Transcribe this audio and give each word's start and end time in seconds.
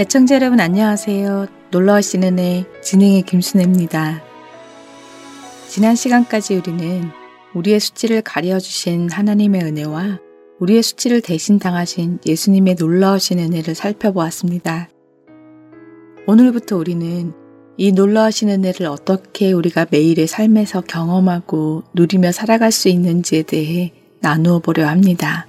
애청자 0.00 0.36
여러분 0.36 0.60
안녕하세요. 0.60 1.48
놀러오신 1.72 2.22
은혜 2.22 2.64
진행의 2.84 3.22
김순혜입니다. 3.22 4.22
지난 5.66 5.96
시간까지 5.96 6.54
우리는 6.54 7.10
우리의 7.52 7.80
수치를 7.80 8.22
가려주신 8.22 9.10
하나님의 9.10 9.64
은혜와 9.64 10.20
우리의 10.60 10.84
수치를 10.84 11.20
대신 11.20 11.58
당하신 11.58 12.20
예수님의 12.24 12.76
놀라우신 12.78 13.40
은혜를 13.40 13.74
살펴보았습니다. 13.74 14.88
오늘부터 16.28 16.76
우리는 16.76 17.32
이 17.76 17.90
놀라우신 17.90 18.50
은혜를 18.50 18.86
어떻게 18.86 19.50
우리가 19.50 19.86
매일의 19.90 20.28
삶에서 20.28 20.82
경험하고 20.82 21.82
누리며 21.94 22.30
살아갈 22.30 22.70
수 22.70 22.88
있는지에 22.88 23.42
대해 23.42 23.92
나누어 24.20 24.60
보려 24.60 24.86
합니다. 24.86 25.48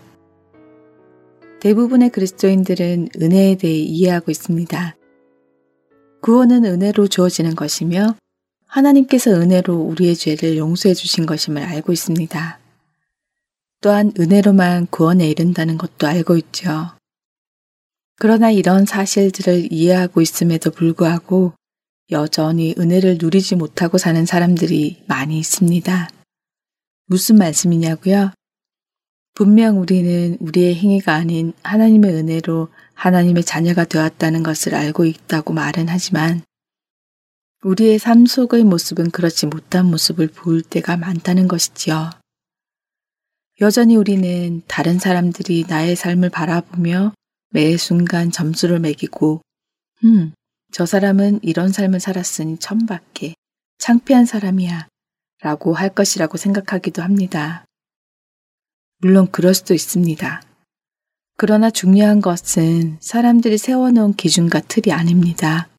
대부분의 1.59 2.09
그리스도인들은 2.09 3.09
은혜에 3.21 3.55
대해 3.55 3.73
이해하고 3.73 4.31
있습니다. 4.31 4.95
구원은 6.21 6.65
은혜로 6.65 7.07
주어지는 7.07 7.55
것이며 7.55 8.15
하나님께서 8.65 9.31
은혜로 9.31 9.75
우리의 9.75 10.15
죄를 10.15 10.57
용서해 10.57 10.93
주신 10.93 11.25
것임을 11.25 11.63
알고 11.63 11.91
있습니다. 11.91 12.59
또한 13.81 14.11
은혜로만 14.19 14.87
구원에 14.87 15.29
이른다는 15.29 15.77
것도 15.77 16.07
알고 16.07 16.37
있죠. 16.37 16.91
그러나 18.17 18.51
이런 18.51 18.85
사실들을 18.85 19.71
이해하고 19.71 20.21
있음에도 20.21 20.71
불구하고 20.71 21.53
여전히 22.11 22.75
은혜를 22.77 23.17
누리지 23.19 23.55
못하고 23.55 23.97
사는 23.97 24.25
사람들이 24.25 25.03
많이 25.07 25.39
있습니다. 25.39 26.09
무슨 27.05 27.37
말씀이냐고요? 27.37 28.31
분명 29.39 29.79
우리는 29.79 30.35
우리의 30.41 30.75
행위가 30.75 31.13
아닌 31.13 31.53
하나님의 31.63 32.13
은혜로 32.13 32.67
하나님의 32.93 33.45
자녀가 33.45 33.85
되었다는 33.85 34.43
것을 34.43 34.75
알고 34.75 35.05
있다고 35.05 35.53
말은 35.53 35.87
하지만 35.87 36.41
우리의 37.63 37.99
삶 37.99 38.25
속의 38.25 38.65
모습은 38.65 39.11
그렇지 39.11 39.45
못한 39.45 39.85
모습을 39.85 40.27
보일 40.27 40.61
때가 40.61 40.97
많다는 40.97 41.47
것이지요. 41.47 42.09
여전히 43.61 43.95
우리는 43.95 44.61
다른 44.67 44.99
사람들이 44.99 45.63
나의 45.69 45.95
삶을 45.95 46.31
바라보며 46.31 47.13
매 47.51 47.77
순간 47.77 48.31
점수를 48.31 48.79
매기고, 48.79 49.41
음, 50.03 50.33
저 50.73 50.85
사람은 50.85 51.39
이런 51.43 51.71
삶을 51.71 52.01
살았으니 52.01 52.57
천밖에 52.57 53.35
창피한 53.77 54.25
사람이야 54.25 54.89
라고 55.41 55.73
할 55.73 55.87
것이라고 55.87 56.35
생각하기도 56.35 57.01
합니다. 57.01 57.63
물론 59.01 59.27
그럴 59.31 59.53
수도 59.53 59.73
있습니다. 59.73 60.41
그러나 61.37 61.69
중요한 61.69 62.19
것은 62.19 62.97
사람들이 62.99 63.57
세워놓은 63.57 64.15
기준과 64.15 64.59
틀이 64.61 64.93
아닙니다. 64.93 65.69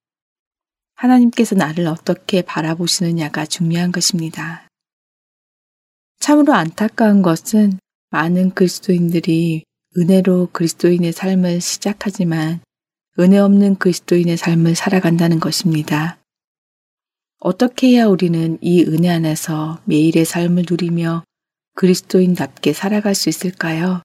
하나님께서 0.95 1.55
나를 1.55 1.87
어떻게 1.87 2.41
바라보시느냐가 2.41 3.45
중요한 3.45 3.93
것입니다. 3.93 4.67
참으로 6.19 6.55
안타까운 6.55 7.21
것은 7.21 7.79
많은 8.11 8.51
그리스도인들이 8.51 9.65
은혜로 9.99 10.51
그리스도인의 10.53 11.13
삶을 11.13 11.61
시작하지만 11.61 12.61
은혜 13.19 13.39
없는 13.39 13.77
그리스도인의 13.77 14.39
삶을 14.39 14.75
살아간다는 14.75 15.41
것입니다. 15.41 16.19
어떻게 17.39 17.89
해야 17.89 18.07
우리는 18.07 18.57
이 18.63 18.83
은혜 18.85 19.11
안에서 19.11 19.81
매일의 19.85 20.25
삶을 20.25 20.65
누리며 20.71 21.25
그리스도인답게 21.75 22.73
살아갈 22.73 23.15
수 23.15 23.29
있을까요? 23.29 24.03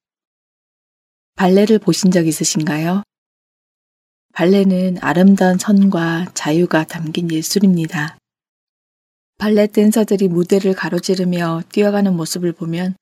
발레를 1.36 1.80
보신 1.80 2.12
적 2.12 2.28
있으신가요? 2.28 3.04
발레는 4.34 4.98
아름다운 5.02 5.58
선과 5.58 6.32
자유가 6.34 6.84
담긴 6.84 7.32
예술입니다. 7.32 8.18
발레 9.38 9.68
댄서들이 9.68 10.28
무대를 10.28 10.74
가로지르며 10.74 11.64
뛰어가는 11.70 12.16
모습을 12.16 12.54
보면 12.54 12.96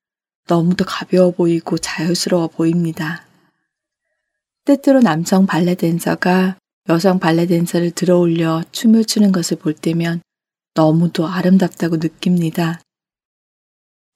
너무도 0.46 0.84
가벼워 0.84 1.30
보이고 1.30 1.78
자유스러워 1.78 2.48
보입니다. 2.48 3.24
때때로 4.64 5.00
남성 5.00 5.46
발레 5.46 5.74
댄서가 5.74 6.56
여성 6.88 7.18
발레 7.18 7.46
댄서를 7.46 7.92
들어올려 7.92 8.62
춤을 8.72 9.04
추는 9.04 9.32
것을 9.32 9.58
볼 9.58 9.74
때면 9.74 10.22
너무도 10.74 11.26
아름답다고 11.26 11.96
느낍니다. 11.96 12.80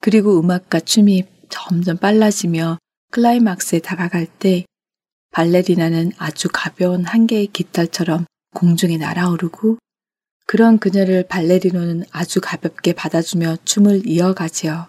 그리고 0.01 0.39
음악과 0.39 0.79
춤이 0.79 1.25
점점 1.49 1.97
빨라지며 1.97 2.77
클라이막스에 3.11 3.79
다가갈 3.79 4.27
때 4.27 4.65
발레리나는 5.31 6.11
아주 6.17 6.47
가벼운 6.51 7.05
한 7.05 7.27
개의 7.27 7.47
깃털처럼 7.47 8.25
공중에 8.55 8.97
날아오르고 8.97 9.77
그런 10.45 10.79
그녀를 10.79 11.27
발레리노는 11.27 12.05
아주 12.11 12.41
가볍게 12.41 12.93
받아주며 12.93 13.57
춤을 13.65 14.07
이어가지요. 14.07 14.87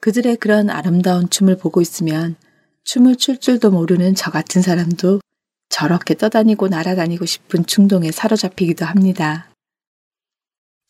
그들의 0.00 0.36
그런 0.36 0.70
아름다운 0.70 1.28
춤을 1.28 1.56
보고 1.56 1.80
있으면 1.80 2.36
춤을 2.84 3.16
출 3.16 3.38
줄도 3.38 3.70
모르는 3.70 4.14
저 4.14 4.30
같은 4.30 4.62
사람도 4.62 5.20
저렇게 5.68 6.14
떠다니고 6.14 6.68
날아다니고 6.68 7.24
싶은 7.24 7.66
충동에 7.66 8.12
사로잡히기도 8.12 8.84
합니다. 8.84 9.51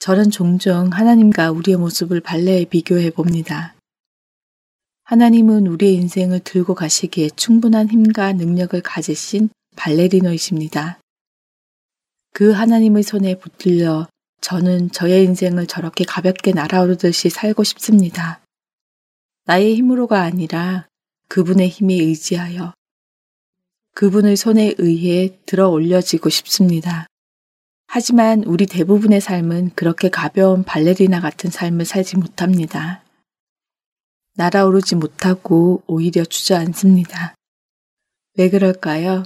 저는 0.03 0.33
종종 0.33 0.89
하나님과 0.93 1.53
우리의 1.53 1.77
모습을 1.77 2.21
발레에 2.21 2.65
비교해 2.65 3.11
봅니다. 3.11 3.77
하나님은 5.05 5.69
우리의 5.69 5.95
인생을 5.95 6.41
들고 6.41 6.75
가시기에 6.75 7.31
충분한 7.37 7.89
힘과 7.89 8.33
능력을 8.33 8.81
가지신 8.83 9.51
발레리노이십니다. 9.77 10.99
그 12.33 12.51
하나님의 12.51 13.05
손에 13.05 13.39
붙들려 13.39 14.09
저는 14.41 14.91
저의 14.91 15.23
인생을 15.23 15.69
저렇게 15.69 16.03
가볍게 16.05 16.51
날아오르듯이 16.51 17.31
살고 17.31 17.63
싶습니다. 17.63 18.41
나의 19.45 19.77
힘으로가 19.77 20.23
아니라 20.23 20.89
그분의 21.29 21.69
힘에 21.69 21.95
의지하여 21.95 22.75
그분의 23.95 24.35
손에 24.37 24.75
의해 24.79 25.39
들어 25.47 25.69
올려지고 25.69 26.29
싶습니다. 26.29 27.07
하지만 27.95 28.43
우리 28.45 28.65
대부분의 28.65 29.21
삶은 29.21 29.73
그렇게 29.75 30.09
가벼운 30.09 30.65
발레리나 30.65 31.21
같은 31.21 31.51
삶을 31.51 31.85
살지 31.85 32.17
못합니다. 32.17 33.03
날아오르지 34.37 34.95
못하고 34.95 35.83
오히려 35.87 36.25
주저앉습니다. 36.25 37.35
왜 38.39 38.49
그럴까요? 38.49 39.25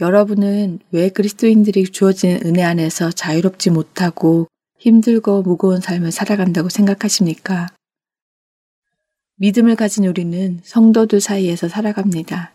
여러분은 0.00 0.80
왜 0.90 1.10
그리스도인들이 1.10 1.84
주어진 1.92 2.40
은혜 2.44 2.64
안에서 2.64 3.12
자유롭지 3.12 3.70
못하고 3.70 4.48
힘들고 4.80 5.42
무거운 5.42 5.80
삶을 5.80 6.10
살아간다고 6.10 6.68
생각하십니까? 6.68 7.68
믿음을 9.36 9.76
가진 9.76 10.06
우리는 10.06 10.60
성도들 10.64 11.20
사이에서 11.20 11.68
살아갑니다. 11.68 12.52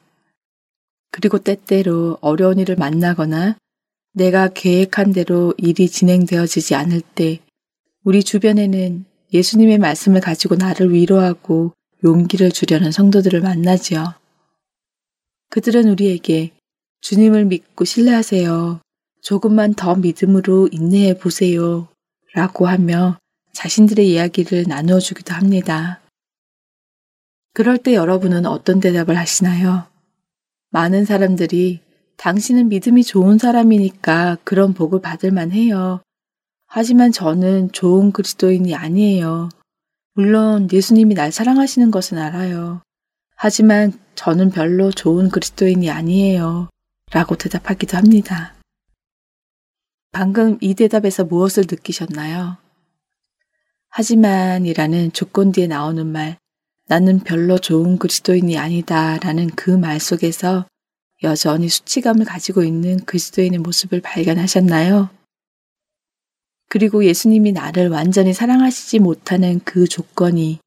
그리고 1.10 1.38
때때로 1.38 2.18
어려운 2.20 2.60
일을 2.60 2.76
만나거나 2.76 3.56
내가 4.14 4.48
계획한 4.50 5.14
대로 5.14 5.54
일이 5.58 5.88
진행되어지지 5.88 6.76
않을 6.76 7.02
때 7.02 7.40
우리 8.04 8.24
주변에는 8.24 9.06
예수님의 9.34 9.78
말씀을 9.78 10.22
가지고 10.22 10.56
나를 10.56 10.94
위로하고 10.94 11.74
용기를 12.04 12.52
주려는 12.52 12.92
성도들을 12.92 13.42
만나지요. 13.42 14.14
그들은 15.50 15.90
우리에게 15.90 16.52
주님을 17.02 17.46
믿고 17.46 17.86
신뢰하세요. 17.86 18.82
조금만 19.22 19.74
더 19.74 19.96
믿음으로 19.96 20.70
인내해 20.72 21.18
보세요. 21.18 21.88
라고 22.34 22.68
하며 22.68 23.18
자신들의 23.54 24.10
이야기를 24.10 24.66
나누어 24.68 25.00
주기도 25.00 25.34
합니다. 25.34 26.02
그럴 27.54 27.78
때 27.78 27.96
여러분은 27.96 28.46
어떤 28.46 28.80
대답을 28.80 29.18
하시나요? 29.18 29.88
많은 30.70 31.06
사람들이 31.06 31.82
당신은 32.20 32.68
믿음이 32.68 33.06
좋은 33.06 33.38
사람이니까 33.38 34.38
그런 34.44 34.74
복을 34.74 35.02
받을 35.02 35.32
만해요. 35.32 36.02
하지만 36.68 37.14
저는 37.14 37.72
좋은 37.72 38.12
그리스도인이 38.12 38.76
아니에요. 38.76 39.48
물론 40.16 40.68
예수님이 40.72 41.16
날 41.16 41.32
사랑하시는 41.32 41.92
것은 41.92 42.18
알아요. 42.18 42.82
하지만 43.36 43.94
저는 44.16 44.52
별로 44.52 44.92
좋은 44.92 45.30
그리스도인이 45.30 45.90
아니에요. 45.90 46.68
라고 47.12 47.36
대답하기도 47.36 47.96
합니다. 47.96 48.54
방금 50.12 50.58
이 50.60 50.74
대답에서 50.74 51.24
무엇을 51.24 51.64
느끼셨나요? 51.70 52.58
하지만이라는 53.92 55.14
조건 55.14 55.54
뒤에 55.54 55.68
나오는 55.68 56.06
말, 56.06 56.38
나는 56.88 57.20
별로 57.20 57.58
좋은 57.58 57.98
그리스도인이 57.98 58.58
아니다 58.58 59.18
라는 59.20 59.50
그 59.52 59.72
말 59.72 60.02
속에서 60.02 60.66
여전히 61.24 61.68
수치감을 61.68 62.26
가지고 62.26 62.64
있는 62.64 62.98
그리스도인의 63.06 63.60
모습을 63.60 64.02
발견하셨나요? 64.02 65.10
그리고 66.70 67.04
예수님이 67.04 67.52
나를 67.52 67.90
완전히 67.90 68.34
사랑하시지 68.34 69.00
못하는 69.00 69.60
그 69.66 69.88
조건이 69.88 70.60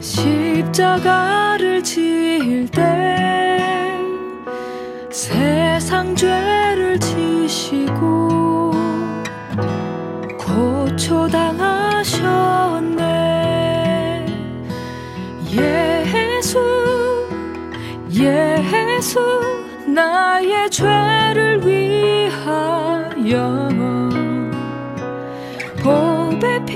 십자가를 0.00 1.84
지을 1.84 2.66
때 2.72 3.05
세상 5.86 6.16
죄를 6.16 6.98
지시고 6.98 8.72
고초당하셨네. 10.36 11.46
예수 15.52 16.58
예수 18.10 19.20
나의 19.86 20.68
죄를 20.70 21.64
위하여 21.64 22.88
보배 25.84 26.64
피 26.64 26.74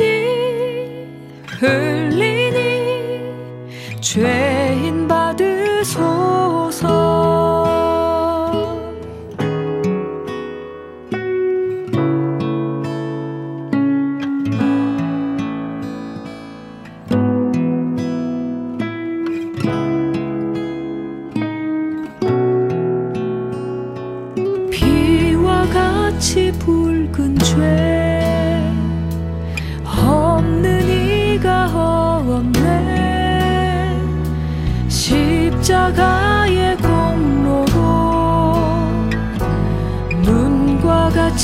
흘리니 1.59 3.25
죄인 4.01 5.09
받으소서 5.09 6.31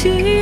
눈 0.04 0.35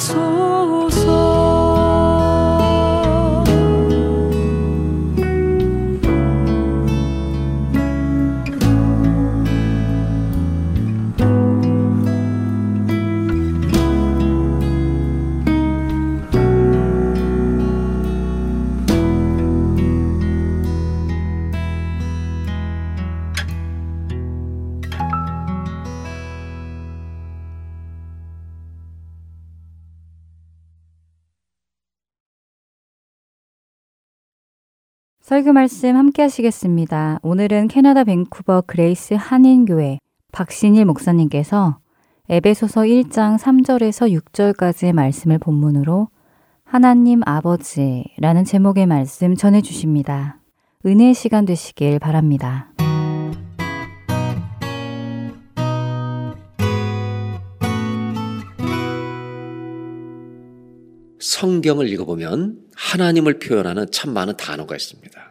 죄 0.00 0.59
설교 35.40 35.54
말씀 35.54 35.96
함께 35.96 36.20
하시겠습니다. 36.20 37.18
오늘은 37.22 37.68
캐나다 37.68 38.04
밴쿠버 38.04 38.64
그레이스 38.66 39.14
한인교회 39.14 39.98
박신일 40.32 40.84
목사님께서 40.84 41.78
에베소서 42.28 42.82
1장 42.82 43.38
3절에서 43.38 44.20
6절까지의 44.20 44.92
말씀을 44.92 45.38
본문으로 45.38 46.08
하나님 46.62 47.22
아버지라는 47.24 48.44
제목의 48.44 48.84
말씀 48.84 49.34
전해 49.34 49.62
주십니다. 49.62 50.40
은혜의 50.84 51.14
시간 51.14 51.46
되시길 51.46 52.00
바랍니다. 52.00 52.70
성경을 61.18 61.88
읽어보면 61.88 62.58
하나님을 62.76 63.38
표현하는 63.38 63.90
참 63.90 64.12
많은 64.12 64.36
단어가 64.36 64.76
있습니다. 64.76 65.29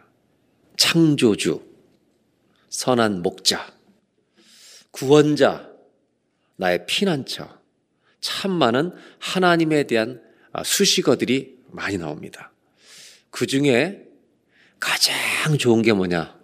창조주, 0.80 1.62
선한 2.70 3.20
목자, 3.20 3.76
구원자, 4.90 5.70
나의 6.56 6.86
피난처, 6.86 7.60
참 8.22 8.50
많은 8.52 8.92
하나님에 9.18 9.82
대한 9.82 10.22
수식어들이 10.64 11.58
많이 11.66 11.98
나옵니다. 11.98 12.50
그 13.28 13.46
중에 13.46 14.08
가장 14.80 15.58
좋은 15.58 15.82
게 15.82 15.92
뭐냐? 15.92 16.40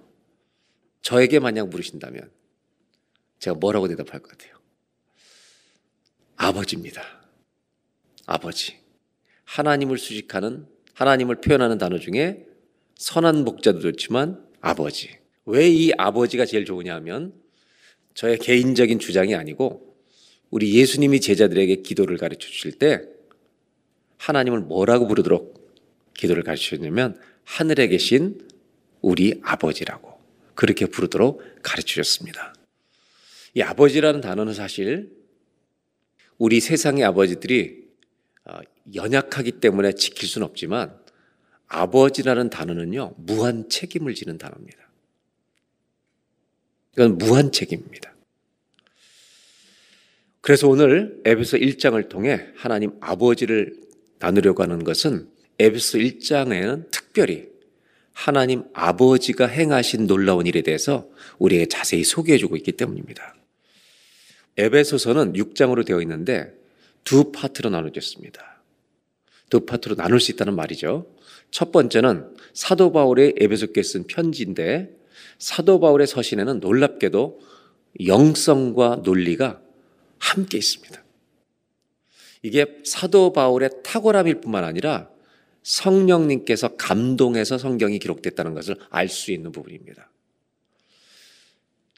저에게 1.00 1.38
만약 1.38 1.70
물으신다면 1.70 2.30
제가 3.38 3.56
뭐라고 3.56 3.88
대답할 3.88 4.20
것 4.20 4.32
같아요? 4.32 4.54
아버지입니다. 6.36 7.02
아버지. 8.26 8.78
하나님을 9.44 9.96
수식하는 9.96 10.68
하나님을 10.92 11.40
표현하는 11.40 11.78
단어 11.78 11.98
중에 11.98 12.46
선한 12.96 13.44
목자도 13.44 13.80
좋지만 13.80 14.44
아버지. 14.60 15.10
왜 15.44 15.68
이 15.68 15.92
아버지가 15.96 16.44
제일 16.44 16.64
좋으냐 16.64 16.94
하면 16.96 17.32
저의 18.14 18.38
개인적인 18.38 18.98
주장이 18.98 19.34
아니고 19.34 19.96
우리 20.50 20.74
예수님이 20.74 21.20
제자들에게 21.20 21.82
기도를 21.82 22.16
가르쳐 22.16 22.48
주실 22.48 22.72
때 22.72 23.02
하나님을 24.18 24.60
뭐라고 24.60 25.06
부르도록 25.06 25.54
기도를 26.14 26.42
가르쳐 26.42 26.76
주냐면 26.76 27.20
하늘에 27.44 27.86
계신 27.88 28.40
우리 29.02 29.38
아버지라고 29.42 30.18
그렇게 30.54 30.86
부르도록 30.86 31.42
가르쳐 31.62 31.86
주셨습니다. 31.86 32.54
이 33.54 33.62
아버지라는 33.62 34.20
단어는 34.20 34.54
사실 34.54 35.10
우리 36.38 36.60
세상의 36.60 37.04
아버지들이 37.04 37.86
어, 38.44 38.58
연약하기 38.94 39.52
때문에 39.52 39.92
지킬 39.92 40.28
수는 40.28 40.46
없지만 40.46 40.98
아버지라는 41.68 42.50
단어는요, 42.50 43.14
무한 43.16 43.68
책임을 43.68 44.14
지는 44.14 44.38
단어입니다. 44.38 44.78
이건 46.92 47.18
무한 47.18 47.52
책임입니다. 47.52 48.14
그래서 50.40 50.68
오늘 50.68 51.20
에베소 51.24 51.56
1장을 51.56 52.08
통해 52.08 52.46
하나님 52.54 52.92
아버지를 53.00 53.76
나누려고 54.18 54.62
하는 54.62 54.84
것은 54.84 55.28
에베소 55.58 55.98
1장에는 55.98 56.90
특별히 56.90 57.48
하나님 58.12 58.64
아버지가 58.72 59.46
행하신 59.46 60.06
놀라운 60.06 60.46
일에 60.46 60.62
대해서 60.62 61.08
우리에게 61.38 61.66
자세히 61.66 62.04
소개해 62.04 62.38
주고 62.38 62.56
있기 62.56 62.72
때문입니다. 62.72 63.34
에베소서는 64.56 65.34
6장으로 65.34 65.84
되어 65.84 66.00
있는데 66.00 66.54
두 67.04 67.30
파트로 67.30 67.68
나눠졌습니다. 67.70 68.55
두 69.50 69.64
파트로 69.66 69.96
나눌 69.96 70.20
수 70.20 70.32
있다는 70.32 70.54
말이죠. 70.54 71.06
첫 71.50 71.72
번째는 71.72 72.36
사도 72.52 72.92
바울의 72.92 73.34
에베소께 73.38 73.82
쓴 73.82 74.04
편지인데 74.06 74.90
사도 75.38 75.80
바울의 75.80 76.06
서신에는 76.06 76.60
놀랍게도 76.60 77.40
영성과 78.06 79.00
논리가 79.04 79.60
함께 80.18 80.58
있습니다. 80.58 81.04
이게 82.42 82.66
사도 82.84 83.32
바울의 83.32 83.70
탁월함일 83.82 84.40
뿐만 84.40 84.64
아니라 84.64 85.10
성령님께서 85.62 86.76
감동해서 86.76 87.58
성경이 87.58 87.98
기록됐다는 87.98 88.54
것을 88.54 88.76
알 88.90 89.08
수 89.08 89.32
있는 89.32 89.52
부분입니다. 89.52 90.10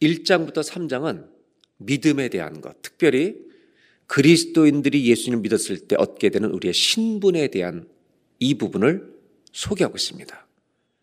1장부터 0.00 0.62
3장은 0.62 1.28
믿음에 1.78 2.28
대한 2.28 2.60
것, 2.60 2.80
특별히 2.82 3.36
그리스도인들이 4.08 5.06
예수님을 5.06 5.42
믿었을 5.42 5.78
때 5.86 5.94
얻게 5.96 6.30
되는 6.30 6.50
우리의 6.50 6.74
신분에 6.74 7.48
대한 7.48 7.88
이 8.38 8.54
부분을 8.54 9.14
소개하고 9.52 9.96
있습니다. 9.96 10.46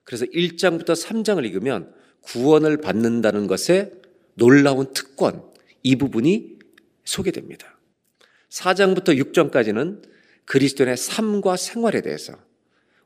그래서 0.03 0.25
1장부터 0.25 0.89
3장을 0.95 1.43
읽으면 1.45 1.93
구원을 2.21 2.77
받는다는 2.77 3.47
것에 3.47 3.91
놀라운 4.33 4.91
특권, 4.93 5.43
이 5.83 5.95
부분이 5.95 6.59
소개됩니다. 7.05 7.79
4장부터 8.49 9.17
6장까지는 9.31 10.03
그리스도인의 10.45 10.97
삶과 10.97 11.57
생활에 11.57 12.01
대해서, 12.01 12.33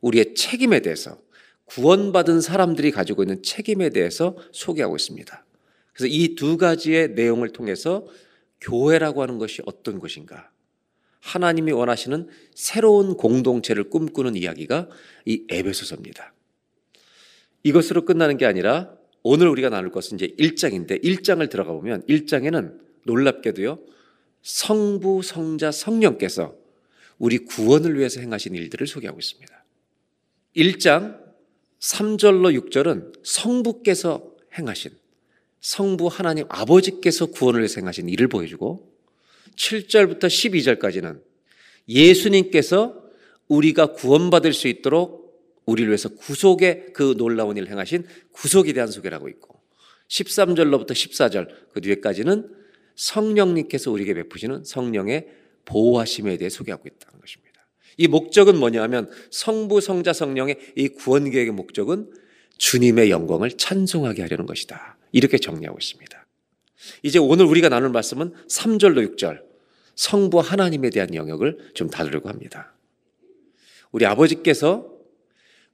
우리의 0.02 0.34
책임에 0.36 0.80
대해서, 0.82 1.20
구원받은 1.66 2.42
사람들이 2.42 2.92
가지고 2.92 3.24
있는 3.24 3.44
책임에 3.44 3.90
대해서 3.90 4.36
소개하고 4.52 4.96
있습니다. 4.96 5.46
그래서 5.94 6.08
이 6.08 6.36
두 6.36 6.58
가지의 6.58 7.10
내용을 7.10 7.50
통해서 7.50 8.08
교회라고 8.62 9.22
하는 9.22 9.38
것이 9.38 9.62
어떤 9.66 10.00
것인가? 10.00 10.52
하나님이 11.22 11.72
원하시는 11.72 12.28
새로운 12.56 13.16
공동체를 13.16 13.90
꿈꾸는 13.90 14.36
이야기가 14.36 14.90
이 15.26 15.46
에베소서입니다. 15.50 16.34
이것으로 17.64 18.06
끝나는 18.06 18.38
게 18.38 18.46
아니라 18.46 18.94
오늘 19.22 19.48
우리가 19.48 19.70
나눌 19.70 19.92
것은 19.92 20.18
이제 20.18 20.34
1장인데 20.40 21.04
1장을 21.04 21.48
들어가 21.50 21.74
보면 21.74 22.04
1장에는 22.04 22.80
놀랍게도요. 23.04 23.80
성부, 24.42 25.22
성자, 25.24 25.72
성령께서 25.72 26.56
우리 27.18 27.40
구원을 27.40 27.98
위해서 27.98 28.22
행하신 28.22 28.56
일들을 28.56 28.88
소개하고 28.88 29.20
있습니다. 29.20 29.66
1장 30.56 31.20
3절로 31.80 32.70
6절은 32.70 33.20
성부께서 33.24 34.36
행하신 34.58 34.92
성부 35.62 36.08
하나님 36.08 36.46
아버지께서 36.50 37.28
구원을 37.28 37.68
행하신 37.76 38.10
일을 38.10 38.28
보여주고 38.28 38.92
7절부터 39.56 40.26
12절까지는 40.26 41.22
예수님께서 41.88 43.04
우리가 43.48 43.94
구원받을 43.94 44.54
수 44.54 44.68
있도록 44.68 45.20
우리를 45.66 45.90
위해서 45.90 46.10
구속의 46.10 46.94
그 46.94 47.16
놀라운 47.18 47.58
일을 47.58 47.70
행하신 47.70 48.06
구속에 48.32 48.74
대한 48.74 48.90
소개를 48.90 49.16
하고 49.16 49.28
있고 49.30 49.60
13절로부터 50.08 50.92
14절 50.92 51.50
그 51.74 51.82
뒤에까지는 51.82 52.56
성령님께서 52.96 53.92
우리에게 53.92 54.14
베푸시는 54.14 54.64
성령의 54.64 55.28
보호하심에 55.66 56.38
대해 56.38 56.50
소개하고 56.50 56.88
있다는 56.88 57.20
것입니다. 57.20 57.50
이 57.98 58.08
목적은 58.08 58.58
뭐냐 58.58 58.82
하면 58.84 59.10
성부, 59.30 59.82
성자, 59.82 60.14
성령의 60.14 60.58
이 60.76 60.88
구원 60.90 61.30
계획의 61.30 61.54
목적은 61.54 62.12
주님의 62.58 63.10
영광을 63.10 63.52
찬송하게 63.52 64.24
하려는 64.24 64.46
것이다. 64.46 64.99
이렇게 65.12 65.38
정리하고 65.38 65.78
있습니다. 65.80 66.26
이제 67.04 67.20
오늘 67.20 67.46
우리가 67.46 67.70
나눌 67.70 67.90
말씀은 67.90 68.34
3절로 68.48 69.16
6절 69.16 69.42
성부 69.96 70.40
하나님에 70.40 70.90
대한 70.90 71.14
영역을 71.14 71.72
좀 71.74 71.90
다루려고 71.90 72.30
합니다. 72.30 72.74
우리 73.92 74.06
아버지께서 74.06 74.90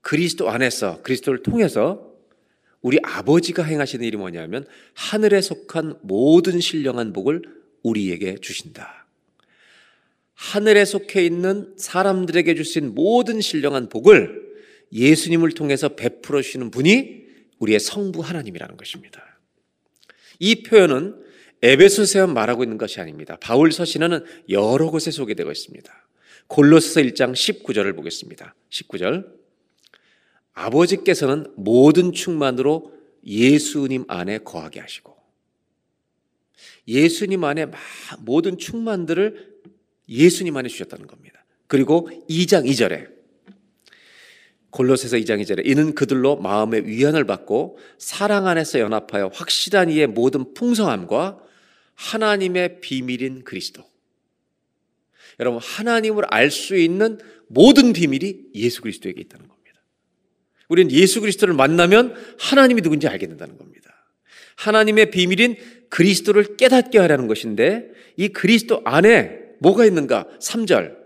그리스도 0.01 0.49
안에서 0.49 1.01
그리스도를 1.03 1.43
통해서 1.43 2.11
우리 2.81 2.99
아버지가 3.01 3.63
행하시는 3.63 4.05
일이 4.05 4.17
뭐냐면 4.17 4.65
하늘에 4.93 5.41
속한 5.41 5.99
모든 6.03 6.59
신령한 6.59 7.13
복을 7.13 7.41
우리에게 7.83 8.37
주신다. 8.41 9.07
하늘에 10.35 10.85
속해 10.85 11.25
있는 11.25 11.73
사람들에게 11.77 12.53
주신 12.55 12.93
모든 12.93 13.41
신령한 13.41 13.89
복을 13.89 14.45
예수님을 14.91 15.51
통해서 15.51 15.89
베풀어 15.89 16.41
주시는 16.41 16.71
분이 16.71 17.24
우리의 17.59 17.79
성부 17.79 18.21
하나님이라는 18.21 18.77
것입니다. 18.77 19.39
이 20.39 20.63
표현은 20.63 21.23
에베소서에 21.61 22.25
말하고 22.27 22.63
있는 22.63 22.77
것이 22.77 22.99
아닙니다. 22.99 23.37
바울 23.41 23.71
서신에는 23.71 24.23
여러 24.49 24.89
곳에 24.91 25.11
소개되고 25.11 25.51
있습니다. 25.51 26.07
골로새서 26.47 27.01
1장 27.01 27.33
19절을 27.33 27.95
보겠습니다. 27.95 28.55
19절. 28.69 29.25
아버지께서는 30.53 31.51
모든 31.55 32.11
충만으로 32.11 32.93
예수님 33.25 34.05
안에 34.07 34.37
거하게 34.39 34.79
하시고 34.79 35.15
예수님 36.87 37.43
안에 37.43 37.67
모든 38.19 38.57
충만들을 38.57 39.55
예수님 40.07 40.55
안에 40.55 40.69
주셨다는 40.69 41.07
겁니다. 41.07 41.43
그리고 41.67 42.09
2장 42.29 42.65
2절에 42.65 43.14
골로새서 44.75 45.15
2장 45.17 45.41
2절에 45.41 45.65
이는 45.65 45.95
그들로 45.95 46.35
마음의 46.35 46.85
위안을 46.85 47.23
받고 47.23 47.77
사랑 47.97 48.45
안에서 48.45 48.79
연합하여 48.79 49.31
확실한 49.33 49.89
이의 49.89 50.07
모든 50.07 50.53
풍성함과 50.53 51.39
하나님의 51.95 52.81
비밀인 52.81 53.45
그리스도. 53.45 53.83
여러분 55.39 55.61
하나님을 55.63 56.25
알 56.27 56.51
수 56.51 56.75
있는 56.75 57.19
모든 57.47 57.93
비밀이 57.93 58.47
예수 58.55 58.81
그리스도에게 58.81 59.21
있다는 59.21 59.47
겁니다. 59.47 59.81
우리는 60.67 60.91
예수 60.91 61.21
그리스도를 61.21 61.53
만나면 61.53 62.13
하나님이 62.37 62.81
누군지 62.81 63.07
알게 63.07 63.27
된다는 63.27 63.57
겁니다. 63.57 63.91
하나님의 64.57 65.09
비밀인 65.11 65.55
그리스도를 65.89 66.57
깨닫게 66.57 66.99
하려는 66.99 67.27
것인데 67.27 67.91
이 68.17 68.27
그리스도 68.27 68.81
안에 68.83 69.39
뭐가 69.59 69.85
있는가? 69.85 70.27
3절. 70.41 70.97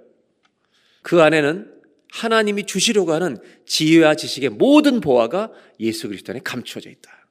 그 1.03 1.21
안에는 1.21 1.78
하나님이 2.11 2.65
주시려고 2.65 3.13
하는 3.13 3.37
지혜와 3.65 4.15
지식의 4.15 4.49
모든 4.49 4.99
보화가 4.99 5.51
예수 5.79 6.07
그리스도 6.07 6.31
안에 6.31 6.41
감추어져 6.43 6.89
있다. 6.89 7.27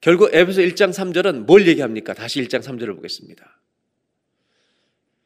결국 0.00 0.34
에베소 0.34 0.62
1장 0.62 0.92
3절은 0.92 1.44
뭘 1.44 1.66
얘기합니까? 1.68 2.14
다시 2.14 2.42
1장 2.42 2.62
3절을 2.62 2.96
보겠습니다. 2.96 3.60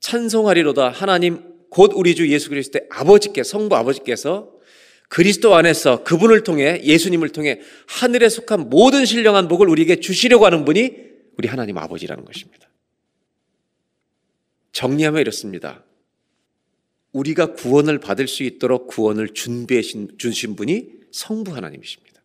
찬송하리로다 0.00 0.90
하나님 0.90 1.54
곧 1.70 1.92
우리 1.94 2.14
주 2.14 2.28
예수 2.28 2.50
그리스도의 2.50 2.88
아버지께 2.90 3.42
성부 3.42 3.74
아버지께서 3.76 4.52
그리스도 5.08 5.54
안에서 5.54 6.02
그분을 6.02 6.42
통해 6.42 6.80
예수님을 6.82 7.28
통해 7.30 7.60
하늘에 7.86 8.28
속한 8.28 8.68
모든 8.68 9.04
신령한 9.04 9.48
복을 9.48 9.68
우리에게 9.68 10.00
주시려고 10.00 10.44
하는 10.46 10.64
분이 10.64 10.96
우리 11.38 11.48
하나님 11.48 11.78
아버지라는 11.78 12.24
것입니다. 12.24 12.68
정리하면 14.72 15.20
이렇습니다. 15.20 15.84
우리가 17.14 17.54
구원을 17.54 18.00
받을 18.00 18.28
수 18.28 18.42
있도록 18.42 18.88
구원을 18.88 19.30
준비해 19.34 19.80
주신 19.82 20.56
분이 20.56 20.88
성부 21.12 21.54
하나님이십니다. 21.54 22.22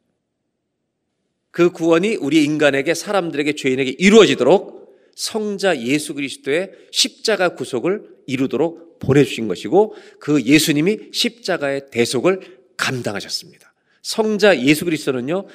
그 1.51 1.71
구원이 1.71 2.15
우리 2.15 2.43
인간에게 2.43 2.93
사람들에게 2.93 3.53
죄인에게 3.53 3.95
이루어지도록 3.97 4.79
성자 5.15 5.81
예수 5.81 6.13
그리스도의 6.13 6.71
십자가 6.91 7.49
구속을 7.55 8.03
이루도록 8.25 8.99
보내주신 8.99 9.47
것이고 9.47 9.95
그 10.19 10.41
예수님이 10.43 11.09
십자가의 11.13 11.91
대속을 11.91 12.59
감당하셨습니다. 12.77 13.73
성자 14.01 14.59
예수 14.63 14.85
그리스도는요 14.85 15.45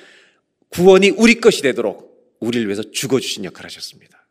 구원이 0.68 1.10
우리 1.10 1.40
것이 1.40 1.62
되도록 1.62 2.36
우리를 2.40 2.66
위해서 2.66 2.82
죽어주신 2.82 3.44
역할을 3.44 3.66
하셨습니다. 3.66 4.26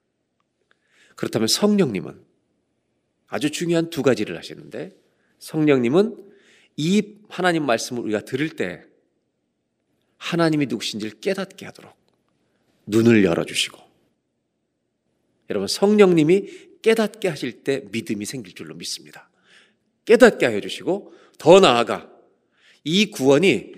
그렇다면 1.16 1.48
성령님은 1.48 2.33
아주 3.34 3.50
중요한 3.50 3.90
두 3.90 4.04
가지를 4.04 4.38
하시는데 4.38 4.96
성령님은 5.40 6.16
이 6.78 7.16
하나님 7.30 7.66
말씀을 7.66 8.04
우리가 8.04 8.26
들을 8.26 8.48
때 8.48 8.84
하나님이 10.18 10.68
누구신지를 10.68 11.20
깨닫게 11.20 11.66
하도록 11.66 11.96
눈을 12.86 13.24
열어주시고 13.24 13.80
여러분 15.50 15.68
성령님이 15.68 16.48
깨닫게 16.84 17.28
하실 17.28 17.64
때 17.64 17.82
믿음이 17.92 18.24
생길 18.26 18.54
줄로 18.54 18.76
믿습니다. 18.76 19.32
깨닫게 20.06 20.46
하여 20.46 20.60
주시고 20.60 21.16
더 21.40 21.60
나아가 21.60 22.12
이 22.84 23.08
구원이 23.10 23.74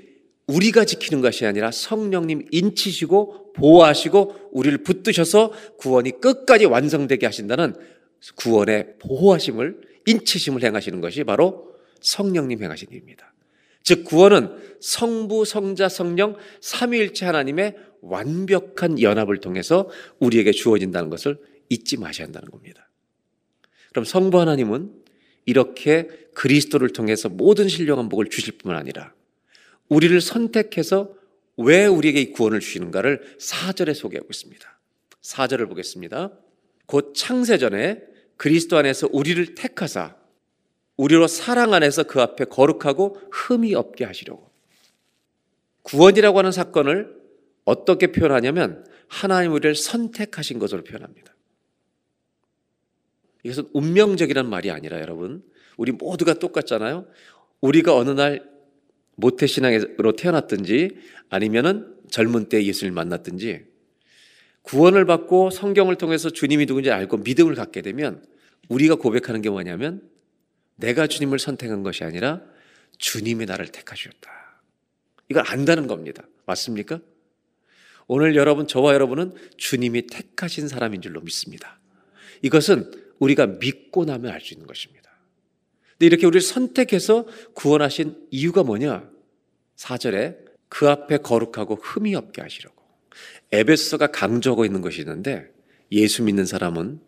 우리가 0.47 0.83
지키는 0.83 1.21
것이 1.21 1.45
아니라 1.45 1.71
성령님 1.71 2.49
인치시고 2.51 3.53
보호하시고 3.53 4.49
우리를 4.51 4.79
붙드셔서 4.79 5.53
구원이 5.77 6.19
끝까지 6.19 6.65
완성되게 6.65 7.25
하신다는 7.25 7.94
구원의 8.35 8.95
보호하심을 8.99 9.81
인치심을 10.05 10.63
행하시는 10.63 11.01
것이 11.01 11.23
바로 11.23 11.75
성령님 12.01 12.61
행하신 12.61 12.89
일입니다. 12.91 13.33
즉 13.83 14.03
구원은 14.03 14.77
성부, 14.81 15.45
성자, 15.45 15.89
성령 15.89 16.35
삼위일체 16.61 17.25
하나님의 17.25 17.75
완벽한 18.01 19.01
연합을 19.01 19.39
통해서 19.39 19.89
우리에게 20.19 20.51
주어진다는 20.51 21.09
것을 21.09 21.39
잊지 21.69 21.97
마셔야 21.97 22.25
한다는 22.25 22.49
겁니다. 22.49 22.89
그럼 23.91 24.05
성부 24.05 24.39
하나님은 24.39 24.91
이렇게 25.45 26.07
그리스도를 26.33 26.89
통해서 26.89 27.29
모든 27.29 27.67
신령한 27.67 28.09
복을 28.09 28.29
주실 28.29 28.57
뿐만 28.57 28.79
아니라 28.79 29.13
우리를 29.87 30.19
선택해서 30.19 31.13
왜 31.57 31.85
우리에게 31.85 32.19
이 32.19 32.31
구원을 32.31 32.59
주시는가를 32.59 33.37
4절에 33.39 33.93
소개하고 33.93 34.27
있습니다. 34.29 34.79
4절을 35.21 35.69
보겠습니다. 35.69 36.31
곧 36.85 37.13
창세전에 37.15 38.01
그리스도 38.37 38.77
안에서 38.77 39.09
우리를 39.11 39.55
택하사 39.55 40.15
우리로 40.97 41.27
사랑 41.27 41.73
안에서 41.73 42.03
그 42.03 42.21
앞에 42.21 42.45
거룩하고 42.45 43.19
흠이 43.31 43.75
없게 43.75 44.05
하시려고. 44.05 44.49
구원이라고 45.83 46.39
하는 46.39 46.51
사건을 46.51 47.15
어떻게 47.65 48.11
표현하냐면 48.11 48.85
하나님 49.07 49.53
우리를 49.53 49.75
선택하신 49.75 50.59
것으로 50.59 50.83
표현합니다. 50.83 51.35
이것은 53.43 53.69
운명적이란 53.73 54.49
말이 54.49 54.71
아니라 54.71 54.99
여러분, 54.99 55.43
우리 55.77 55.91
모두가 55.91 56.35
똑같잖아요. 56.35 57.05
우리가 57.61 57.95
어느 57.95 58.09
날 58.11 58.49
모태신앙으로 59.15 60.13
태어났든지 60.13 60.97
아니면은 61.29 61.95
젊은 62.09 62.49
때 62.49 62.63
예수를 62.63 62.91
만났든지 62.91 63.65
구원을 64.65 65.05
받고 65.05 65.51
성경을 65.51 65.95
통해서 65.95 66.29
주님이 66.29 66.65
누군지 66.65 66.91
알고 66.91 67.17
믿음을 67.17 67.55
갖게 67.55 67.81
되면 67.81 68.23
우리가 68.67 68.95
고백하는 68.95 69.41
게 69.41 69.49
뭐냐면 69.49 70.01
내가 70.75 71.07
주님을 71.07 71.39
선택한 71.39 71.83
것이 71.83 72.03
아니라 72.03 72.41
주님이 72.97 73.45
나를 73.45 73.67
택하셨다. 73.67 74.31
이걸 75.29 75.43
안다는 75.47 75.87
겁니다. 75.87 76.23
맞습니까? 76.45 76.99
오늘 78.07 78.35
여러분, 78.35 78.67
저와 78.67 78.93
여러분은 78.93 79.33
주님이 79.57 80.07
택하신 80.07 80.67
사람인 80.67 81.01
줄로 81.01 81.21
믿습니다. 81.21 81.79
이것은 82.41 82.91
우리가 83.19 83.47
믿고 83.47 84.05
나면 84.05 84.31
알 84.31 84.41
수 84.41 84.53
있는 84.53 84.67
것입니다. 84.67 85.09
근데 85.91 86.05
이렇게 86.07 86.25
우리를 86.25 86.41
선택해서 86.41 87.25
구원하신 87.53 88.27
이유가 88.29 88.63
뭐냐? 88.63 89.09
4절에 89.77 90.37
그 90.69 90.89
앞에 90.89 91.17
거룩하고 91.17 91.75
흠이 91.75 92.15
없게 92.15 92.41
하시려고. 92.41 92.74
에베소가 93.55 94.07
강조하고 94.07 94.65
있는 94.65 94.81
것이 94.81 95.01
있는데 95.01 95.51
예수 95.91 96.23
믿는 96.23 96.45
사람은 96.45 96.99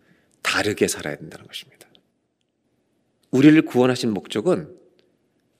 다르게 0.42 0.88
살아야 0.88 1.16
된다는 1.18 1.46
것입니다. 1.46 1.88
우리를 3.32 3.62
구원하신 3.64 4.14
목적은 4.14 4.76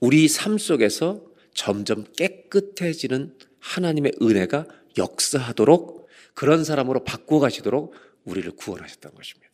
우리 0.00 0.28
삶 0.28 0.58
속에서 0.58 1.24
점점 1.54 2.04
깨끗해지는 2.16 3.36
하나님의 3.58 4.12
은혜가 4.22 4.66
역사하도록 4.96 6.08
그런 6.34 6.64
사람으로 6.64 7.04
바꿔가시도록 7.04 7.94
우리를 8.24 8.50
구원하셨다는 8.52 9.16
것입니다. 9.16 9.48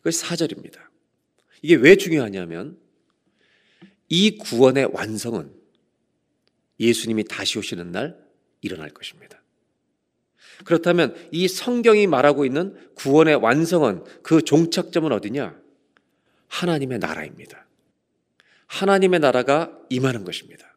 이것이 0.00 0.18
사절입니다. 0.18 0.90
이게 1.62 1.76
왜 1.76 1.96
중요하냐면 1.96 2.78
이 4.08 4.38
구원의 4.38 4.90
완성은 4.92 5.54
예수님이 6.80 7.24
다시 7.24 7.58
오시는 7.58 7.92
날 7.92 8.18
일어날 8.60 8.90
것입니다. 8.90 9.39
그렇다면 10.64 11.14
이 11.30 11.48
성경이 11.48 12.06
말하고 12.06 12.44
있는 12.44 12.76
구원의 12.94 13.36
완성은 13.36 14.04
그 14.22 14.42
종착점은 14.42 15.12
어디냐? 15.12 15.58
하나님의 16.48 16.98
나라입니다. 16.98 17.66
하나님의 18.66 19.20
나라가 19.20 19.72
임하는 19.88 20.24
것입니다. 20.24 20.76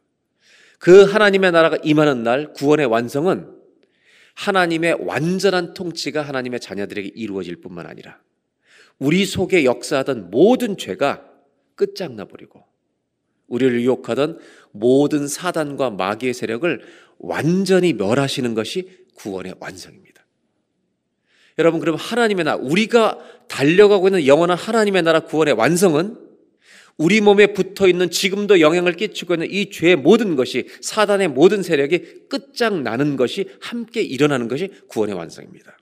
그 0.79 1.03
하나님의 1.03 1.51
나라가 1.51 1.77
임하는 1.83 2.23
날 2.23 2.53
구원의 2.53 2.87
완성은 2.87 3.63
하나님의 4.35 4.97
완전한 5.01 5.73
통치가 5.73 6.21
하나님의 6.21 6.59
자녀들에게 6.59 7.11
이루어질 7.15 7.61
뿐만 7.61 7.85
아니라 7.85 8.19
우리 8.99 9.25
속에 9.25 9.63
역사하던 9.63 10.31
모든 10.31 10.77
죄가 10.77 11.29
끝장나 11.75 12.25
버리고 12.25 12.63
우리를 13.47 13.81
유혹하던 13.81 14.39
모든 14.71 15.27
사단과 15.27 15.91
마귀의 15.91 16.33
세력을 16.33 16.81
완전히 17.19 17.93
멸하시는 17.93 18.53
것이 18.53 19.02
구원의 19.15 19.55
완성입니다. 19.59 20.25
여러분, 21.59 21.79
그럼 21.79 21.95
하나님의 21.95 22.45
나라, 22.45 22.57
우리가 22.57 23.19
달려가고 23.47 24.07
있는 24.07 24.25
영원한 24.25 24.57
하나님의 24.57 25.03
나라 25.03 25.21
구원의 25.21 25.53
완성은 25.53 26.17
우리 26.97 27.21
몸에 27.21 27.47
붙어 27.47 27.87
있는 27.87 28.09
지금도 28.09 28.59
영향을 28.59 28.93
끼치고 28.93 29.35
있는 29.35 29.49
이 29.49 29.71
죄의 29.71 29.95
모든 29.95 30.35
것이 30.35 30.67
사단의 30.81 31.29
모든 31.29 31.63
세력이 31.63 32.27
끝장나는 32.29 33.17
것이 33.17 33.49
함께 33.61 34.01
일어나는 34.01 34.47
것이 34.47 34.69
구원의 34.87 35.15
완성입니다. 35.15 35.77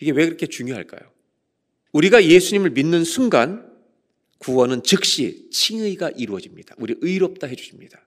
이게 0.00 0.10
왜 0.12 0.26
그렇게 0.26 0.46
중요할까요? 0.46 1.00
우리가 1.92 2.24
예수님을 2.24 2.70
믿는 2.70 3.04
순간 3.04 3.72
구원은 4.38 4.82
즉시 4.82 5.48
칭의가 5.50 6.10
이루어집니다. 6.10 6.74
우리 6.78 6.94
의롭다 7.00 7.46
해주십니다. 7.46 8.04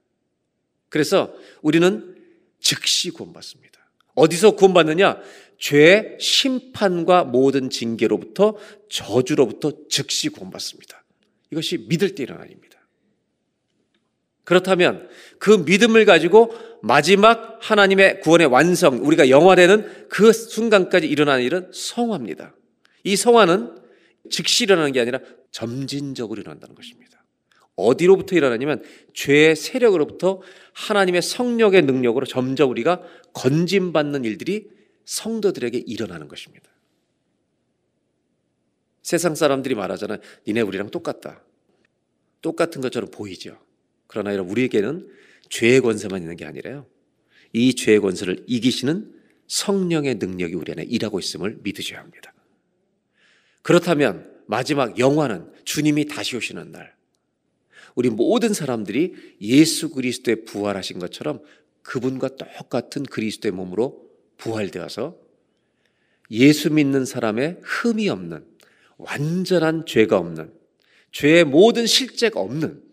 그래서 0.88 1.34
우리는 1.62 2.14
즉시 2.60 3.10
구원받습니다. 3.10 3.78
어디서 4.14 4.52
구원받느냐? 4.52 5.20
죄 5.58 6.16
심판과 6.20 7.24
모든 7.24 7.70
징계로부터 7.70 8.56
저주로부터 8.88 9.72
즉시 9.88 10.28
구원받습니다. 10.28 11.04
이것이 11.50 11.86
믿을 11.88 12.14
때 12.14 12.22
일어난 12.22 12.46
일입니다. 12.46 12.78
그렇다면 14.44 15.08
그 15.38 15.50
믿음을 15.50 16.04
가지고 16.04 16.54
마지막 16.80 17.58
하나님의 17.60 18.20
구원의 18.20 18.46
완성, 18.46 19.04
우리가 19.04 19.28
영화되는 19.28 20.08
그 20.08 20.32
순간까지 20.32 21.06
일어나는 21.06 21.44
일은 21.44 21.70
성화입니다. 21.72 22.54
이 23.04 23.16
성화는 23.16 23.76
즉시 24.30 24.64
일어나는 24.64 24.92
게 24.92 25.00
아니라 25.00 25.20
점진적으로 25.50 26.40
일어난다는 26.40 26.74
것입니다. 26.74 27.17
어디로부터 27.78 28.36
일어나냐면 28.36 28.82
죄의 29.14 29.54
세력으로부터 29.54 30.42
하나님의 30.72 31.22
성령의 31.22 31.82
능력으로 31.82 32.26
점점 32.26 32.70
우리가 32.70 33.02
건짐받는 33.34 34.24
일들이 34.24 34.68
성도들에게 35.04 35.78
일어나는 35.86 36.28
것입니다. 36.28 36.68
세상 39.02 39.34
사람들이 39.34 39.74
말하잖아요. 39.74 40.18
니네 40.46 40.60
우리랑 40.60 40.90
똑같다. 40.90 41.42
똑같은 42.42 42.80
것처럼 42.80 43.10
보이죠. 43.10 43.58
그러나 44.06 44.32
여러분 44.32 44.52
우리에게는 44.52 45.08
죄의 45.48 45.80
권세만 45.80 46.20
있는 46.20 46.36
게 46.36 46.44
아니라요. 46.44 46.86
이 47.52 47.74
죄의 47.74 48.00
권세를 48.00 48.44
이기시는 48.46 49.14
성령의 49.46 50.16
능력이 50.16 50.54
우리 50.54 50.72
안에 50.72 50.82
일하고 50.82 51.18
있음을 51.20 51.58
믿으셔야 51.62 52.00
합니다. 52.00 52.34
그렇다면 53.62 54.30
마지막 54.46 54.98
영화는 54.98 55.52
주님이 55.64 56.06
다시 56.06 56.36
오시는 56.36 56.72
날. 56.72 56.97
우리 57.98 58.10
모든 58.10 58.54
사람들이 58.54 59.36
예수 59.40 59.90
그리스도의 59.90 60.44
부활하신 60.44 61.00
것처럼 61.00 61.42
그분과 61.82 62.36
똑같은 62.36 63.02
그리스도의 63.02 63.50
몸으로 63.50 64.08
부활되어서 64.36 65.16
예수 66.30 66.72
믿는 66.72 67.04
사람의 67.04 67.58
흠이 67.60 68.08
없는 68.08 68.46
완전한 68.98 69.84
죄가 69.84 70.16
없는 70.16 70.52
죄의 71.10 71.42
모든 71.42 71.86
실제가 71.86 72.38
없는 72.38 72.84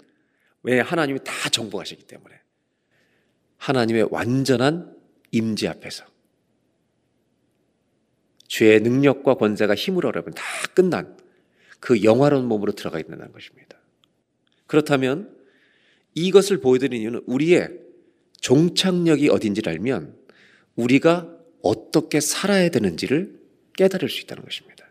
왜 0.64 0.80
하나님이 0.80 1.20
다 1.24 1.50
정복하시기 1.50 2.06
때문에 2.08 2.34
하나님의 3.58 4.08
완전한 4.10 4.98
임재 5.30 5.68
앞에서 5.68 6.04
죄의 8.48 8.80
능력과 8.80 9.36
권세가 9.36 9.76
힘으로 9.76 10.08
여러분 10.08 10.34
다 10.34 10.44
끝난 10.74 11.16
그 11.80 12.02
영화로운 12.04 12.48
몸으로 12.48 12.72
들어가 12.72 13.00
있는 13.00 13.32
것입니다. 13.32 13.85
그렇다면 14.76 15.34
이것을 16.14 16.60
보여드리는 16.60 17.02
이유는 17.02 17.24
우리의 17.26 17.70
종착역이 18.42 19.30
어딘지를 19.30 19.72
알면 19.72 20.16
우리가 20.76 21.34
어떻게 21.62 22.20
살아야 22.20 22.70
되는지를 22.70 23.40
깨달을 23.78 24.10
수 24.10 24.22
있다는 24.22 24.44
것입니다. 24.44 24.86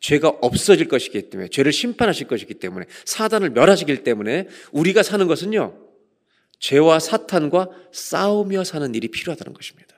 죄가 0.00 0.28
없어질 0.28 0.88
것이기 0.88 1.30
때문에, 1.30 1.48
죄를 1.50 1.72
심판하실 1.72 2.26
것이기 2.26 2.54
때문에, 2.54 2.86
사단을 3.04 3.50
멸하시기 3.50 4.02
때문에 4.02 4.48
우리가 4.72 5.02
사는 5.02 5.26
것은요, 5.26 5.78
죄와 6.58 6.98
사탄과 6.98 7.68
싸우며 7.92 8.64
사는 8.64 8.94
일이 8.94 9.08
필요하다는 9.08 9.54
것입니다. 9.54 9.94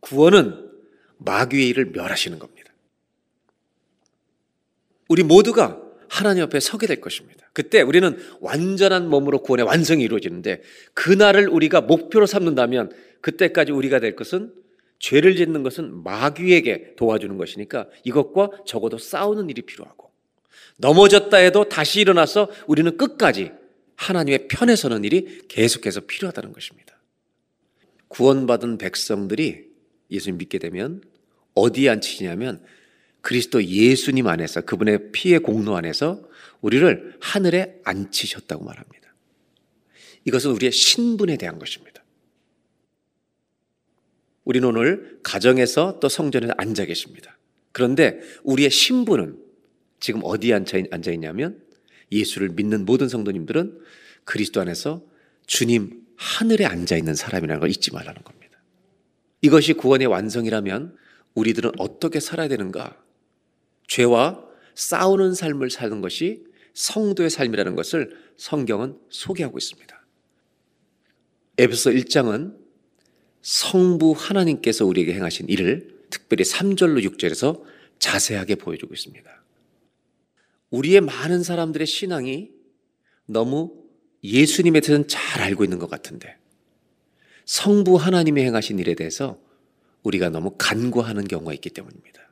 구원은 0.00 0.70
마귀의 1.18 1.68
일을 1.68 1.86
멸하시는 1.86 2.38
겁니다. 2.38 2.72
우리 5.08 5.22
모두가 5.22 5.89
하나님 6.10 6.42
앞에 6.42 6.58
서게 6.58 6.88
될 6.88 7.00
것입니다. 7.00 7.48
그때 7.52 7.82
우리는 7.82 8.18
완전한 8.40 9.08
몸으로 9.08 9.42
구원의 9.42 9.64
완성이 9.64 10.02
이루어지는데 10.02 10.60
그날을 10.92 11.48
우리가 11.48 11.82
목표로 11.82 12.26
삼는다면 12.26 12.90
그때까지 13.20 13.70
우리가 13.70 14.00
될 14.00 14.16
것은 14.16 14.52
죄를 14.98 15.36
짓는 15.36 15.62
것은 15.62 16.02
마귀에게 16.02 16.96
도와주는 16.96 17.36
것이니까 17.38 17.86
이것과 18.02 18.50
적어도 18.66 18.98
싸우는 18.98 19.48
일이 19.50 19.62
필요하고 19.62 20.10
넘어졌다 20.78 21.34
해도 21.36 21.68
다시 21.68 22.00
일어나서 22.00 22.50
우리는 22.66 22.96
끝까지 22.96 23.52
하나님의 23.94 24.48
편에 24.48 24.74
서는 24.74 25.04
일이 25.04 25.42
계속해서 25.46 26.00
필요하다는 26.08 26.52
것입니다. 26.52 26.98
구원받은 28.08 28.78
백성들이 28.78 29.68
예수님 30.10 30.38
믿게 30.38 30.58
되면 30.58 31.02
어디에 31.54 31.88
앉히냐면 31.88 32.64
그리스도 33.20 33.62
예수님 33.62 34.26
안에서 34.26 34.62
그분의 34.62 35.12
피의 35.12 35.40
공로 35.40 35.76
안에서 35.76 36.22
우리를 36.60 37.16
하늘에 37.20 37.80
앉히셨다고 37.84 38.64
말합니다. 38.64 39.14
이것은 40.24 40.50
우리의 40.52 40.72
신분에 40.72 41.36
대한 41.36 41.58
것입니다. 41.58 42.02
우리는 44.44 44.66
오늘 44.66 45.20
가정에서 45.22 46.00
또 46.00 46.08
성전에 46.08 46.48
앉아 46.56 46.84
계십니다. 46.86 47.38
그런데 47.72 48.20
우리의 48.42 48.70
신분은 48.70 49.38
지금 50.00 50.20
어디에 50.24 50.54
앉아 50.54 51.10
있냐면 51.12 51.62
예수를 52.10 52.50
믿는 52.50 52.84
모든 52.84 53.08
성도님들은 53.08 53.80
그리스도 54.24 54.60
안에서 54.60 55.04
주님 55.46 56.04
하늘에 56.16 56.64
앉아 56.64 56.96
있는 56.96 57.14
사람이라는 57.14 57.60
걸 57.60 57.70
잊지 57.70 57.92
말라는 57.92 58.22
겁니다. 58.22 58.62
이것이 59.42 59.74
구원의 59.74 60.06
완성이라면 60.06 60.96
우리들은 61.34 61.72
어떻게 61.78 62.20
살아야 62.20 62.48
되는가? 62.48 63.02
죄와 63.90 64.42
싸우는 64.74 65.34
삶을 65.34 65.68
사는 65.68 66.00
것이 66.00 66.44
성도의 66.74 67.28
삶이라는 67.28 67.74
것을 67.74 68.16
성경은 68.36 68.96
소개하고 69.10 69.58
있습니다. 69.58 70.06
에베소 71.58 71.90
1장은 71.90 72.56
성부 73.42 74.14
하나님께서 74.16 74.86
우리에게 74.86 75.12
행하신 75.14 75.48
일을 75.48 76.04
특별히 76.08 76.44
3절로 76.44 77.04
6절에서 77.04 77.62
자세하게 77.98 78.54
보여주고 78.54 78.94
있습니다. 78.94 79.44
우리의 80.70 81.00
많은 81.00 81.42
사람들의 81.42 81.86
신앙이 81.86 82.50
너무 83.26 83.74
예수님에 84.22 84.80
대해서는 84.80 85.08
잘 85.08 85.42
알고 85.42 85.64
있는 85.64 85.78
것 85.78 85.90
같은데 85.90 86.36
성부 87.44 87.96
하나님이 87.96 88.42
행하신 88.42 88.78
일에 88.78 88.94
대해서 88.94 89.40
우리가 90.04 90.30
너무 90.30 90.54
간과하는 90.56 91.24
경우가 91.24 91.52
있기 91.54 91.70
때문입니다. 91.70 92.30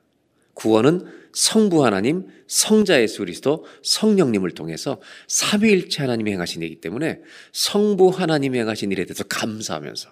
구원은 0.53 1.18
성부 1.33 1.85
하나님, 1.85 2.27
성자 2.47 3.01
예수 3.01 3.19
그리스도, 3.19 3.65
성령님을 3.83 4.51
통해서 4.51 4.99
삼위일체 5.27 6.01
하나님이 6.03 6.31
행하신 6.31 6.61
일이기 6.61 6.81
때문에 6.81 7.21
성부 7.51 8.09
하나님이 8.09 8.59
행하신 8.59 8.91
일에 8.91 9.05
대해서 9.05 9.23
감사하면서 9.23 10.09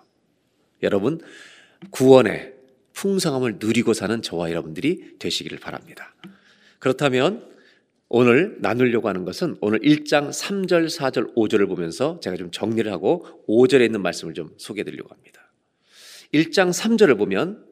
여러분 0.84 1.20
구원의 1.92 2.54
풍성함을 2.94 3.58
누리고 3.60 3.94
사는 3.94 4.22
저와 4.22 4.50
여러분들이 4.50 5.18
되시기를 5.20 5.60
바랍니다. 5.60 6.16
그렇다면 6.80 7.48
오늘 8.10 8.58
나누려고 8.60 9.10
하는 9.10 9.26
것은 9.26 9.58
오늘 9.60 9.80
1장 9.80 10.30
3절, 10.30 10.88
4절, 10.88 11.36
5절을 11.36 11.68
보면서 11.68 12.20
제가 12.22 12.38
좀 12.38 12.52
정리를 12.52 12.90
하고 12.92 13.26
5절에 13.48 13.86
있는 13.86 14.02
말씀을 14.02 14.34
좀 14.34 14.52
소개해 14.58 14.84
드리려고 14.84 15.14
합니다. 15.14 15.52
1장 16.34 16.72
3절을 16.72 17.18
보면 17.18 17.66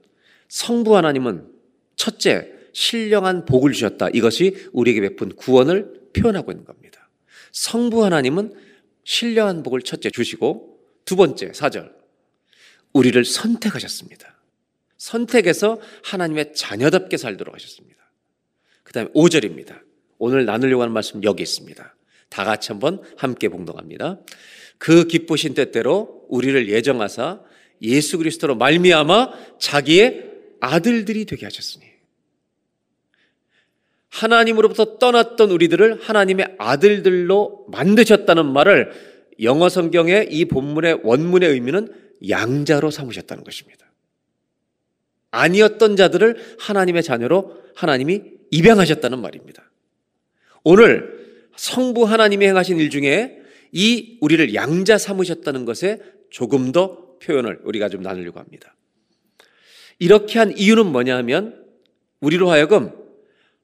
성부 0.49 0.95
하나님은 0.95 1.47
첫째 1.95 2.54
신령한 2.75 3.45
복을 3.45 3.71
주셨다. 3.71 4.09
이것이 4.09 4.67
우리에게 4.73 4.99
베푼 4.99 5.33
구원을 5.33 6.09
표현하고 6.13 6.51
있는 6.51 6.65
겁니다. 6.65 7.09
성부 7.53 8.03
하나님은 8.03 8.53
신령한 9.05 9.63
복을 9.63 9.81
첫째 9.81 10.09
주시고 10.11 10.77
두 11.05 11.15
번째 11.15 11.51
4절 11.51 11.93
우리를 12.91 13.23
선택하셨습니다. 13.23 14.35
선택해서 14.97 15.79
하나님의 16.03 16.53
자녀답게 16.53 17.15
살도록 17.15 17.55
하셨습니다. 17.55 18.11
그 18.83 18.91
다음에 18.91 19.09
5절입니다. 19.11 19.79
오늘 20.17 20.43
나누려고 20.45 20.81
하는 20.81 20.93
말씀 20.93 21.23
여기 21.23 21.43
있습니다. 21.43 21.95
다 22.27 22.43
같이 22.43 22.73
한번 22.73 23.01
함께 23.15 23.47
봉동합니다. 23.47 24.19
그 24.77 25.07
기쁘신 25.07 25.53
뜻대로 25.53 26.25
우리를 26.27 26.67
예정하사 26.67 27.39
예수 27.83 28.17
그리스도로 28.17 28.55
말미암아 28.55 29.59
자기의 29.59 30.31
아들들이 30.59 31.23
되게 31.23 31.45
하셨으니 31.45 31.84
하나님으로부터 34.15 34.97
떠났던 34.97 35.51
우리들을 35.51 35.99
하나님의 36.01 36.55
아들들로 36.57 37.65
만드셨다는 37.69 38.45
말을 38.45 38.91
영어 39.41 39.67
성경의 39.67 40.29
이 40.31 40.45
본문의 40.45 41.01
원문의 41.03 41.49
의미는 41.49 41.93
양자로 42.29 42.91
삼으셨다는 42.91 43.43
것입니다. 43.43 43.85
아니었던 45.31 45.97
자들을 45.97 46.37
하나님의 46.59 47.03
자녀로 47.03 47.61
하나님이 47.75 48.21
입양하셨다는 48.51 49.19
말입니다. 49.19 49.69
오늘 50.63 51.43
성부 51.57 52.05
하나님이 52.05 52.47
행하신 52.47 52.79
일 52.79 52.89
중에 52.89 53.41
이 53.73 54.17
우리를 54.21 54.53
양자 54.53 54.97
삼으셨다는 54.97 55.65
것에 55.65 55.99
조금 56.29 56.71
더 56.71 57.17
표현을 57.21 57.59
우리가 57.65 57.89
좀 57.89 58.01
나누려고 58.01 58.39
합니다. 58.39 58.75
이렇게 59.99 60.39
한 60.39 60.57
이유는 60.57 60.85
뭐냐 60.85 61.17
하면 61.17 61.65
우리로 62.21 62.49
하여금 62.49 63.04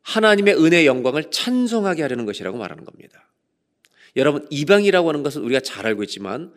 하나님의 0.02 0.56
은혜의 0.56 0.86
영광을 0.86 1.30
찬송하게 1.32 2.02
하려는 2.02 2.26
것이라고 2.26 2.58
말하는 2.58 2.86
겁니다. 2.86 3.30
여러분, 4.16 4.46
이방이라고 4.50 5.08
하는 5.10 5.24
것은 5.24 5.42
우리가 5.44 5.62
잘 5.62 5.86
알고 5.86 6.04
있지만 6.04 6.54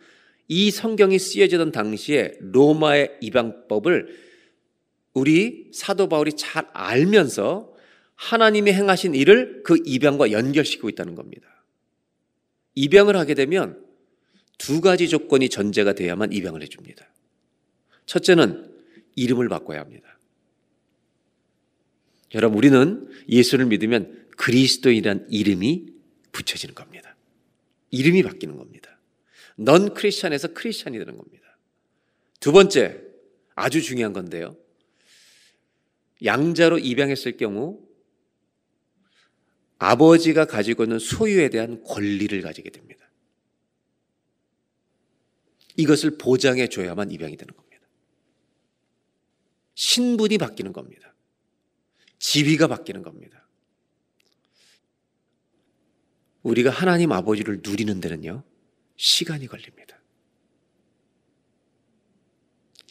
이 0.47 0.71
성경이 0.71 1.17
쓰여지던 1.17 1.71
당시에 1.71 2.33
로마의 2.39 3.17
이방법을 3.21 4.25
우리 5.13 5.71
사도 5.73 6.09
바울이 6.09 6.33
잘 6.33 6.67
알면서 6.73 7.73
하나님이 8.15 8.71
행하신 8.73 9.15
일을 9.15 9.63
그 9.63 9.77
입양과 9.85 10.31
연결시키고 10.31 10.89
있다는 10.89 11.15
겁니다. 11.15 11.47
입양을 12.75 13.15
하게 13.15 13.33
되면 13.33 13.83
두 14.57 14.81
가지 14.81 15.09
조건이 15.09 15.49
전제가 15.49 15.93
돼야만 15.93 16.31
입양을 16.33 16.61
해줍니다. 16.61 17.05
첫째는 18.05 18.71
이름을 19.15 19.49
바꿔야 19.49 19.79
합니다. 19.79 20.14
여러분, 22.33 22.57
우리는 22.57 23.07
예수를 23.29 23.65
믿으면 23.67 24.27
그리스도인이란 24.37 25.27
이름이 25.29 25.93
붙여지는 26.31 26.75
겁니다. 26.75 27.15
이름이 27.91 28.23
바뀌는 28.23 28.57
겁니다. 28.57 28.99
넌 29.57 29.93
크리스찬에서 29.93 30.49
크리스찬이 30.49 30.97
되는 30.97 31.17
겁니다. 31.17 31.57
두 32.39 32.51
번째, 32.51 33.01
아주 33.55 33.81
중요한 33.81 34.11
건데요. 34.11 34.57
양자로 36.23 36.79
입양했을 36.79 37.37
경우 37.37 37.85
아버지가 39.77 40.45
가지고 40.45 40.83
있는 40.83 40.99
소유에 40.99 41.49
대한 41.49 41.83
권리를 41.83 42.39
가지게 42.41 42.69
됩니다. 42.69 43.09
이것을 45.77 46.17
보장해 46.17 46.67
줘야만 46.67 47.11
입양이 47.11 47.35
되는 47.35 47.53
겁니다. 47.53 47.81
신분이 49.75 50.37
바뀌는 50.37 50.71
겁니다. 50.71 51.14
지위가 52.19 52.67
바뀌는 52.67 53.01
겁니다. 53.01 53.45
우리가 56.43 56.69
하나님 56.69 57.11
아버지를 57.11 57.61
누리는 57.63 57.99
데는요, 57.99 58.43
시간이 58.97 59.47
걸립니다. 59.47 59.99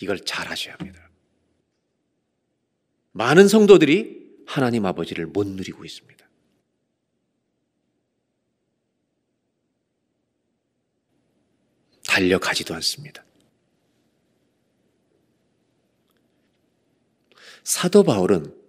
이걸 0.01 0.19
잘 0.25 0.49
하셔야 0.49 0.75
합니다. 0.75 1.09
많은 3.13 3.47
성도들이 3.47 4.43
하나님 4.47 4.85
아버지를 4.87 5.27
못 5.27 5.47
누리고 5.47 5.85
있습니다. 5.85 6.29
달려가지도 12.09 12.75
않습니다. 12.75 13.25
사도 17.63 18.03
바울은 18.03 18.64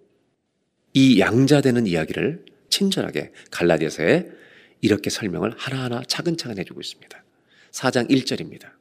이 0.95 1.19
양자되는 1.19 1.87
이야기를 1.87 2.45
친절하게 2.69 3.33
갈라디아서에 3.51 4.31
이렇게 4.79 5.09
설명을 5.09 5.53
하나하나 5.57 6.01
차근차근 6.07 6.57
해주고 6.57 6.79
있습니다. 6.79 7.23
4장 7.71 8.09
1절입니다. 8.09 8.71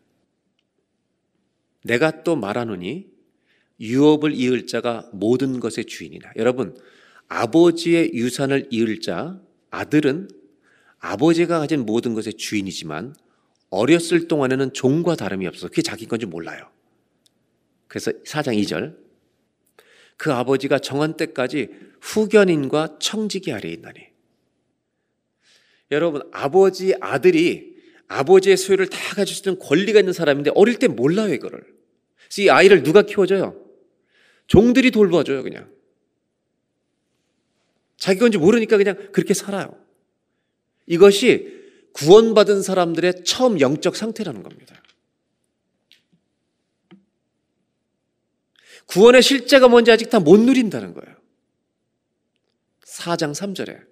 내가 1.83 2.22
또 2.22 2.37
말하노니 2.37 3.12
유업을 3.81 4.33
이을 4.33 4.68
자가 4.68 5.11
모든 5.12 5.59
것의 5.59 5.87
주인이나 5.87 6.31
여러분 6.37 6.79
아버지의 7.27 8.12
유산을 8.14 8.68
이을 8.70 9.00
자 9.00 9.40
아들은 9.70 10.29
아버지가 11.00 11.59
가진 11.59 11.85
모든 11.85 12.14
것의 12.14 12.35
주인이지만 12.35 13.16
어렸을 13.70 14.29
동안에는 14.29 14.72
종과 14.72 15.16
다름이 15.16 15.48
없어서 15.48 15.66
그게 15.66 15.83
자기 15.83 16.07
건지 16.07 16.27
몰라요. 16.27 16.70
그래서 17.88 18.12
4장 18.12 18.57
2절 18.62 19.03
그 20.16 20.33
아버지가 20.33 20.79
정한 20.79 21.16
때까지 21.16 21.68
후견인과 22.00 22.98
청지기 23.00 23.53
아래에 23.53 23.72
있나니 23.72 24.00
여러분 25.90 26.22
아버지 26.33 26.94
아들이 27.00 27.74
아버지의 28.09 28.57
소유를 28.57 28.88
다 28.88 28.98
가질 29.16 29.35
수 29.35 29.48
있는 29.48 29.59
권리가 29.59 30.00
있는 30.00 30.12
사람인데 30.12 30.53
어릴 30.55 30.79
때 30.79 30.88
몰라요 30.88 31.33
이거를 31.35 31.61
그래서 31.61 32.42
이 32.42 32.50
아이를 32.50 32.83
누가 32.83 33.03
키워줘요? 33.03 33.61
종들이 34.46 34.90
돌봐줘요 34.90 35.42
그냥 35.42 35.70
자기 37.96 38.18
건지 38.18 38.38
모르니까 38.38 38.77
그냥 38.77 39.09
그렇게 39.12 39.35
살아요 39.35 39.77
이것이 40.87 41.64
구원받은 41.94 42.62
사람들의 42.62 43.24
처음 43.24 43.61
영적 43.61 43.96
상태라는 43.96 44.42
겁니다. 44.42 44.83
구원의 48.86 49.22
실제가 49.22 49.68
뭔지 49.68 49.90
아직 49.90 50.10
다 50.10 50.18
못 50.20 50.38
누린다는 50.40 50.94
거예요. 50.94 51.16
4장 52.84 53.32
3절에 53.32 53.84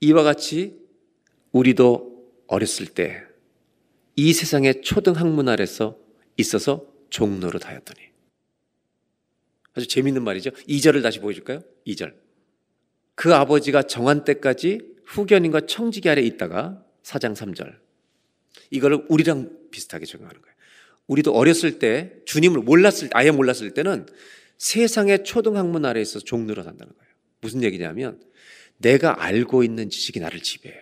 이와 0.00 0.22
같이 0.22 0.78
우리도 1.52 2.44
어렸을 2.46 2.86
때 2.86 3.32
이 4.14 4.32
세상의 4.34 4.82
초등 4.82 5.14
학문 5.14 5.48
아래서 5.48 5.98
있어서 6.36 6.86
종로를 7.08 7.60
하였더니 7.64 8.00
아주 9.74 9.86
재밌는 9.88 10.22
말이죠. 10.22 10.50
2절을 10.50 11.02
다시 11.02 11.18
보여줄까요? 11.18 11.62
2절. 11.86 12.14
그 13.14 13.34
아버지가 13.34 13.84
정한 13.84 14.24
때까지 14.24 14.80
후견인과 15.06 15.62
청지기 15.62 16.10
아래 16.10 16.20
있다가 16.20 16.84
사장 17.02 17.32
3절. 17.32 17.78
이거를 18.70 19.06
우리랑 19.08 19.68
비슷하게 19.70 20.04
적용하는 20.04 20.42
거예요. 20.42 20.54
우리도 21.12 21.32
어렸을 21.32 21.78
때 21.78 22.12
주님을 22.24 22.60
몰랐을 22.60 23.10
아예 23.12 23.30
몰랐을 23.30 23.72
때는 23.74 24.06
세상의 24.58 25.24
초등학문 25.24 25.84
아래에 25.84 26.04
서 26.04 26.18
종로로 26.18 26.62
산다는 26.62 26.92
거예요. 26.92 27.12
무슨 27.40 27.62
얘기냐면 27.62 28.20
내가 28.78 29.22
알고 29.22 29.62
있는 29.62 29.90
지식이 29.90 30.20
나를 30.20 30.40
지배해요. 30.40 30.80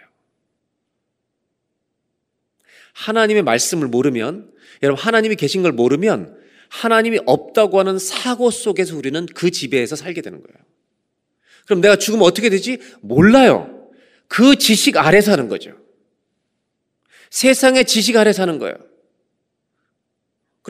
하나님의 2.92 3.42
말씀을 3.42 3.88
모르면 3.88 4.52
여러분 4.82 5.02
하나님이 5.02 5.36
계신 5.36 5.62
걸 5.62 5.72
모르면 5.72 6.38
하나님이 6.68 7.20
없다고 7.26 7.78
하는 7.78 7.98
사고 7.98 8.50
속에서 8.50 8.96
우리는 8.96 9.26
그 9.34 9.50
지배에서 9.50 9.96
살게 9.96 10.22
되는 10.22 10.42
거예요. 10.42 10.58
그럼 11.66 11.80
내가 11.80 11.96
죽으면 11.96 12.24
어떻게 12.24 12.50
되지? 12.50 12.78
몰라요. 13.00 13.88
그 14.28 14.56
지식 14.56 14.96
아래 14.96 15.20
사는 15.20 15.48
거죠. 15.48 15.76
세상의 17.30 17.86
지식 17.86 18.16
아래 18.16 18.32
사는 18.32 18.58
거예요. 18.58 18.89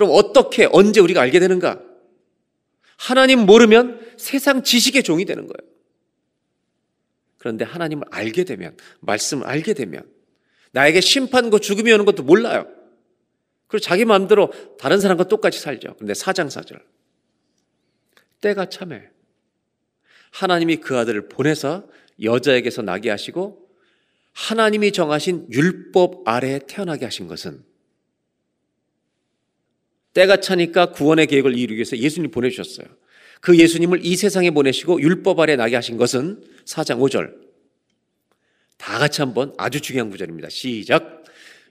그럼 0.01 0.13
어떻게, 0.15 0.67
언제 0.73 0.99
우리가 0.99 1.21
알게 1.21 1.41
되는가? 1.41 1.79
하나님 2.97 3.41
모르면 3.41 4.15
세상 4.17 4.63
지식의 4.63 5.03
종이 5.03 5.27
되는 5.27 5.47
거예요. 5.47 5.71
그런데 7.37 7.67
하나님을 7.67 8.07
알게 8.11 8.45
되면, 8.45 8.79
말씀을 9.01 9.47
알게 9.47 9.75
되면, 9.75 10.11
나에게 10.73 11.03
심판과 11.03 11.59
죽음이 11.59 11.93
오는 11.93 12.07
것도 12.07 12.23
몰라요. 12.23 12.67
그리고 13.67 13.85
자기 13.85 14.07
마음대로 14.07 14.51
다른 14.79 15.01
사람과 15.01 15.25
똑같이 15.25 15.61
살죠. 15.61 15.97
근데 15.99 16.15
사장사절. 16.15 16.83
때가 18.41 18.71
참해. 18.71 19.07
하나님이 20.31 20.77
그 20.77 20.97
아들을 20.97 21.29
보내서 21.29 21.87
여자에게서 22.23 22.81
나게 22.81 23.11
하시고 23.11 23.69
하나님이 24.33 24.93
정하신 24.93 25.49
율법 25.53 26.27
아래에 26.27 26.61
태어나게 26.67 27.05
하신 27.05 27.29
것은 27.29 27.69
때가 30.15 30.39
차니까 30.39 30.93
구원의 30.93 31.27
계획을 31.27 31.57
이루기 31.57 31.77
위해서 31.77 31.97
예수님 31.97 32.31
보내주셨어요. 32.31 32.87
그 33.41 33.59
예수님을 33.59 34.05
이 34.05 34.17
세상에 34.17 34.51
보내시고 34.51 35.01
율법 35.01 35.41
아래 35.41 35.57
나게 35.57 35.77
하신 35.77 35.97
것은 35.97 36.43
4장 36.67 36.99
5절. 36.99 37.33
다 38.77 38.99
같이 38.99 39.21
한번 39.21 39.53
아주 39.57 39.81
중요한 39.81 40.11
구절입니다. 40.11 40.49
시작. 40.49 41.25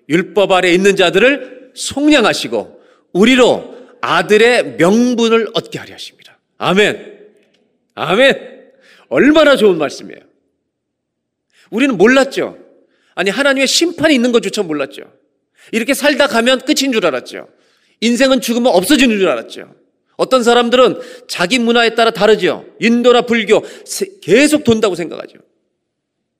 율법 0.08 0.52
아래 0.52 0.74
있는 0.74 0.96
자들을 0.96 1.72
속량하시고 1.76 2.82
우리로 3.14 3.78
아들의 4.02 4.78
명분을 4.78 5.50
얻게 5.54 5.80
하려 5.80 5.94
하십니다. 5.94 6.40
아멘. 6.58 7.20
아멘. 7.96 8.60
얼마나 9.10 9.56
좋은 9.56 9.78
말씀이에요. 9.78 10.22
우리는 11.70 11.98
몰랐죠. 11.98 12.58
아니, 13.16 13.30
하나님의 13.30 13.68
심판이 13.68 14.16
있는 14.16 14.32
것조차 14.32 14.64
몰랐죠. 14.64 15.12
이렇게 15.72 15.94
살다 15.94 16.28
가면 16.28 16.62
끝인 16.62 16.92
줄 16.92 17.06
알았죠. 17.06 17.50
인생은 18.02 18.42
죽으면 18.42 18.74
없어지는 18.74 19.18
줄 19.18 19.28
알았죠. 19.28 19.76
어떤 20.16 20.44
사람들은 20.44 21.00
자기 21.28 21.60
문화에 21.60 21.96
따라 21.96 22.12
다르죠. 22.12 22.66
인도나 22.80 23.22
불교 23.22 23.62
계속 24.22 24.64
돈다고 24.64 24.96
생각하죠. 24.96 25.40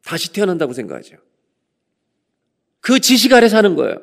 다시 0.04 0.34
태어난다고 0.34 0.74
생각하죠. 0.74 1.16
그 2.82 3.00
지식 3.00 3.34
아래 3.34 3.48
사는 3.48 3.76
거예요. 3.76 4.02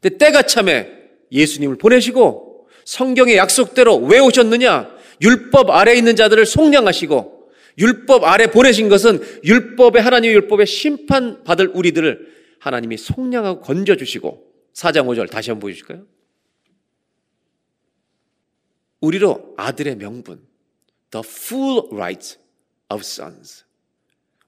근데 0.00 0.18
때가 0.18 0.42
참에 0.42 0.90
예수님을 1.32 1.76
보내시고 1.78 2.68
성경의 2.84 3.36
약속대로 3.36 3.96
왜 3.96 4.18
오셨느냐? 4.18 4.94
율법 5.22 5.70
아래 5.70 5.94
있는 5.94 6.14
자들을 6.14 6.44
속량하시고 6.44 7.50
율법 7.78 8.24
아래 8.24 8.50
보내신 8.50 8.88
것은 8.88 9.20
율법의 9.44 10.02
하나님의 10.02 10.34
율법에 10.34 10.64
심판 10.64 11.42
받을 11.44 11.68
우리들을 11.68 12.34
하나님이 12.58 12.96
속량하고 12.96 13.60
건져 13.60 13.96
주시고 13.96 14.45
4장 14.76 15.06
5절 15.06 15.30
다시 15.30 15.50
한번 15.50 15.62
보여주실까요? 15.62 16.06
우리로 19.00 19.54
아들의 19.56 19.96
명분 19.96 20.46
the 21.10 21.22
full 21.24 21.88
right 21.92 22.38
of 22.90 23.00
sons 23.00 23.64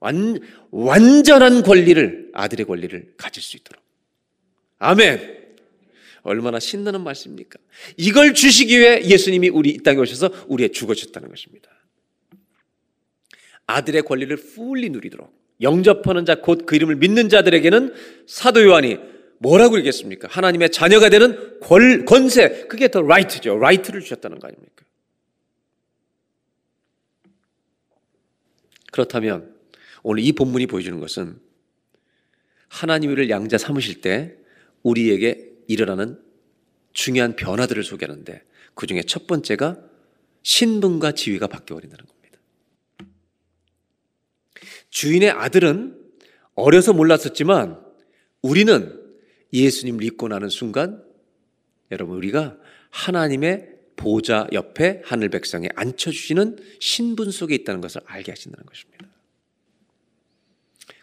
완, 0.01 0.38
완전한 0.71 1.62
권리를 1.62 2.31
아들의 2.35 2.67
권리를 2.67 3.14
가질 3.17 3.43
수 3.43 3.57
있도록 3.57 3.83
아멘 4.79 5.38
얼마나 6.23 6.59
신나는 6.61 7.03
말씀입니까? 7.05 7.59
이걸 7.97 8.35
주시기 8.35 8.79
위해 8.79 9.03
예수님이 9.05 9.49
우리 9.49 9.71
이 9.71 9.79
땅에 9.79 9.99
오셔서 9.99 10.31
우리의 10.49 10.73
죽어주셨다는 10.73 11.31
것입니다. 11.31 11.71
아들의 13.67 14.03
권리를 14.03 14.37
fully 14.37 14.90
누리도록 14.91 15.33
영접하는 15.62 16.27
자, 16.27 16.35
곧 16.43 16.67
그 16.67 16.77
이름을 16.77 16.97
믿는 16.97 17.31
자들에게는 17.31 17.95
사도 18.27 18.62
요한이 18.62 18.99
뭐라고 19.38 19.79
얘기했습니까? 19.79 20.29
하나님의 20.31 20.70
자녀가 20.70 21.09
되는 21.09 21.61
권, 21.61 22.05
권세, 22.05 22.66
그게 22.66 22.88
the 22.88 23.03
right죠. 23.03 23.59
right를 23.59 24.01
주셨다는 24.01 24.38
거 24.38 24.48
아닙니까? 24.48 24.85
그렇다면 28.90 29.55
오늘 30.03 30.24
이 30.24 30.33
본문이 30.33 30.66
보여주는 30.66 30.98
것은 30.98 31.40
하나님 32.68 33.11
을 33.11 33.31
양자 33.31 33.59
삼으실 33.59 34.01
때 34.01 34.37
우리에게 34.83 35.53
일어나는 35.68 36.20
중요한 36.92 37.37
변화들을 37.37 37.83
소개하는데 37.85 38.42
그 38.74 38.87
중에 38.87 39.03
첫 39.03 39.27
번째가 39.27 39.79
신분과 40.42 41.12
지위가 41.12 41.46
바뀌어버린다는 41.46 42.05
겁니다. 42.07 42.38
주인의 44.90 45.31
아들은 45.31 45.96
어려서 46.55 46.92
몰랐었지만 46.92 47.81
우리는 48.42 49.08
예수님 49.52 49.98
믿고 49.98 50.28
나는 50.28 50.48
순간 50.48 51.02
여러분 51.90 52.16
우리가 52.16 52.56
하나님의 52.90 53.76
보좌 53.96 54.46
옆에 54.52 55.02
하늘 55.04 55.28
백성에 55.28 55.68
앉혀주시는 55.74 56.58
신분 56.80 57.30
속에 57.30 57.54
있다는 57.56 57.80
것을 57.80 58.00
알게 58.06 58.32
하신다는 58.32 58.64
것입니다. 58.64 59.08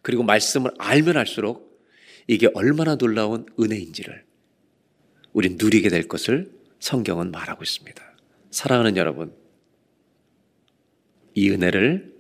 그리고 0.01 0.23
말씀을 0.23 0.71
알면 0.77 1.17
알수록 1.17 1.83
이게 2.27 2.47
얼마나 2.53 2.95
놀라운 2.95 3.45
은혜인지를 3.59 4.23
우리 5.33 5.49
누리게 5.49 5.89
될 5.89 6.07
것을 6.07 6.51
성경은 6.79 7.31
말하고 7.31 7.63
있습니다. 7.63 8.15
사랑하는 8.51 8.95
여러분, 8.95 9.35
이 11.33 11.49
은혜를 11.49 12.15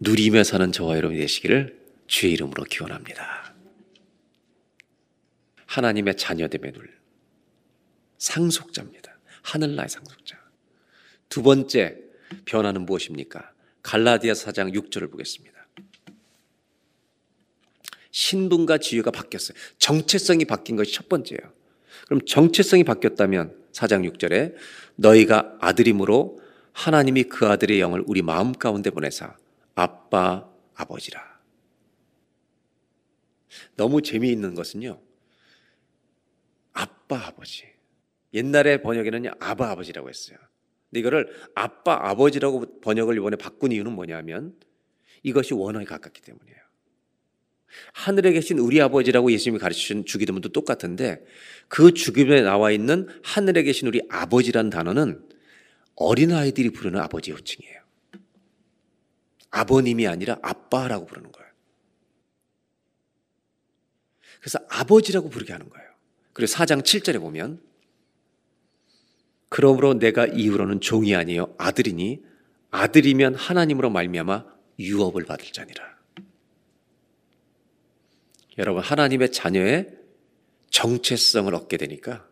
누리며 0.00 0.44
사는 0.44 0.72
저와 0.72 0.96
여러분이 0.96 1.20
되시기를 1.20 1.78
주의 2.06 2.32
이름으로 2.32 2.64
기원합니다. 2.64 3.43
하나님의 5.74 6.16
자녀됨의 6.16 6.72
눌 6.72 6.88
상속자입니다. 8.18 9.18
하늘나의 9.42 9.88
상속자. 9.88 10.38
두 11.28 11.42
번째 11.42 11.98
변화는 12.44 12.86
무엇입니까? 12.86 13.52
갈라디아 13.82 14.34
4장 14.34 14.72
6절을 14.72 15.10
보겠습니다. 15.10 15.66
신분과 18.12 18.78
지위가 18.78 19.10
바뀌었어요. 19.10 19.58
정체성이 19.78 20.44
바뀐 20.44 20.76
것이 20.76 20.94
첫 20.94 21.08
번째예요. 21.08 21.52
그럼 22.06 22.24
정체성이 22.24 22.84
바뀌었다면 22.84 23.64
4장 23.72 24.08
6절에 24.12 24.54
너희가 24.94 25.56
아들임으로 25.60 26.38
하나님이 26.72 27.24
그 27.24 27.48
아들의 27.48 27.80
영을 27.80 28.04
우리 28.06 28.22
마음 28.22 28.52
가운데 28.52 28.90
보내사 28.90 29.36
아빠 29.74 30.48
아버지라. 30.74 31.40
너무 33.76 34.02
재미있는 34.02 34.54
것은요. 34.54 35.00
아빠 37.14 37.28
아버지. 37.28 37.64
옛날에 38.32 38.82
번역에는 38.82 39.30
아바 39.38 39.70
아버지라고 39.70 40.08
했어요. 40.08 40.36
근데 40.90 41.00
이거를 41.00 41.32
아빠 41.54 42.10
아버지라고 42.10 42.80
번역을 42.80 43.16
이번에 43.16 43.36
바꾼 43.36 43.72
이유는 43.72 43.92
뭐냐면 43.92 44.54
이것이 45.22 45.54
원어에 45.54 45.84
가깝기 45.84 46.20
때문이에요. 46.22 46.58
하늘에 47.92 48.32
계신 48.32 48.58
우리 48.58 48.80
아버지라고 48.80 49.32
예수님이 49.32 49.58
가르치신 49.58 50.04
주기도문도 50.04 50.50
똑같은데 50.50 51.24
그 51.68 51.92
주기도문에 51.92 52.42
나와 52.42 52.70
있는 52.70 53.08
하늘에 53.22 53.62
계신 53.62 53.88
우리 53.88 54.00
아버지란 54.10 54.70
단어는 54.70 55.28
어린아이들이 55.96 56.70
부르는 56.70 57.00
아버지 57.00 57.30
호칭이에요. 57.30 57.82
아버님이 59.50 60.08
아니라 60.08 60.38
아빠라고 60.42 61.06
부르는 61.06 61.30
거예요. 61.30 61.50
그래서 64.40 64.58
아버지라고 64.68 65.30
부르게 65.30 65.52
하는 65.52 65.68
거예요. 65.68 65.93
그리고 66.34 66.52
4장 66.52 66.82
7절에 66.82 67.20
보면 67.20 67.62
그러므로 69.48 69.94
내가 69.94 70.26
이후로는 70.26 70.80
종이 70.80 71.14
아니요 71.14 71.54
아들이니 71.58 72.22
아들이면 72.70 73.36
하나님으로 73.36 73.88
말미암아 73.88 74.44
유업을 74.80 75.24
받을 75.24 75.46
자니라. 75.52 75.94
여러분 78.58 78.82
하나님의 78.82 79.32
자녀의 79.32 79.96
정체성을 80.70 81.54
얻게 81.54 81.76
되니까 81.76 82.28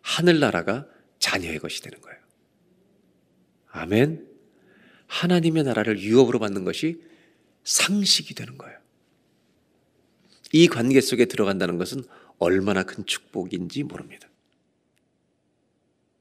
하늘나라가 0.00 0.86
자녀의 1.18 1.58
것이 1.58 1.82
되는 1.82 2.00
거예요. 2.00 2.18
아멘. 3.68 4.26
하나님의 5.06 5.64
나라를 5.64 6.00
유업으로 6.00 6.38
받는 6.38 6.64
것이 6.64 7.02
상식이 7.64 8.34
되는 8.34 8.56
거예요. 8.56 8.78
이 10.52 10.68
관계 10.68 11.00
속에 11.00 11.26
들어간다는 11.26 11.76
것은 11.76 12.04
얼마나 12.38 12.82
큰 12.82 13.04
축복인지 13.06 13.82
모릅니다. 13.84 14.28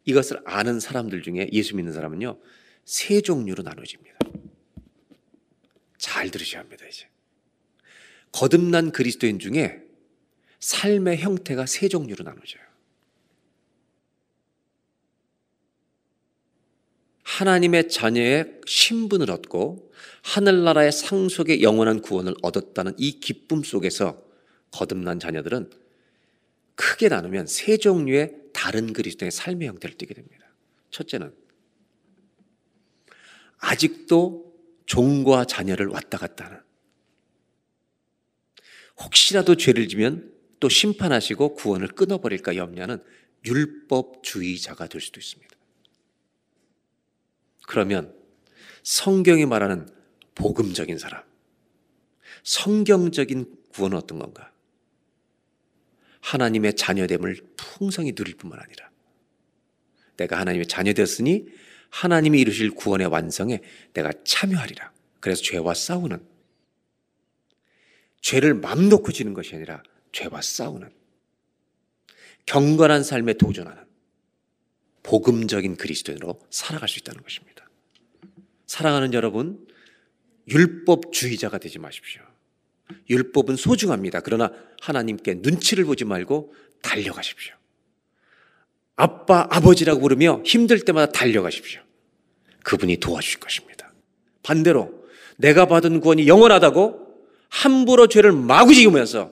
이것을 0.05 0.41
아는 0.45 0.79
사람들 0.79 1.23
중에 1.23 1.49
예수 1.51 1.75
믿는 1.75 1.91
사람은요, 1.93 2.39
세 2.85 3.21
종류로 3.21 3.63
나눠집니다. 3.63 4.17
잘 5.97 6.29
들으셔야 6.29 6.61
합니다, 6.61 6.85
이제. 6.87 7.07
거듭난 8.31 8.91
그리스도인 8.91 9.39
중에 9.39 9.81
삶의 10.59 11.17
형태가 11.17 11.65
세 11.65 11.87
종류로 11.87 12.23
나눠져요. 12.23 12.63
하나님의 17.23 17.89
자녀의 17.89 18.61
신분을 18.65 19.29
얻고 19.31 19.91
하늘나라의 20.23 20.91
상속의 20.91 21.63
영원한 21.63 22.01
구원을 22.01 22.35
얻었다는 22.41 22.93
이 22.97 23.19
기쁨 23.19 23.63
속에서 23.63 24.23
거듭난 24.71 25.19
자녀들은 25.19 25.69
크게 26.75 27.09
나누면 27.09 27.47
세 27.47 27.77
종류의 27.77 28.35
다른 28.53 28.93
그리스도의 28.93 29.31
삶의 29.31 29.67
형태를 29.67 29.97
띠게 29.97 30.13
됩니다. 30.13 30.45
첫째는 30.91 31.33
아직도 33.57 34.53
종과 34.85 35.45
자녀를 35.45 35.87
왔다 35.87 36.17
갔다 36.17 36.45
하는 36.45 36.59
혹시라도 39.01 39.55
죄를 39.55 39.87
지면 39.87 40.33
또 40.59 40.69
심판하시고 40.69 41.55
구원을 41.55 41.89
끊어버릴까 41.89 42.55
염려하는 42.55 43.03
율법주의자가 43.45 44.87
될 44.87 45.01
수도 45.01 45.19
있습니다. 45.19 45.55
그러면 47.67 48.15
성경이 48.83 49.45
말하는 49.45 49.89
복음적인 50.35 50.97
사람, 50.97 51.23
성경적인 52.43 53.55
구원은 53.69 53.97
어떤 53.97 54.19
건가? 54.19 54.51
하나님의 56.25 56.75
자녀됨을 56.75 57.37
풍성히 57.55 58.13
누릴 58.13 58.35
뿐만 58.35 58.59
아니라 58.59 58.89
내가 60.17 60.39
하나님의 60.39 60.67
자녀 60.67 60.93
되었으니 60.93 61.45
하나님이 61.91 62.39
이루실 62.41 62.71
구원의 62.71 63.07
완성에 63.07 63.61
내가 63.93 64.11
참여하리라. 64.23 64.91
그래서 65.19 65.43
죄와 65.43 65.75
싸우는 65.75 66.25
죄를 68.21 68.55
맘 68.55 68.89
놓고 68.89 69.11
지는 69.11 69.33
것이 69.33 69.55
아니라 69.55 69.83
죄와 70.13 70.41
싸우는 70.41 70.89
경건한 72.47 73.03
삶에 73.03 73.33
도전하는 73.33 73.83
복음적인 75.03 75.77
그리스도인으로 75.77 76.41
살아갈 76.49 76.89
수 76.89 76.99
있다는 76.99 77.21
것입니다. 77.21 77.69
사랑하는 78.65 79.13
여러분, 79.13 79.67
율법주의자가 80.47 81.59
되지 81.59 81.77
마십시오. 81.77 82.23
율법은 83.09 83.55
소중합니다. 83.55 84.19
그러나 84.21 84.51
하나님께 84.81 85.35
눈치를 85.41 85.85
보지 85.85 86.05
말고 86.05 86.53
달려가십시오. 86.81 87.53
아빠, 88.95 89.47
아버지라고 89.49 90.01
부르며 90.01 90.41
힘들 90.45 90.79
때마다 90.79 91.11
달려가십시오. 91.11 91.81
그분이 92.63 92.97
도와주실 92.97 93.39
것입니다. 93.39 93.93
반대로 94.43 95.05
내가 95.37 95.65
받은 95.65 95.99
구원이 95.99 96.27
영원하다고 96.27 97.05
함부로 97.49 98.07
죄를 98.07 98.31
마구 98.31 98.73
지으면서 98.73 99.31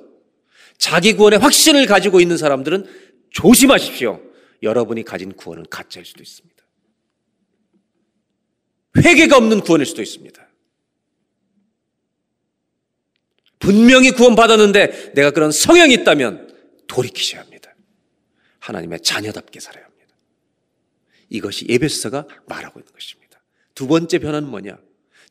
자기 0.78 1.14
구원의 1.14 1.39
확신을 1.39 1.86
가지고 1.86 2.20
있는 2.20 2.38
사람들은 2.38 2.86
조심하십시오. 3.30 4.22
여러분이 4.62 5.04
가진 5.04 5.34
구원은 5.34 5.66
가짜일 5.70 6.06
수도 6.06 6.22
있습니다. 6.22 6.54
회개가 8.97 9.38
없는 9.38 9.62
구원일 9.62 9.86
수도 9.86 10.01
있습니다. 10.01 10.42
분명히 13.64 14.11
구원받았는데 14.11 15.14
내가 15.16 15.32
그런 15.32 15.51
성향이 15.51 15.93
있다면 15.93 16.53
돌이키셔야 16.88 17.41
합니다. 17.41 17.74
하나님의 18.59 18.99
자녀답게 18.99 19.61
살아야 19.61 19.86
합니다. 19.86 20.16
이것이 21.30 21.66
예배서가 21.70 22.28
말하고 22.45 22.82
있는 22.82 22.91
것입니다. 22.91 23.41
두 23.74 23.88
번째 23.88 24.20
변화는 24.20 24.49
뭐냐? 24.49 24.78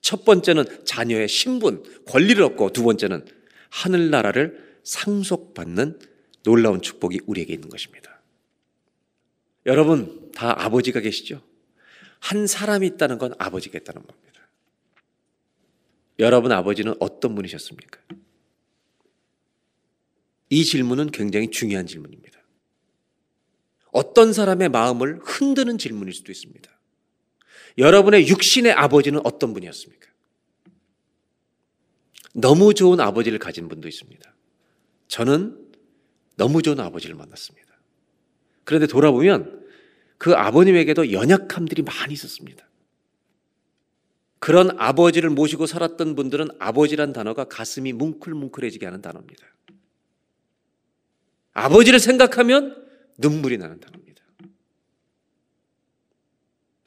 첫 0.00 0.24
번째는 0.24 0.64
자녀의 0.86 1.28
신분, 1.28 1.84
권리를 2.06 2.42
얻고 2.42 2.70
두 2.72 2.82
번째는 2.82 3.26
하늘나라를 3.68 4.78
상속받는 4.82 6.00
놀라운 6.44 6.80
축복이 6.80 7.20
우리에게 7.26 7.52
있는 7.52 7.68
것입니다. 7.68 8.22
여러분 9.66 10.32
다 10.34 10.54
아버지가 10.64 11.00
계시죠? 11.00 11.42
한 12.18 12.46
사람이 12.46 12.86
있다는 12.86 13.18
건 13.18 13.34
아버지가 13.38 13.78
있다는 13.78 14.06
겁니다. 14.06 14.31
여러분 16.18 16.52
아버지는 16.52 16.94
어떤 17.00 17.34
분이셨습니까? 17.34 18.00
이 20.50 20.64
질문은 20.64 21.10
굉장히 21.10 21.50
중요한 21.50 21.86
질문입니다. 21.86 22.40
어떤 23.90 24.32
사람의 24.32 24.68
마음을 24.68 25.20
흔드는 25.22 25.78
질문일 25.78 26.12
수도 26.12 26.32
있습니다. 26.32 26.70
여러분의 27.78 28.28
육신의 28.28 28.72
아버지는 28.72 29.20
어떤 29.24 29.52
분이었습니까? 29.54 30.10
너무 32.34 32.74
좋은 32.74 33.00
아버지를 33.00 33.38
가진 33.38 33.68
분도 33.68 33.88
있습니다. 33.88 34.34
저는 35.08 35.58
너무 36.36 36.62
좋은 36.62 36.80
아버지를 36.80 37.14
만났습니다. 37.14 37.68
그런데 38.64 38.86
돌아보면 38.86 39.66
그 40.18 40.34
아버님에게도 40.34 41.12
연약함들이 41.12 41.82
많이 41.82 42.14
있었습니다. 42.14 42.66
그런 44.42 44.76
아버지를 44.76 45.30
모시고 45.30 45.66
살았던 45.66 46.16
분들은 46.16 46.48
아버지란 46.58 47.12
단어가 47.12 47.44
가슴이 47.44 47.92
뭉클뭉클해지게 47.92 48.84
하는 48.84 49.00
단어입니다. 49.00 49.46
아버지를 51.52 52.00
생각하면 52.00 52.84
눈물이 53.18 53.58
나는 53.58 53.78
단어입니다. 53.78 54.24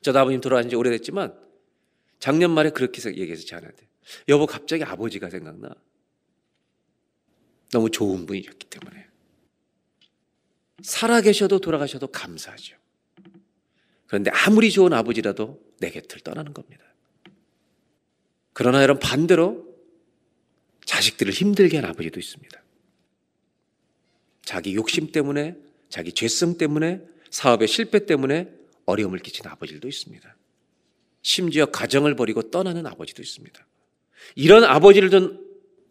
저도 0.01 0.19
아버님 0.19 0.41
돌아가신 0.41 0.69
지 0.69 0.75
오래됐지만 0.75 1.33
작년 2.19 2.51
말에 2.51 2.71
그렇게 2.71 3.01
얘기해서 3.09 3.45
저한테 3.45 3.87
여보 4.27 4.45
갑자기 4.47 4.83
아버지가 4.83 5.29
생각나. 5.29 5.73
너무 7.71 7.89
좋은 7.89 8.25
분이셨기 8.25 8.67
때문에. 8.67 9.07
살아계셔도 10.83 11.59
돌아가셔도 11.59 12.07
감사하죠. 12.07 12.75
그런데 14.07 14.29
아무리 14.31 14.71
좋은 14.71 14.91
아버지라도 14.91 15.63
내 15.79 15.89
곁을 15.89 16.19
떠나는 16.19 16.53
겁니다. 16.53 16.84
그러나 18.55 18.81
여러분 18.81 19.01
반대로 19.01 19.67
자식들을 20.85 21.33
힘들게 21.33 21.77
한 21.77 21.85
아버지도 21.89 22.21
있습니다. 22.21 22.63
자기 24.43 24.75
욕심 24.75 25.11
때문에, 25.11 25.57
자기 25.89 26.13
죄성 26.13 26.57
때문에, 26.57 27.01
사업의 27.31 27.67
실패 27.67 28.05
때문에 28.05 28.49
어려움을 28.85 29.19
끼친 29.19 29.45
아버지들도 29.45 29.89
있습니다. 29.89 30.37
심지어 31.21 31.65
가정을 31.65 32.15
버리고 32.15 32.49
떠나는 32.49 32.87
아버지도 32.87 33.21
있습니다. 33.21 33.67
이런 34.35 34.63
아버지를 34.63 35.09
둔 35.09 35.45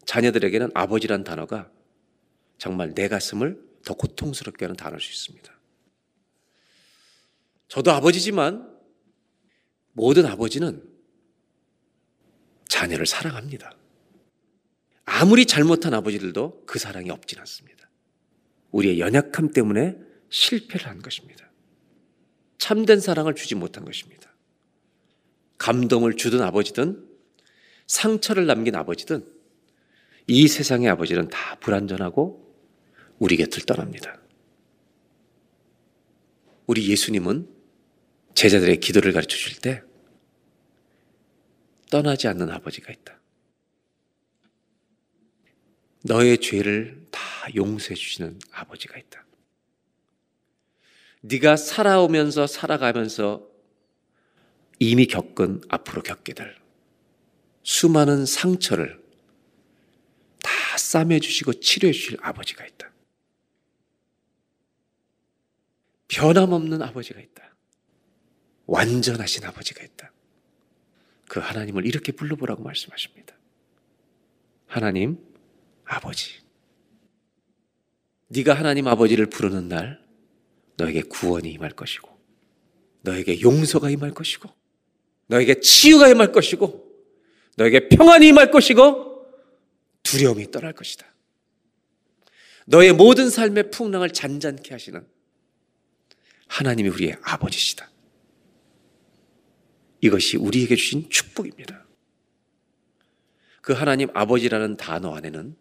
자녀들에게는 0.06 0.70
아버지란 0.72 1.22
단어가 1.22 1.70
정말 2.56 2.94
내 2.94 3.08
가슴을 3.08 3.62
더 3.84 3.92
고통스럽게 3.92 4.64
하는 4.64 4.74
단어일 4.74 5.02
수 5.02 5.12
있습니다. 5.12 5.52
저도 7.68 7.90
아버지지만 7.90 8.74
모든 9.92 10.24
아버지는 10.24 10.93
자녀를 12.74 13.06
사랑합니다. 13.06 13.72
아무리 15.04 15.46
잘못한 15.46 15.94
아버지들도 15.94 16.64
그 16.66 16.80
사랑이 16.80 17.08
없진 17.08 17.38
않습니다. 17.38 17.88
우리의 18.72 18.98
연약함 18.98 19.52
때문에 19.52 19.96
실패를 20.28 20.88
한 20.88 21.00
것입니다. 21.00 21.48
참된 22.58 22.98
사랑을 22.98 23.36
주지 23.36 23.54
못한 23.54 23.84
것입니다. 23.84 24.34
감동을 25.58 26.14
주던 26.16 26.42
아버지든 26.42 27.06
상처를 27.86 28.46
남긴 28.46 28.74
아버지든 28.74 29.24
이 30.26 30.48
세상의 30.48 30.88
아버지는 30.88 31.28
다 31.28 31.54
불완전하고 31.60 32.56
우리 33.20 33.36
곁을 33.36 33.62
떠납니다. 33.66 34.18
우리 36.66 36.88
예수님은 36.88 37.48
제자들의 38.34 38.80
기도를 38.80 39.12
가르쳐 39.12 39.36
줄때 39.36 39.84
떠나지 41.94 42.26
않는 42.26 42.50
아버지가 42.50 42.92
있다. 42.92 43.20
너의 46.02 46.38
죄를 46.38 47.06
다 47.12 47.22
용서해 47.54 47.94
주시는 47.94 48.40
아버지가 48.50 48.98
있다. 48.98 49.24
네가 51.20 51.54
살아오면서 51.56 52.48
살아가면서 52.48 53.48
이미 54.80 55.06
겪은 55.06 55.62
앞으로 55.68 56.02
겪게 56.02 56.34
될 56.34 56.56
수많은 57.62 58.26
상처를 58.26 59.00
다 60.42 60.50
싸매 60.76 61.20
주시고 61.20 61.60
치료해 61.60 61.92
주실 61.92 62.18
아버지가 62.20 62.66
있다. 62.66 62.90
변함없는 66.08 66.82
아버지가 66.82 67.20
있다. 67.20 67.54
완전하신 68.66 69.44
아버지가 69.44 69.84
있다. 69.84 70.13
그 71.34 71.40
하나님을 71.40 71.84
이렇게 71.84 72.12
불러보라고 72.12 72.62
말씀하십니다. 72.62 73.34
하나님 74.68 75.18
아버지. 75.84 76.38
네가 78.28 78.54
하나님 78.54 78.86
아버지를 78.86 79.26
부르는 79.26 79.66
날 79.66 80.00
너에게 80.76 81.02
구원이 81.02 81.50
임할 81.50 81.72
것이고 81.72 82.08
너에게 83.00 83.40
용서가 83.40 83.90
임할 83.90 84.12
것이고 84.12 84.48
너에게 85.26 85.58
치유가 85.58 86.06
임할 86.06 86.30
것이고 86.30 86.88
너에게 87.56 87.88
평안이 87.88 88.28
임할 88.28 88.52
것이고 88.52 89.26
두려움이 90.04 90.52
떠날 90.52 90.72
것이다. 90.72 91.04
너의 92.66 92.92
모든 92.92 93.28
삶의 93.28 93.72
풍랑을 93.72 94.10
잔잔케 94.10 94.72
하시는 94.72 95.04
하나님이 96.46 96.90
우리의 96.90 97.16
아버지시다. 97.22 97.90
이것이 100.04 100.36
우리에게 100.36 100.76
주신 100.76 101.08
축복입니다. 101.08 101.86
그 103.62 103.72
하나님 103.72 104.10
아버지라는 104.12 104.76
단어 104.76 105.14
안에는 105.14 105.56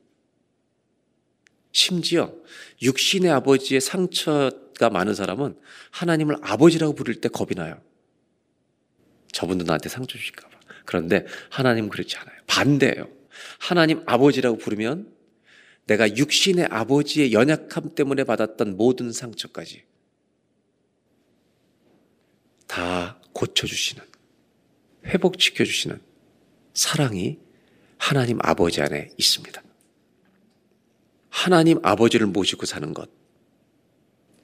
심지어 1.72 2.36
육신의 2.82 3.32
아버지의 3.32 3.80
상처가 3.80 4.90
많은 4.90 5.16
사람은 5.16 5.58
하나님을 5.92 6.36
아버지라고 6.42 6.94
부를 6.94 7.22
때 7.22 7.30
겁이 7.30 7.52
나요. 7.56 7.82
저분도 9.32 9.64
나한테 9.64 9.88
상처 9.88 10.18
주실까봐. 10.18 10.60
그런데 10.84 11.26
하나님 11.50 11.88
그렇지 11.88 12.18
않아요. 12.18 12.36
반대예요. 12.46 13.08
하나님 13.60 14.04
아버지라고 14.06 14.58
부르면 14.58 15.10
내가 15.88 16.18
육신의 16.18 16.66
아버지의 16.66 17.32
연약함 17.32 17.96
때문에 17.96 18.26
받았던 18.26 18.76
모든 18.76 19.14
상처까지 19.14 19.86
다 22.68 23.22
고쳐주시는, 23.32 24.13
회복시켜 25.06 25.64
주시는 25.64 26.02
사랑이 26.74 27.40
하나님 27.98 28.40
아버지 28.42 28.82
안에 28.82 29.10
있습니다. 29.18 29.64
하나님 31.30 31.80
아버지를 31.84 32.28
모시고 32.28 32.66
사는 32.66 32.94
것, 32.94 33.10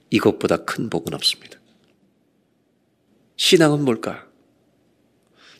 이것보다 0.09 0.65
큰 0.65 0.89
복은 0.89 1.13
없습니다. 1.13 1.59
신앙은 3.35 3.83
뭘까? 3.85 4.27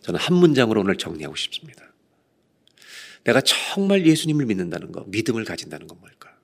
저는 0.02 0.20
한 0.20 0.36
문장으로 0.36 0.82
오늘 0.82 0.97
정리하고 0.97 1.36
싶습니다. 1.36 1.93
내가 3.24 3.41
정말 3.41 4.06
예수님을 4.06 4.45
믿는다는 4.45 4.91
것, 4.91 5.08
믿음을 5.10 5.43
가진다는 5.43 5.88
건 5.88 6.00
뭘까? 6.00 6.36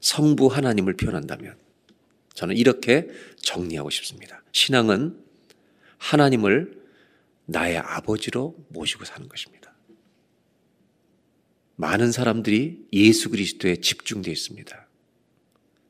성부 0.00 0.48
하나님을 0.48 0.94
표현한다면 0.96 1.56
저는 2.34 2.56
이렇게 2.56 3.08
정리하고 3.36 3.90
싶습니다. 3.90 4.42
신앙은 4.52 5.18
하나님을 5.98 6.83
나의 7.46 7.78
아버지로 7.78 8.56
모시고 8.68 9.04
사는 9.04 9.28
것입니다. 9.28 9.74
많은 11.76 12.12
사람들이 12.12 12.86
예수 12.92 13.30
그리스도에 13.30 13.76
집중되어 13.76 14.32
있습니다. 14.32 14.88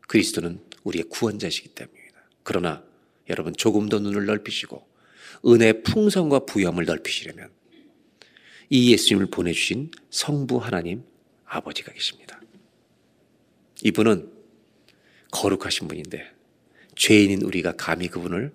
그리스도는 0.08 0.60
우리의 0.82 1.04
구원자시기 1.08 1.70
때문입니다. 1.70 2.24
그러나 2.42 2.84
여러분 3.28 3.54
조금 3.54 3.88
더 3.88 3.98
눈을 3.98 4.26
넓히시고 4.26 4.86
은혜의 5.46 5.82
풍성과 5.82 6.40
부여함을 6.40 6.84
넓히시려면 6.84 7.50
이 8.70 8.92
예수님을 8.92 9.26
보내주신 9.26 9.90
성부 10.10 10.58
하나님 10.58 11.04
아버지가 11.44 11.92
계십니다. 11.92 12.40
이분은 13.82 14.32
거룩하신 15.30 15.88
분인데 15.88 16.32
죄인인 16.96 17.42
우리가 17.42 17.72
감히 17.76 18.08
그분을 18.08 18.52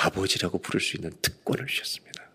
아버지라고 0.00 0.58
부를 0.58 0.80
수 0.80 0.96
있는 0.96 1.12
특권을 1.20 1.66
주셨습니다. 1.66 2.30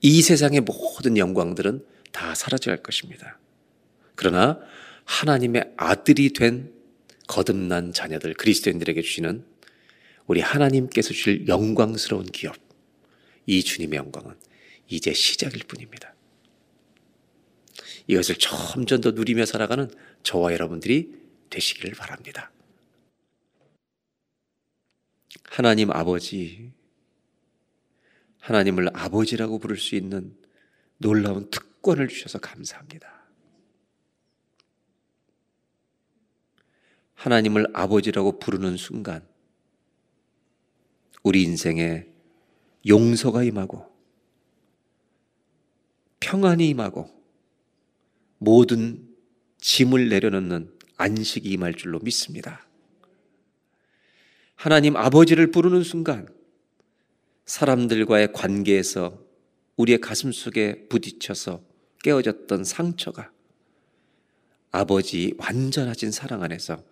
이 0.00 0.20
세상의 0.22 0.60
모든 0.60 1.16
영광들은 1.16 1.84
다 2.12 2.34
사라져갈 2.34 2.82
것입니다. 2.82 3.38
그러나 4.14 4.58
하나님의 5.04 5.74
아들이 5.76 6.32
된 6.32 6.72
거듭난 7.28 7.92
자녀들 7.92 8.34
그리스도인들에게 8.34 9.00
주시는 9.00 9.44
우리 10.26 10.40
하나님께서 10.40 11.10
주실 11.10 11.46
영광스러운 11.46 12.26
기업 12.26 12.56
이 13.46 13.62
주님의 13.62 13.96
영광은 13.98 14.34
이제 14.88 15.12
시작일 15.12 15.62
뿐입니다. 15.64 16.14
이것을 18.08 18.36
점점 18.36 19.00
더 19.00 19.12
누리며 19.12 19.46
살아가는 19.46 19.90
저와 20.22 20.52
여러분들이 20.52 21.12
되시기를 21.50 21.92
바랍니다. 21.92 22.50
하나님 25.56 25.90
아버지, 25.90 26.70
하나님을 28.40 28.90
아버지라고 28.92 29.58
부를 29.58 29.78
수 29.78 29.94
있는 29.94 30.36
놀라운 30.98 31.48
특권을 31.48 32.08
주셔서 32.08 32.38
감사합니다. 32.40 33.26
하나님을 37.14 37.68
아버지라고 37.72 38.38
부르는 38.38 38.76
순간, 38.76 39.26
우리 41.22 41.42
인생에 41.44 42.06
용서가 42.86 43.42
임하고, 43.42 43.90
평안이 46.20 46.68
임하고 46.68 47.08
모든 48.36 49.08
짐을 49.56 50.10
내려놓는 50.10 50.78
안식이 50.98 51.48
임할 51.48 51.72
줄로 51.72 51.98
믿습니다. 52.00 52.65
하나님 54.56 54.96
아버지를 54.96 55.50
부르는 55.50 55.82
순간 55.82 56.26
사람들과의 57.44 58.32
관계에서 58.32 59.22
우리의 59.76 60.00
가슴 60.00 60.32
속에 60.32 60.88
부딪혀서 60.88 61.62
깨어졌던 62.02 62.64
상처가 62.64 63.30
아버지 64.72 65.34
완전하신 65.38 66.10
사랑 66.10 66.42
안에서 66.42 66.82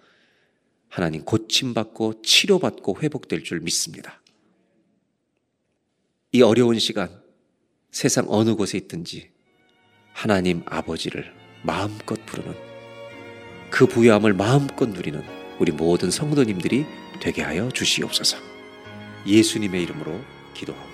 하나님 0.88 1.24
고침받고 1.24 2.22
치료받고 2.22 2.98
회복될 3.02 3.42
줄 3.42 3.60
믿습니다. 3.60 4.22
이 6.32 6.42
어려운 6.42 6.78
시간 6.78 7.22
세상 7.90 8.26
어느 8.28 8.54
곳에 8.54 8.78
있든지 8.78 9.30
하나님 10.12 10.62
아버지를 10.66 11.32
마음껏 11.62 12.24
부르는 12.26 12.54
그 13.70 13.86
부여함을 13.86 14.34
마음껏 14.34 14.86
누리는 14.86 15.22
우리 15.58 15.72
모든 15.72 16.10
성도님들이 16.10 16.84
되게 17.24 17.40
하여 17.40 17.70
주시옵소서. 17.70 18.36
예수님의 19.26 19.82
이름으로 19.84 20.20
기도합니다. 20.52 20.93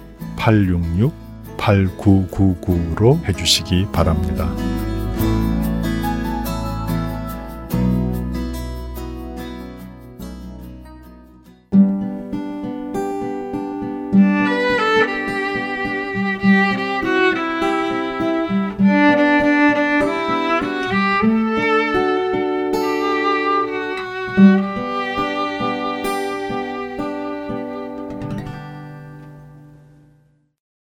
866-8999로 0.41 3.23
해주시기 3.27 3.87
바랍니다. 3.91 4.49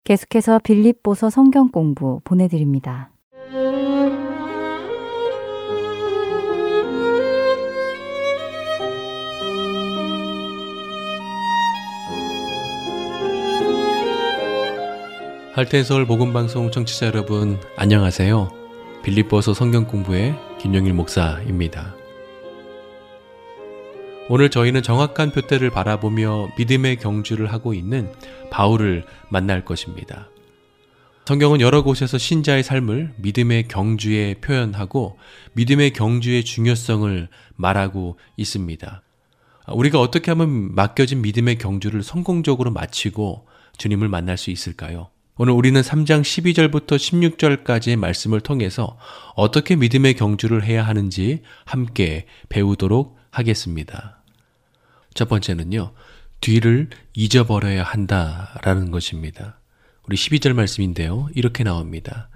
계속해서 0.03 0.59
빌립보서 0.59 1.29
성경 1.29 1.69
공부 1.69 2.19
보내드립니다. 2.25 3.09
할텐서울 15.53 16.07
복음방송 16.07 16.71
청취자 16.71 17.05
여러분 17.05 17.59
안녕하세요. 17.77 18.49
빌립보서 19.03 19.53
성경 19.53 19.85
공부의 19.85 20.35
김영일 20.59 20.93
목사입니다. 20.93 21.95
오늘 24.35 24.49
저희는 24.49 24.81
정확한 24.81 25.31
표대를 25.31 25.69
바라보며 25.69 26.53
믿음의 26.57 26.97
경주를 26.97 27.53
하고 27.53 27.75
있는 27.75 28.11
바울을 28.49 29.05
만날 29.29 29.63
것입니다. 29.63 30.27
성경은 31.25 31.61
여러 31.61 31.83
곳에서 31.83 32.17
신자의 32.17 32.63
삶을 32.63 33.13
믿음의 33.17 33.67
경주에 33.67 34.33
표현하고 34.41 35.19
믿음의 35.53 35.93
경주의 35.93 36.43
중요성을 36.43 37.29
말하고 37.57 38.17
있습니다. 38.35 39.03
우리가 39.67 39.99
어떻게 39.99 40.31
하면 40.31 40.73
맡겨진 40.73 41.21
믿음의 41.21 41.59
경주를 41.59 42.01
성공적으로 42.01 42.71
마치고 42.71 43.45
주님을 43.77 44.09
만날 44.09 44.39
수 44.39 44.49
있을까요? 44.49 45.11
오늘 45.37 45.53
우리는 45.53 45.79
3장 45.79 46.21
12절부터 46.23 46.95
16절까지의 46.97 47.97
말씀을 47.97 48.41
통해서 48.41 48.97
어떻게 49.35 49.75
믿음의 49.75 50.15
경주를 50.15 50.63
해야 50.63 50.81
하는지 50.81 51.43
함께 51.65 52.25
배우도록 52.49 53.21
하겠습니다. 53.29 54.22
첫 55.13 55.29
번째는요, 55.29 55.93
뒤를 56.41 56.89
잊어버려야 57.15 57.83
한다라는 57.83 58.91
것입니다. 58.91 59.59
우리 60.07 60.17
12절 60.17 60.53
말씀인데요. 60.53 61.29
이렇게 61.33 61.63
나옵니다. 61.63 62.29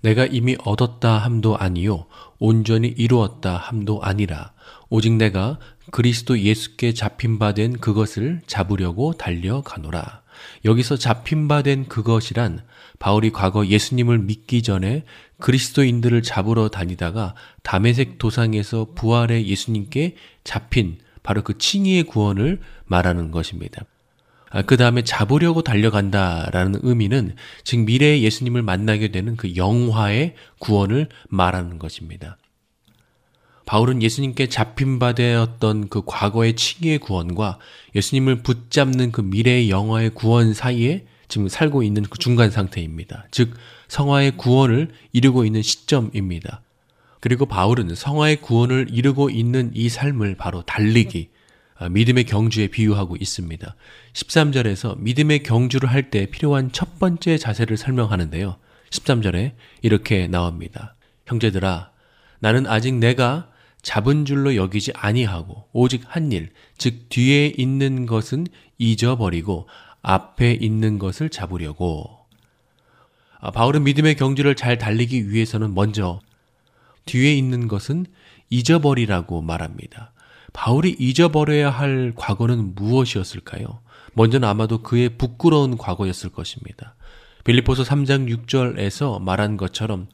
내가 0.00 0.26
이미 0.26 0.56
얻었다 0.64 1.18
함도 1.18 1.58
아니요 1.58 2.06
온전히 2.38 2.86
이루었다 2.88 3.56
함도 3.56 4.00
아니라 4.02 4.52
오직 4.90 5.12
내가 5.14 5.58
그리스도 5.90 6.38
예수께 6.38 6.94
잡힌 6.94 7.38
바 7.38 7.52
된 7.52 7.78
그것을 7.78 8.40
잡으려고 8.46 9.14
달려가노라. 9.14 10.22
여기서 10.64 10.96
잡힌 10.96 11.48
바 11.48 11.62
된 11.62 11.86
그것이란 11.88 12.62
바울이 13.00 13.30
과거 13.30 13.66
예수님을 13.66 14.18
믿기 14.18 14.62
전에 14.62 15.04
그리스도인들을 15.40 16.22
잡으러 16.22 16.68
다니다가 16.68 17.34
담에색 17.62 18.18
도상에서 18.18 18.88
부활의 18.94 19.48
예수님께 19.48 20.16
잡힌 20.44 20.98
바로 21.28 21.42
그 21.42 21.58
칭의의 21.58 22.04
구원을 22.04 22.58
말하는 22.86 23.30
것입니다. 23.30 23.82
아, 24.48 24.62
그 24.62 24.78
다음에 24.78 25.04
잡으려고 25.04 25.60
달려간다라는 25.60 26.80
의미는 26.82 27.36
즉 27.64 27.80
미래의 27.80 28.24
예수님을 28.24 28.62
만나게 28.62 29.08
되는 29.08 29.36
그 29.36 29.54
영화의 29.54 30.36
구원을 30.58 31.10
말하는 31.28 31.78
것입니다. 31.78 32.38
바울은 33.66 34.00
예수님께 34.00 34.48
잡힌 34.48 34.98
바 34.98 35.12
되었던 35.12 35.90
그 35.90 36.00
과거의 36.06 36.56
칭의의 36.56 36.96
구원과 36.96 37.58
예수님을 37.94 38.42
붙잡는 38.42 39.12
그 39.12 39.20
미래의 39.20 39.68
영화의 39.68 40.14
구원 40.14 40.54
사이에 40.54 41.04
지금 41.28 41.46
살고 41.48 41.82
있는 41.82 42.04
그 42.04 42.18
중간 42.18 42.50
상태입니다. 42.50 43.26
즉 43.32 43.52
성화의 43.88 44.38
구원을 44.38 44.92
이루고 45.12 45.44
있는 45.44 45.60
시점입니다. 45.60 46.62
그리고 47.20 47.46
바울은 47.46 47.94
성화의 47.94 48.40
구원을 48.40 48.88
이루고 48.90 49.30
있는 49.30 49.70
이 49.74 49.88
삶을 49.88 50.36
바로 50.36 50.62
달리기, 50.62 51.30
아, 51.76 51.88
믿음의 51.88 52.24
경주에 52.24 52.68
비유하고 52.68 53.16
있습니다. 53.16 53.74
13절에서 54.12 54.98
믿음의 55.00 55.42
경주를 55.42 55.90
할 55.90 56.10
때 56.10 56.26
필요한 56.26 56.72
첫 56.72 56.98
번째 56.98 57.38
자세를 57.38 57.76
설명하는데요. 57.76 58.56
13절에 58.90 59.52
이렇게 59.82 60.26
나옵니다. 60.26 60.96
형제들아, 61.26 61.90
나는 62.40 62.66
아직 62.66 62.94
내가 62.94 63.50
잡은 63.82 64.24
줄로 64.24 64.56
여기지 64.56 64.92
아니하고 64.94 65.68
오직 65.72 66.02
한 66.06 66.32
일, 66.32 66.50
즉 66.78 67.08
뒤에 67.08 67.52
있는 67.56 68.06
것은 68.06 68.46
잊어버리고 68.78 69.68
앞에 70.02 70.52
있는 70.60 70.98
것을 70.98 71.28
잡으려고. 71.28 72.18
아, 73.40 73.50
바울은 73.50 73.84
믿음의 73.84 74.16
경주를 74.16 74.56
잘 74.56 74.78
달리기 74.78 75.30
위해서는 75.30 75.74
먼저 75.74 76.20
뒤에 77.08 77.34
있는 77.34 77.68
것은 77.68 78.06
잊어버리라고 78.50 79.42
말합니다. 79.42 80.12
바울이 80.52 80.94
잊어버려야 80.98 81.70
할 81.70 82.12
과거는 82.14 82.74
무엇이었을까요? 82.74 83.80
먼저는 84.14 84.48
아마도 84.48 84.82
그의 84.82 85.16
부끄러운 85.16 85.76
과거였을 85.76 86.30
것입니다. 86.30 86.94
빌리포스 87.44 87.82
3장 87.82 88.28
6절에서 88.46 89.22
말한 89.22 89.56
것처럼 89.56 90.08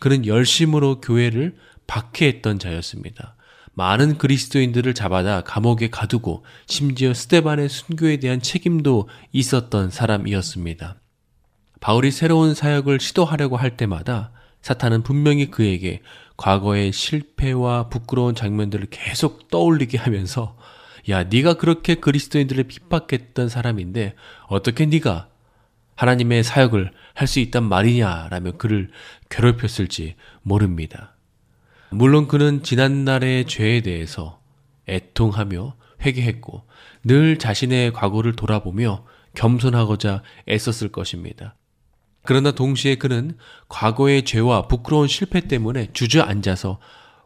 그는 0.00 0.26
열심으로 0.26 1.00
교회를 1.00 1.56
박해했던 1.86 2.58
자였습니다. 2.58 3.36
많은 3.74 4.18
그리스도인들을 4.18 4.92
잡아다 4.94 5.42
감옥에 5.42 5.88
가두고 5.88 6.44
심지어 6.66 7.14
스테반의 7.14 7.68
순교에 7.68 8.16
대한 8.16 8.40
책임도 8.40 9.08
있었던 9.32 9.90
사람이었습니다. 9.90 10.96
바울이 11.80 12.10
새로운 12.10 12.54
사역을 12.54 12.98
시도하려고 12.98 13.56
할 13.56 13.76
때마다 13.76 14.32
사탄은 14.62 15.02
분명히 15.02 15.50
그에게 15.50 16.00
과거의 16.36 16.92
실패와 16.92 17.88
부끄러운 17.88 18.34
장면들을 18.34 18.86
계속 18.90 19.48
떠올리게 19.50 19.98
하면서 19.98 20.56
야, 21.08 21.24
네가 21.24 21.54
그렇게 21.54 21.94
그리스도인들을 21.94 22.64
핍박했던 22.64 23.48
사람인데 23.48 24.14
어떻게 24.48 24.86
네가 24.86 25.28
하나님의 25.96 26.44
사역을 26.44 26.92
할 27.14 27.26
수 27.26 27.40
있단 27.40 27.64
말이냐라며 27.64 28.52
그를 28.52 28.90
괴롭혔을지 29.28 30.14
모릅니다. 30.42 31.16
물론 31.90 32.28
그는 32.28 32.62
지난날의 32.62 33.46
죄에 33.46 33.80
대해서 33.80 34.40
애통하며 34.88 35.74
회개했고 36.02 36.62
늘 37.02 37.38
자신의 37.38 37.92
과거를 37.92 38.36
돌아보며 38.36 39.04
겸손하고자 39.34 40.22
애썼을 40.48 40.92
것입니다. 40.92 41.56
그러나 42.28 42.50
동시에 42.50 42.96
그는 42.96 43.38
과거의 43.70 44.26
죄와 44.26 44.68
부끄러운 44.68 45.08
실패 45.08 45.48
때문에 45.48 45.88
주저앉아서 45.94 46.78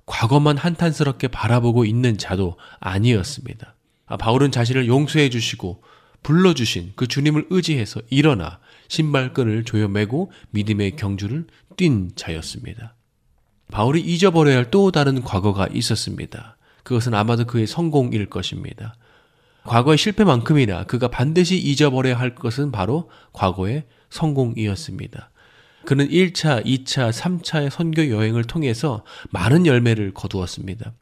과거만 0.06 0.56
한탄스럽게 0.56 1.26
바라보고 1.26 1.84
있는 1.84 2.18
자도 2.18 2.56
아니었습니다. 2.78 3.74
아, 4.06 4.16
바울은 4.16 4.52
자신을 4.52 4.86
용서해 4.86 5.28
주시고 5.28 5.82
불러주신 6.22 6.92
그 6.94 7.08
주님을 7.08 7.48
의지해서 7.50 8.00
일어나 8.10 8.60
신발끈을 8.86 9.64
조여매고 9.64 10.30
믿음의 10.50 10.94
경주를 10.94 11.48
뛴 11.76 12.10
자였습니다. 12.14 12.94
바울이 13.72 14.02
잊어버려야 14.02 14.56
할 14.56 14.70
또 14.70 14.92
다른 14.92 15.20
과거가 15.24 15.66
있었습니다. 15.72 16.56
그것은 16.84 17.12
아마도 17.14 17.44
그의 17.44 17.66
성공일 17.66 18.26
것입니다. 18.26 18.94
과거의 19.64 19.98
실패만큼이나 19.98 20.84
그가 20.84 21.08
반드시 21.08 21.58
잊어버려야 21.58 22.16
할 22.16 22.36
것은 22.36 22.70
바로 22.70 23.10
과거의 23.32 23.86
성공이었습니다. 24.12 25.30
그는 25.84 26.08
1차, 26.08 26.64
2차, 26.64 27.10
3차의 27.10 27.70
선교 27.70 28.08
여행을 28.08 28.44
통해서 28.44 29.04
많은 29.30 29.66
열매를 29.66 30.14
거두었습니다. 30.14 30.92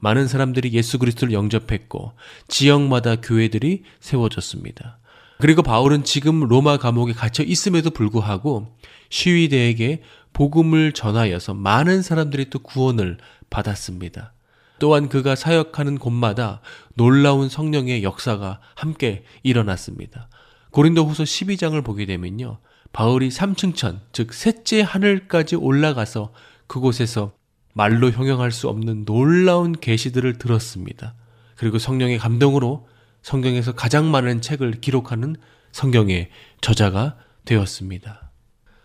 많은 0.00 0.26
사람들이 0.26 0.72
예수 0.72 0.98
그리스도를 0.98 1.32
영접했고 1.32 2.12
지역마다 2.48 3.16
교회들이 3.16 3.84
세워졌습니다. 4.00 4.98
그리고 5.38 5.62
바울은 5.62 6.04
지금 6.04 6.40
로마 6.40 6.76
감옥에 6.76 7.12
갇혀 7.12 7.42
있음에도 7.42 7.90
불구하고 7.90 8.76
시위대에게 9.10 10.02
복음을 10.32 10.92
전하여서 10.92 11.54
많은 11.54 12.02
사람들이 12.02 12.50
또 12.50 12.58
구원을 12.58 13.18
받았습니다. 13.50 14.34
또한 14.78 15.08
그가 15.08 15.36
사역하는 15.36 15.98
곳마다 15.98 16.60
놀라운 16.94 17.48
성령의 17.48 18.02
역사가 18.02 18.60
함께 18.74 19.24
일어났습니다. 19.44 20.28
고린도 20.72 21.04
후서 21.04 21.22
12장을 21.22 21.82
보게 21.84 22.06
되면요. 22.06 22.58
바울이 22.92 23.30
삼층천, 23.30 24.00
즉 24.12 24.34
셋째 24.34 24.82
하늘까지 24.82 25.56
올라가서 25.56 26.32
그곳에서 26.66 27.32
말로 27.74 28.10
형용할 28.10 28.52
수 28.52 28.68
없는 28.68 29.04
놀라운 29.04 29.72
계시들을 29.72 30.38
들었습니다. 30.38 31.14
그리고 31.56 31.78
성령의 31.78 32.18
감동으로 32.18 32.88
성경에서 33.22 33.72
가장 33.72 34.10
많은 34.10 34.40
책을 34.40 34.80
기록하는 34.80 35.36
성경의 35.70 36.30
저자가 36.60 37.16
되었습니다. 37.44 38.30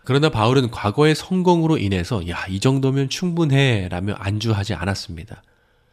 그러나 0.04 0.30
바울은 0.30 0.70
과거의 0.70 1.14
성공으로 1.14 1.76
인해서 1.76 2.26
야, 2.28 2.46
이 2.48 2.60
정도면 2.60 3.10
충분해 3.10 3.88
라며 3.90 4.14
안주하지 4.14 4.74
않았습니다. 4.74 5.42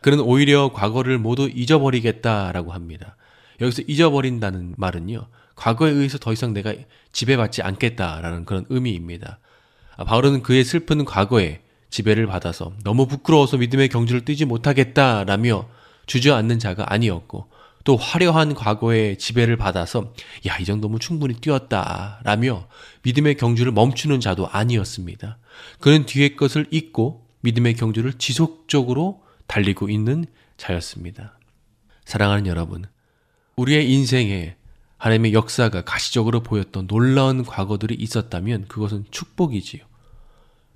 그는 0.02 0.20
오히려 0.22 0.72
과거를 0.72 1.18
모두 1.18 1.50
잊어버리겠다라고 1.50 2.72
합니다. 2.72 3.18
여기서 3.60 3.82
잊어버린다는 3.88 4.76
말은요. 4.78 5.28
과거에 5.56 5.92
의해서 5.92 6.18
더 6.18 6.34
이상 6.34 6.54
내가 6.54 6.74
지배받지 7.12 7.62
않겠다라는 7.62 8.46
그런 8.46 8.66
의미입니다. 8.70 9.40
아, 9.98 10.04
바울은 10.04 10.44
그의 10.44 10.64
슬픈 10.64 11.06
과거에 11.06 11.62
지배를 11.90 12.28
받아서 12.28 12.74
너무 12.84 13.08
부끄러워서 13.08 13.58
믿음의 13.58 13.90
경주를 13.90 14.26
뛰지 14.26 14.46
못하겠다라며 14.46 15.70
주저앉는 16.08 16.60
자가 16.60 16.92
아니었고 16.92 17.50
또 17.86 17.96
화려한 17.96 18.56
과거의 18.56 19.18
지배를 19.18 19.58
받아서 19.58 20.14
야, 20.48 20.58
이 20.58 20.66
정도면 20.66 21.00
충분히 21.00 21.36
뛰었다라며 21.36 22.68
믿음의 23.04 23.36
경주를 23.36 23.72
멈추는 23.72 24.20
자도 24.20 24.48
아니었습니다. 24.50 25.38
그는 25.80 26.06
뒤의 26.06 26.36
것을 26.36 26.66
잊고 26.72 27.28
믿음의 27.42 27.76
경주를 27.76 28.14
지속적으로 28.14 29.24
달리고 29.46 29.90
있는 29.90 30.26
자였습니다. 30.58 31.38
사랑하는 32.06 32.48
여러분, 32.48 32.86
우리의 33.56 33.90
인생에 33.92 34.56
하나님의 34.98 35.34
역사가 35.34 35.84
가시적으로 35.84 36.42
보였던 36.42 36.88
놀라운 36.88 37.44
과거들이 37.44 37.96
있었다면 37.96 38.68
그것은 38.68 39.06
축복이지요. 39.12 39.84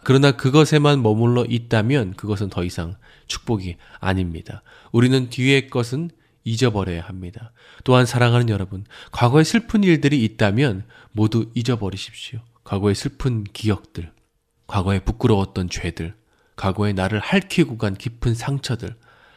그러나 0.03 0.32
그것에만 0.32 1.01
머물러 1.01 1.45
있다면 1.45 2.13
그것은 2.13 2.49
더 2.49 2.63
이상 2.63 2.95
축복이 3.28 3.78
아닙니다. 3.99 4.61
우리는 4.91 5.30
뒤의 5.30 5.70
것은 5.70 6.11
잊어버려야 6.43 7.01
합니다. 7.01 7.51
또한 7.84 8.05
사랑하는 8.05 8.49
여러분, 8.49 8.86
과거에 9.11 9.43
슬픈 9.43 9.84
일들이 9.84 10.24
있다면 10.24 10.86
모두 11.11 11.49
잊어버리십시오. 11.53 12.39
과거의 12.63 12.95
슬픈 12.95 13.43
기억들, 13.43 14.11
과거에 14.67 14.99
부끄러웠던 14.99 15.70
죄들, 15.70 16.15
과거에 16.55 16.93
나를 16.93 17.20
핥히고 17.20 17.78
간 17.78 17.95
깊은 17.95 18.36
상처들, 18.36 18.95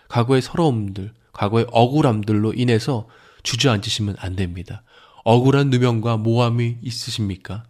과거의 0.09 0.43
서러움들, 0.43 1.13
과거의 1.33 1.67
억울함들로 1.71 2.53
인해서 2.55 3.09
주저앉으시면 3.43 4.17
안 4.19 4.37
됩니다. 4.37 4.83
억울한 5.25 5.71
누명과 5.71 6.17
모함이 6.17 6.79
있으십니까? 6.83 7.65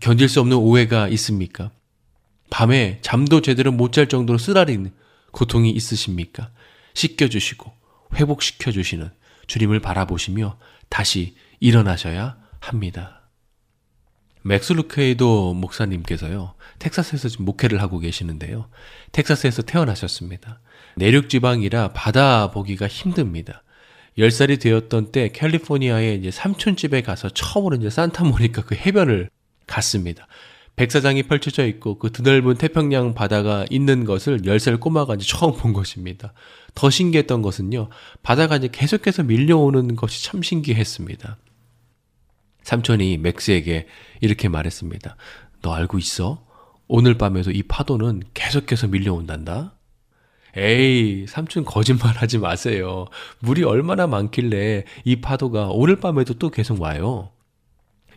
견딜 0.00 0.28
수 0.28 0.40
없는 0.40 0.56
오해가 0.56 1.08
있습니까? 1.08 1.70
밤에 2.50 2.98
잠도 3.02 3.40
제대로 3.40 3.72
못 3.72 3.92
잘 3.92 4.08
정도로 4.08 4.38
쓰라리는 4.38 4.92
고통이 5.32 5.70
있으십니까? 5.70 6.50
씻겨주시고 6.94 7.72
회복시켜주시는 8.14 9.10
주님을 9.46 9.80
바라보시며 9.80 10.58
다시 10.88 11.34
일어나셔야 11.60 12.36
합니다. 12.60 13.22
맥스 14.42 14.72
루케이도 14.74 15.54
목사님께서요, 15.54 16.54
텍사스에서 16.78 17.28
지금 17.30 17.46
목회를 17.46 17.80
하고 17.80 17.98
계시는데요. 17.98 18.68
텍사스에서 19.12 19.62
태어나셨습니다. 19.62 20.60
내륙 20.96 21.30
지방이라 21.30 21.94
바다 21.94 22.50
보기가 22.50 22.86
힘듭니다. 22.86 23.63
10살이 24.18 24.60
되었던 24.60 25.12
때 25.12 25.28
캘리포니아의 25.28 26.18
이제 26.18 26.30
삼촌 26.30 26.76
집에 26.76 27.02
가서 27.02 27.28
처음으로 27.28 27.76
이제 27.76 27.90
산타모니카 27.90 28.62
그 28.62 28.74
해변을 28.74 29.30
갔습니다. 29.66 30.26
백사장이 30.76 31.24
펼쳐져 31.24 31.66
있고 31.66 31.98
그 31.98 32.10
드넓은 32.10 32.56
태평양 32.56 33.14
바다가 33.14 33.64
있는 33.70 34.04
것을 34.04 34.42
10살 34.42 34.80
꼬마가 34.80 35.14
이제 35.14 35.24
처음 35.24 35.56
본 35.56 35.72
것입니다. 35.72 36.32
더 36.74 36.90
신기했던 36.90 37.42
것은요. 37.42 37.88
바다가 38.22 38.56
이제 38.56 38.68
계속해서 38.70 39.22
밀려오는 39.22 39.94
것이 39.94 40.24
참 40.24 40.42
신기했습니다. 40.42 41.38
삼촌이 42.62 43.18
맥스에게 43.18 43.86
이렇게 44.20 44.48
말했습니다. 44.48 45.16
너 45.62 45.72
알고 45.72 45.98
있어? 45.98 46.44
오늘 46.88 47.14
밤에도 47.16 47.50
이 47.50 47.62
파도는 47.62 48.22
계속해서 48.34 48.88
밀려온단다. 48.88 49.76
에이, 50.56 51.26
삼촌 51.28 51.64
거짓말 51.64 52.16
하지 52.16 52.38
마세요. 52.38 53.06
물이 53.40 53.64
얼마나 53.64 54.06
많길래 54.06 54.84
이 55.04 55.16
파도가 55.16 55.68
오늘 55.70 55.96
밤에도 55.96 56.34
또 56.34 56.50
계속 56.50 56.80
와요. 56.80 57.30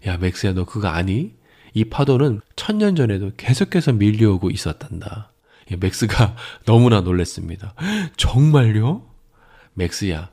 야, 0.06 0.18
맥스야, 0.18 0.54
너 0.54 0.66
그거 0.66 0.88
아니? 0.88 1.34
이 1.74 1.86
파도는 1.86 2.42
천년 2.56 2.96
전에도 2.96 3.32
계속해서 3.38 3.94
밀려오고 3.94 4.52
있었단다. 4.52 5.32
맥스가 5.80 6.36
너무나 6.66 7.02
놀랬습니다. 7.02 7.74
정말요? 8.18 9.06
맥스야, 9.74 10.30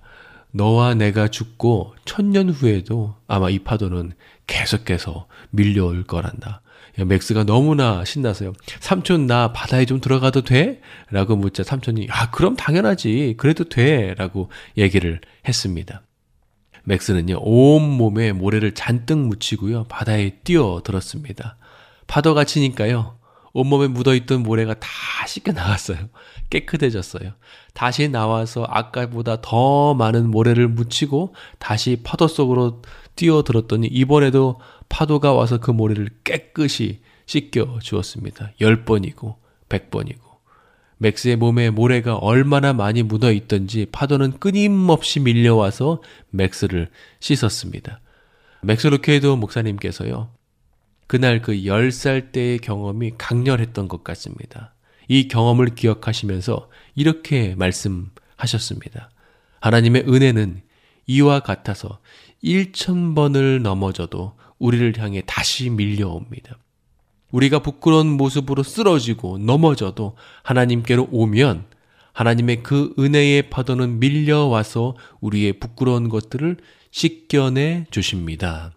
너와 0.53 0.95
내가 0.95 1.29
죽고 1.29 1.97
천년 2.05 2.49
후에도 2.51 3.17
아마 3.27 3.51
이 3.51 3.59
파도는 3.59 4.13
계속해서 4.47 5.27
밀려올 5.51 6.05
거란다. 6.05 6.63
맥스가 6.97 7.45
너무나 7.45 8.05
신나서요. 8.05 8.53
삼촌 8.81 9.27
나 9.27 9.53
바다에 9.53 9.85
좀 9.85 10.01
들어가도 10.01 10.43
돼? 10.43 10.81
라고 11.11 11.35
묻자 11.35 11.65
삼촌이 11.65 12.09
아 12.11 12.31
그럼 12.31 12.57
당연하지 12.57 13.35
그래도 13.37 13.65
돼 13.65 14.15
라고 14.15 14.51
얘기를 14.77 15.21
했습니다. 15.47 16.03
맥스는요 16.85 17.39
온몸에 17.41 18.33
모래를 18.33 18.73
잔뜩 18.75 19.19
묻히고요 19.19 19.85
바다에 19.85 20.39
뛰어들었습니다. 20.45 21.57
파도가 22.07 22.45
치니까요 22.45 23.19
온몸에 23.55 23.89
묻어있던 23.89 24.43
모래가 24.43 24.75
다 24.75 24.89
씻겨 25.27 25.53
나갔어요. 25.53 25.99
깨끗해졌어요. 26.51 27.33
다시 27.73 28.09
나와서 28.09 28.65
아까보다 28.69 29.41
더 29.41 29.95
많은 29.95 30.31
모래를 30.31 30.69
묻히고 30.69 31.35
다시 31.59 32.01
파도 32.05 32.29
속으로 32.29 32.83
뛰어들었더니 33.17 33.87
이번에도 33.87 34.61
파도가 34.95 35.33
와서 35.33 35.59
그 35.59 35.73
모래를 35.73 36.09
깨끗이 36.23 37.01
씻겨 37.27 37.81
주었습니다. 37.83 38.53
10번이고 38.61 39.35
100번이고 39.69 40.21
맥스의 40.99 41.35
몸에 41.35 41.71
모래가 41.71 42.15
얼마나 42.15 42.73
많이 42.73 43.03
묻어 43.03 43.33
있던지 43.33 43.87
파도는 43.91 44.39
끊임없이 44.39 45.19
밀려와서 45.19 46.01
맥스를 46.31 46.91
씻었습니다. 47.19 48.01
맥스 48.63 48.87
루케이도 48.87 49.37
목사님께서요. 49.37 50.31
그날 51.09 51.43
그 51.43 51.53
10살 51.53 52.31
때의 52.31 52.61
경험이 52.61 53.15
강렬했던 53.19 53.89
것 53.89 54.05
같습니다. 54.05 54.77
이 55.09 55.27
경험을 55.27 55.75
기억하시면서 55.75 56.71
이렇게 56.95 57.57
말씀하셨습니다. 57.57 59.11
하나님의 59.61 60.05
은혜는 60.07 60.63
이와 61.09 61.41
같아서 61.41 61.99
1천번을 62.45 63.61
넘어져도 63.61 64.35
우리를 64.65 64.95
향해 64.99 65.23
다시 65.27 65.69
밀려옵니다. 65.71 66.59
우리가 67.31 67.59
부끄러운 67.59 68.07
모습으로 68.09 68.63
쓰러지고 68.63 69.39
넘어져도 69.39 70.17
하나님께로 70.43 71.09
오면 71.11 71.67
하나님의 72.13 72.63
그 72.63 72.95
은혜의 72.99 73.51
파도는 73.51 73.99
밀려와서 73.99 74.97
우리의 75.21 75.55
부끄러운 75.55 76.09
것들을 76.09 76.57
씻겨내 76.93 77.87
주십니다. 77.91 78.73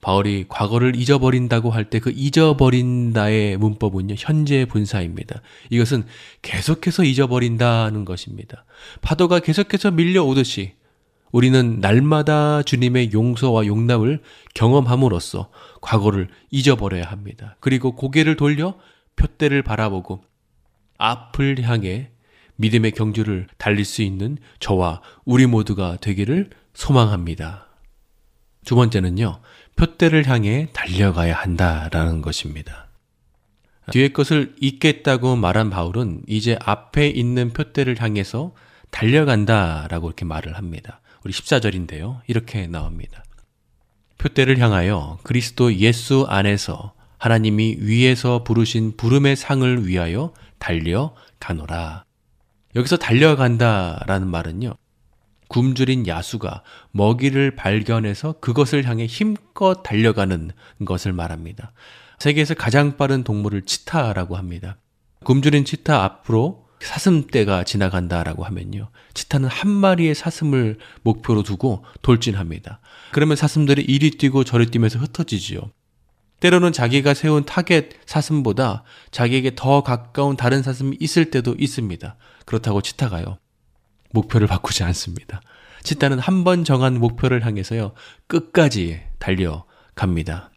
바울이 0.00 0.46
과거를 0.48 0.96
잊어버린다고 0.96 1.70
할 1.70 1.90
때 1.90 1.98
그 1.98 2.10
잊어버린다의 2.14 3.58
문법은요, 3.58 4.14
현재 4.16 4.64
분사입니다. 4.64 5.42
이것은 5.70 6.04
계속해서 6.40 7.04
잊어버린다는 7.04 8.04
것입니다. 8.04 8.64
파도가 9.02 9.40
계속해서 9.40 9.90
밀려오듯이 9.90 10.77
우리는 11.32 11.80
날마다 11.80 12.62
주님의 12.62 13.12
용서와 13.12 13.66
용납을 13.66 14.22
경험함으로써 14.54 15.50
과거를 15.80 16.28
잊어버려야 16.50 17.04
합니다. 17.04 17.56
그리고 17.60 17.94
고개를 17.94 18.36
돌려 18.36 18.78
표대를 19.16 19.62
바라보고 19.62 20.22
앞을 20.98 21.62
향해 21.62 22.10
믿음의 22.56 22.92
경주를 22.92 23.46
달릴 23.56 23.84
수 23.84 24.02
있는 24.02 24.38
저와 24.58 25.00
우리 25.24 25.46
모두가 25.46 25.96
되기를 26.00 26.50
소망합니다. 26.74 27.66
두 28.64 28.74
번째는요, 28.74 29.40
표대를 29.76 30.28
향해 30.28 30.68
달려가야 30.72 31.34
한다라는 31.34 32.20
것입니다. 32.20 32.88
뒤에 33.92 34.08
것을 34.08 34.54
잊겠다고 34.60 35.36
말한 35.36 35.70
바울은 35.70 36.22
이제 36.26 36.58
앞에 36.60 37.08
있는 37.08 37.52
표대를 37.52 38.00
향해서 38.00 38.54
달려간다라고 38.90 40.08
이렇게 40.08 40.24
말을 40.24 40.56
합니다. 40.56 41.00
우리 41.24 41.32
14절인데요. 41.32 42.20
이렇게 42.26 42.66
나옵니다. 42.66 43.22
표대를 44.18 44.58
향하여 44.58 45.18
그리스도 45.22 45.74
예수 45.74 46.26
안에서 46.28 46.94
하나님이 47.18 47.76
위에서 47.80 48.44
부르신 48.44 48.96
부름의 48.96 49.36
상을 49.36 49.86
위하여 49.86 50.32
달려 50.58 51.14
가노라. 51.40 52.04
여기서 52.76 52.96
달려간다라는 52.96 54.28
말은요. 54.28 54.74
굶주린 55.48 56.06
야수가 56.06 56.62
먹이를 56.90 57.56
발견해서 57.56 58.34
그것을 58.40 58.84
향해 58.86 59.06
힘껏 59.06 59.82
달려가는 59.82 60.50
것을 60.84 61.12
말합니다. 61.12 61.72
세계에서 62.18 62.54
가장 62.54 62.96
빠른 62.96 63.24
동물을 63.24 63.62
치타라고 63.62 64.36
합니다. 64.36 64.76
굶주린 65.24 65.64
치타 65.64 66.04
앞으로 66.04 66.67
사슴떼가 66.80 67.64
지나간다라고 67.64 68.44
하면요. 68.44 68.90
치타는 69.14 69.48
한 69.48 69.70
마리의 69.70 70.14
사슴을 70.14 70.78
목표로 71.02 71.42
두고 71.42 71.84
돌진합니다. 72.02 72.80
그러면 73.12 73.36
사슴들이 73.36 73.82
이리 73.82 74.10
뛰고 74.12 74.44
저리 74.44 74.66
뛰면서 74.66 74.98
흩어지지요. 74.98 75.70
때로는 76.40 76.72
자기가 76.72 77.14
세운 77.14 77.44
타겟 77.44 77.88
사슴보다 78.06 78.84
자기에게 79.10 79.56
더 79.56 79.82
가까운 79.82 80.36
다른 80.36 80.62
사슴이 80.62 80.96
있을 81.00 81.30
때도 81.30 81.56
있습니다. 81.58 82.16
그렇다고 82.46 82.80
치타가요. 82.80 83.38
목표를 84.12 84.46
바꾸지 84.46 84.84
않습니다. 84.84 85.40
치타는 85.82 86.18
한 86.18 86.44
번 86.44 86.64
정한 86.64 86.98
목표를 86.98 87.44
향해서요. 87.44 87.92
끝까지 88.28 89.00
달려갑니다. 89.18 90.50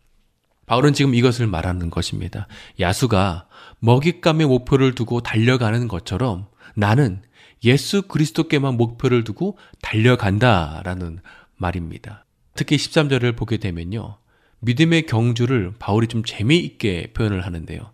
바울은 0.67 0.93
지금 0.93 1.15
이것을 1.15 1.47
말하는 1.47 1.89
것입니다. 1.89 2.47
야수가 2.79 3.47
먹잇감의 3.81 4.47
목표를 4.47 4.95
두고 4.95 5.21
달려가는 5.21 5.87
것처럼 5.87 6.47
나는 6.75 7.21
예수 7.63 8.03
그리스도께만 8.03 8.77
목표를 8.77 9.23
두고 9.23 9.57
달려간다라는 9.81 11.19
말입니다. 11.57 12.25
특히 12.55 12.77
13절을 12.77 13.35
보게 13.35 13.57
되면요. 13.57 14.17
믿음의 14.59 15.07
경주를 15.07 15.73
바울이 15.77 16.07
좀 16.07 16.23
재미있게 16.23 17.11
표현을 17.13 17.45
하는데요. 17.45 17.91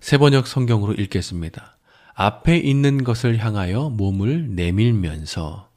세번역 0.00 0.46
성경으로 0.46 0.94
읽겠습니다. 0.94 1.76
앞에 2.14 2.56
있는 2.58 3.04
것을 3.04 3.38
향하여 3.38 3.90
몸을 3.90 4.54
내밀면서 4.54 5.68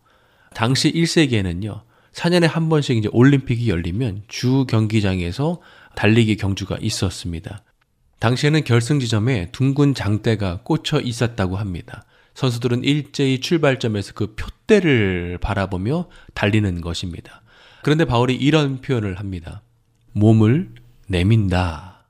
당시 0.54 0.92
1세기에는요. 0.92 1.82
4년에 2.14 2.48
한 2.48 2.70
번씩 2.70 2.98
이제 2.98 3.10
올림픽이 3.12 3.70
열리면 3.70 4.24
주 4.28 4.66
경기장에서 4.68 5.62
달리기 5.96 6.38
경주가 6.38 6.78
있었습니다. 6.80 7.64
당시에는 8.20 8.64
결승 8.64 9.00
지점에 9.00 9.50
둥근 9.52 9.94
장대가 9.94 10.62
꽂혀 10.64 11.00
있었다고 11.00 11.58
합니다. 11.58 12.06
선수들은 12.34 12.84
일제히 12.84 13.40
출발점에서 13.40 14.14
그 14.14 14.36
표대를 14.36 15.40
바라보며 15.42 16.08
달리는 16.34 16.82
것입니다. 16.82 17.42
그런데 17.84 18.06
바울이 18.06 18.36
이런 18.36 18.82
표현을 18.82 19.20
합니다. 19.20 19.62
몸을 20.14 20.70
내민다. 21.08 22.06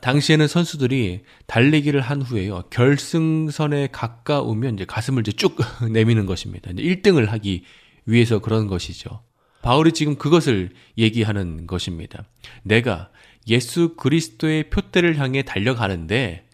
당시에는 0.00 0.46
선수들이 0.46 1.22
달리기를 1.46 2.00
한 2.00 2.22
후에요. 2.22 2.62
결승선에 2.70 3.88
가까우면 3.90 4.74
이제 4.74 4.84
가슴을 4.84 5.22
이제 5.22 5.32
쭉 5.32 5.56
내미는 5.90 6.26
것입니다. 6.26 6.70
이제 6.70 6.82
1등을 6.82 7.26
하기 7.26 7.64
위해서 8.06 8.38
그런 8.38 8.68
것이죠. 8.68 9.22
바울이 9.62 9.92
지금 9.92 10.16
그것을 10.16 10.70
얘기하는 10.96 11.66
것입니다. 11.66 12.24
내가 12.62 13.10
예수 13.48 13.94
그리스도의 13.96 14.70
표대를 14.70 15.18
향해 15.18 15.42
달려가는데 15.42 16.46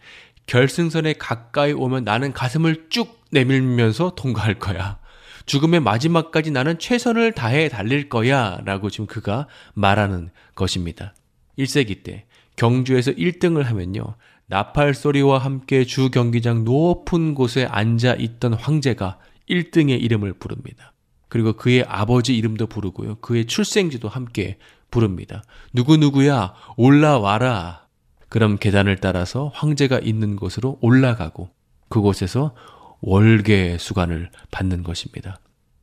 결승선에 0.47 1.13
가까이 1.13 1.73
오면 1.73 2.03
나는 2.03 2.31
가슴을 2.31 2.87
쭉 2.89 3.19
내밀면서 3.31 4.13
통과할 4.15 4.59
거야. 4.59 4.99
죽음의 5.45 5.79
마지막까지 5.81 6.51
나는 6.51 6.79
최선을 6.79 7.33
다해 7.33 7.69
달릴 7.69 8.09
거야. 8.09 8.59
라고 8.65 8.89
지금 8.89 9.05
그가 9.05 9.47
말하는 9.73 10.29
것입니다. 10.55 11.13
1세기 11.57 12.03
때 12.03 12.25
경주에서 12.55 13.11
1등을 13.11 13.63
하면요. 13.63 14.15
나팔 14.47 14.93
소리와 14.93 15.39
함께 15.39 15.83
주 15.85 16.09
경기장 16.09 16.63
높은 16.63 17.33
곳에 17.33 17.65
앉아 17.65 18.15
있던 18.15 18.53
황제가 18.53 19.19
1등의 19.49 20.01
이름을 20.01 20.33
부릅니다. 20.33 20.93
그리고 21.27 21.53
그의 21.53 21.83
아버지 21.87 22.35
이름도 22.35 22.67
부르고요. 22.67 23.15
그의 23.15 23.45
출생지도 23.45 24.07
함께 24.07 24.57
부릅니다. 24.95 25.43
누구누구야, 25.73 26.53
올라와라. 26.77 27.85
그럼 28.29 28.57
계단을 28.57 28.95
따라서 28.97 29.51
황제가 29.53 29.99
있는 29.99 30.37
곳으로 30.37 30.77
올라가고 30.81 31.49
그곳에서 31.89 32.55
월계 33.01 33.77
수관을 33.77 34.29
받는 34.51 34.83
것입니다. 34.83 35.39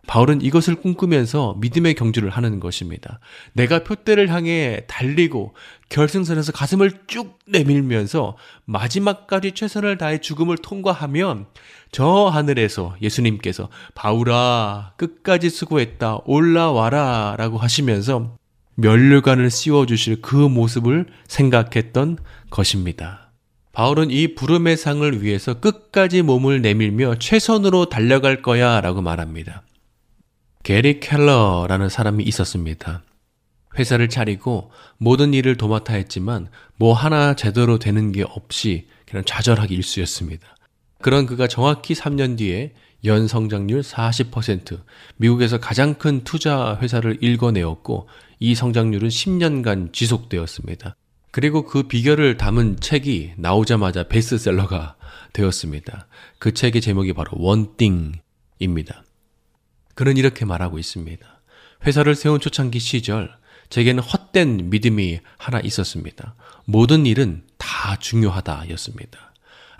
바울은 0.06 0.40
이것을 0.40 0.76
꿈꾸면서 0.76 1.56
믿음의 1.60 1.94
경주를 1.94 2.30
하는 2.30 2.58
것입니다. 2.58 3.20
내가 3.52 3.84
표대를 3.84 4.30
향해 4.30 4.84
달리고 4.88 5.54
결승선에서 5.90 6.52
가슴을 6.52 7.02
쭉 7.06 7.38
내밀면서 7.46 8.36
마지막까지 8.64 9.52
최선을 9.52 9.98
다해 9.98 10.18
죽음을 10.18 10.56
통과하면 10.56 11.46
저 11.92 12.26
하늘에서 12.26 12.96
예수님께서 13.00 13.68
바울아 13.94 14.94
끝까지 14.96 15.50
수고했다 15.50 16.20
올라와라 16.24 17.36
라고 17.38 17.58
하시면서 17.58 18.36
멸류관을 18.82 19.48
씌워주실 19.48 20.22
그 20.22 20.34
모습을 20.34 21.06
생각했던 21.28 22.18
것입니다. 22.50 23.30
바울은 23.72 24.10
이 24.10 24.34
부름의 24.34 24.76
상을 24.76 25.22
위해서 25.22 25.54
끝까지 25.54 26.22
몸을 26.22 26.60
내밀며 26.60 27.14
최선으로 27.18 27.86
달려갈 27.88 28.42
거야 28.42 28.80
라고 28.80 29.00
말합니다. 29.00 29.62
게리 30.64 31.00
켈러라는 31.00 31.88
사람이 31.88 32.24
있었습니다. 32.24 33.02
회사를 33.78 34.08
차리고 34.08 34.70
모든 34.98 35.32
일을 35.32 35.56
도맡아 35.56 35.94
했지만 35.94 36.48
뭐 36.76 36.92
하나 36.92 37.34
제대로 37.34 37.78
되는 37.78 38.12
게 38.12 38.24
없이 38.24 38.88
그냥 39.06 39.24
좌절하기 39.24 39.74
일쑤였습니다. 39.74 40.56
그런 41.00 41.26
그가 41.26 41.46
정확히 41.46 41.94
3년 41.94 42.36
뒤에 42.36 42.74
연 43.04 43.26
성장률 43.26 43.80
40%, 43.80 44.80
미국에서 45.16 45.58
가장 45.58 45.94
큰 45.94 46.22
투자 46.24 46.78
회사를 46.80 47.18
일궈내었고 47.20 48.08
이 48.38 48.54
성장률은 48.54 49.08
10년간 49.08 49.92
지속되었습니다. 49.92 50.96
그리고 51.32 51.64
그 51.64 51.84
비결을 51.84 52.36
담은 52.36 52.78
책이 52.80 53.32
나오자마자 53.38 54.06
베스트셀러가 54.06 54.96
되었습니다. 55.32 56.06
그 56.38 56.52
책의 56.52 56.82
제목이 56.82 57.14
바로 57.14 57.30
원띵입니다. 57.34 59.04
그는 59.94 60.16
이렇게 60.16 60.44
말하고 60.44 60.78
있습니다. 60.78 61.26
회사를 61.86 62.14
세운 62.14 62.38
초창기 62.38 62.78
시절 62.78 63.34
제게는 63.70 64.02
헛된 64.02 64.68
믿음이 64.70 65.20
하나 65.38 65.58
있었습니다. 65.60 66.34
모든 66.66 67.06
일은 67.06 67.42
다 67.56 67.96
중요하다였습니다. 67.98 69.31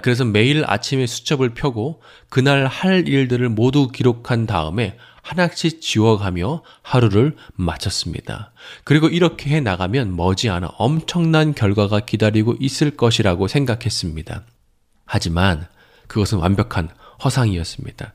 그래서 0.03 0.25
매일 0.25 0.65
아침에 0.67 1.07
수첩을 1.07 1.51
펴고 1.51 2.03
그날 2.29 2.67
할 2.67 3.09
일들을 3.09 3.49
모두 3.49 3.89
기록한 3.89 4.47
다음에 4.47 4.99
하나씩 5.23 5.81
지워가며 5.81 6.63
하루를 6.83 7.37
마쳤습니다. 7.55 8.53
그리고 8.85 9.09
이렇게 9.09 9.51
해 9.51 9.61
나가면 9.61 10.17
머지않아 10.17 10.73
엄청난 10.79 11.55
결과가 11.55 12.01
기다리고 12.01 12.57
있을 12.59 12.97
것이라고 12.97 13.47
생각했습니다. 13.47 14.45
하지만 15.07 15.69
그것은 16.09 16.39
완벽한 16.39 16.89
허상이었습니다. 17.25 18.13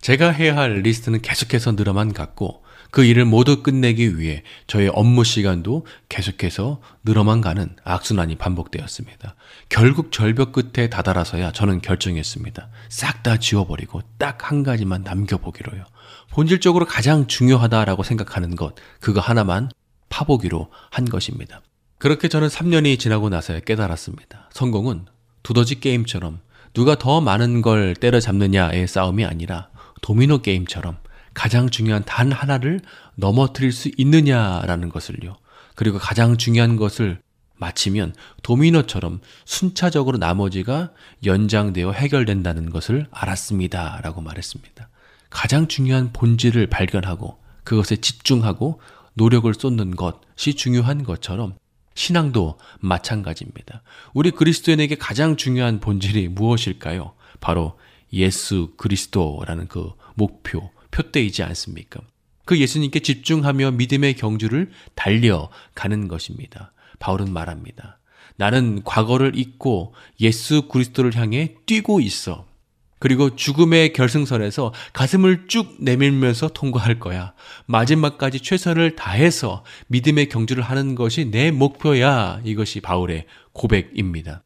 제가 0.00 0.30
해야 0.30 0.56
할 0.56 0.82
리스트는 0.82 1.20
계속해서 1.20 1.72
늘어만 1.72 2.12
갔고 2.12 2.62
그 2.90 3.04
일을 3.04 3.24
모두 3.24 3.62
끝내기 3.62 4.18
위해 4.18 4.42
저의 4.66 4.90
업무 4.92 5.24
시간도 5.24 5.86
계속해서 6.08 6.80
늘어만 7.04 7.40
가는 7.40 7.74
악순환이 7.84 8.36
반복되었습니다. 8.36 9.34
결국 9.68 10.12
절벽 10.12 10.52
끝에 10.52 10.88
다다라서야 10.88 11.52
저는 11.52 11.80
결정했습니다. 11.80 12.68
싹 12.88 13.22
다 13.22 13.38
지워버리고 13.38 14.02
딱 14.18 14.50
한 14.50 14.62
가지만 14.62 15.02
남겨보기로요. 15.02 15.84
본질적으로 16.30 16.86
가장 16.86 17.26
중요하다라고 17.26 18.02
생각하는 18.02 18.54
것, 18.54 18.74
그거 19.00 19.20
하나만 19.20 19.70
파보기로 20.08 20.70
한 20.90 21.04
것입니다. 21.06 21.62
그렇게 21.98 22.28
저는 22.28 22.48
3년이 22.48 22.98
지나고 22.98 23.28
나서야 23.28 23.60
깨달았습니다. 23.60 24.50
성공은 24.52 25.06
두더지 25.42 25.80
게임처럼 25.80 26.40
누가 26.74 26.94
더 26.96 27.20
많은 27.20 27.62
걸 27.62 27.94
때려잡느냐의 27.94 28.86
싸움이 28.86 29.24
아니라 29.24 29.68
도미노 30.02 30.42
게임처럼 30.42 30.98
가장 31.36 31.68
중요한 31.68 32.02
단 32.02 32.32
하나를 32.32 32.80
넘어뜨릴 33.14 33.70
수 33.70 33.90
있느냐라는 33.98 34.88
것을요. 34.88 35.36
그리고 35.74 35.98
가장 35.98 36.38
중요한 36.38 36.76
것을 36.76 37.20
마치면 37.56 38.14
도미노처럼 38.42 39.20
순차적으로 39.44 40.16
나머지가 40.16 40.92
연장되어 41.26 41.92
해결된다는 41.92 42.70
것을 42.70 43.06
알았습니다. 43.10 44.00
라고 44.02 44.22
말했습니다. 44.22 44.88
가장 45.28 45.68
중요한 45.68 46.10
본질을 46.14 46.68
발견하고 46.68 47.38
그것에 47.64 47.96
집중하고 47.96 48.80
노력을 49.12 49.52
쏟는 49.52 49.94
것이 49.94 50.54
중요한 50.54 51.02
것처럼 51.02 51.56
신앙도 51.94 52.58
마찬가지입니다. 52.80 53.82
우리 54.14 54.30
그리스도인에게 54.30 54.94
가장 54.94 55.36
중요한 55.36 55.80
본질이 55.80 56.28
무엇일까요? 56.28 57.12
바로 57.40 57.78
예수 58.14 58.72
그리스도라는 58.78 59.68
그 59.68 59.92
목표, 60.14 60.70
표대이지 60.96 61.42
않습니까? 61.42 62.00
그 62.46 62.58
예수님께 62.58 63.00
집중하며 63.00 63.72
믿음의 63.72 64.14
경주를 64.14 64.70
달려가는 64.94 66.08
것입니다. 66.08 66.72
바울은 66.98 67.32
말합니다. 67.32 67.98
나는 68.36 68.82
과거를 68.84 69.36
잊고 69.36 69.94
예수 70.20 70.68
그리스도를 70.68 71.16
향해 71.16 71.54
뛰고 71.66 72.00
있어. 72.00 72.46
그리고 72.98 73.36
죽음의 73.36 73.92
결승선에서 73.92 74.72
가슴을 74.94 75.48
쭉 75.48 75.76
내밀면서 75.80 76.48
통과할 76.48 76.98
거야. 76.98 77.34
마지막까지 77.66 78.40
최선을 78.40 78.96
다해서 78.96 79.64
믿음의 79.88 80.30
경주를 80.30 80.62
하는 80.62 80.94
것이 80.94 81.30
내 81.30 81.50
목표야. 81.50 82.40
이것이 82.44 82.80
바울의 82.80 83.26
고백입니다. 83.52 84.42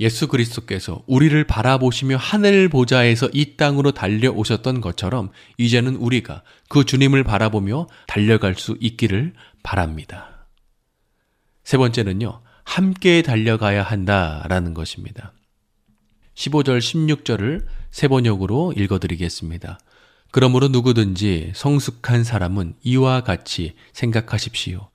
예수 0.00 0.28
그리스도께서 0.28 1.02
우리를 1.06 1.44
바라보시며 1.44 2.16
하늘 2.16 2.70
보좌에서 2.70 3.28
이 3.34 3.56
땅으로 3.56 3.92
달려오셨던 3.92 4.80
것처럼 4.80 5.30
이제는 5.58 5.96
우리가 5.96 6.42
그 6.68 6.84
주님을 6.84 7.22
바라보며 7.22 7.86
달려갈 8.06 8.54
수 8.54 8.78
있기를 8.80 9.34
바랍니다. 9.62 10.46
세 11.64 11.76
번째는요, 11.76 12.40
함께 12.64 13.20
달려가야 13.20 13.82
한다라는 13.82 14.72
것입니다. 14.72 15.34
15절, 16.34 16.78
16절을 16.78 17.66
세 17.90 18.08
번역으로 18.08 18.72
읽어드리겠습니다. 18.76 19.78
그러므로 20.30 20.68
누구든지 20.68 21.52
성숙한 21.54 22.24
사람은 22.24 22.74
이와 22.82 23.22
같이 23.22 23.74
생각하십시오. 23.92 24.88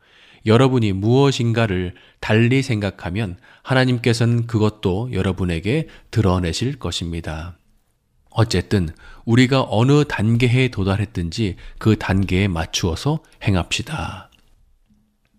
여러분이 0.45 0.93
무엇인가를 0.93 1.95
달리 2.19 2.61
생각하면 2.61 3.37
하나님께서는 3.63 4.47
그것도 4.47 5.09
여러분에게 5.11 5.87
드러내실 6.11 6.77
것입니다. 6.77 7.57
어쨌든 8.29 8.89
우리가 9.25 9.65
어느 9.69 10.03
단계에 10.05 10.67
도달했든지 10.67 11.55
그 11.79 11.97
단계에 11.97 12.47
맞추어서 12.47 13.19
행합시다. 13.43 14.29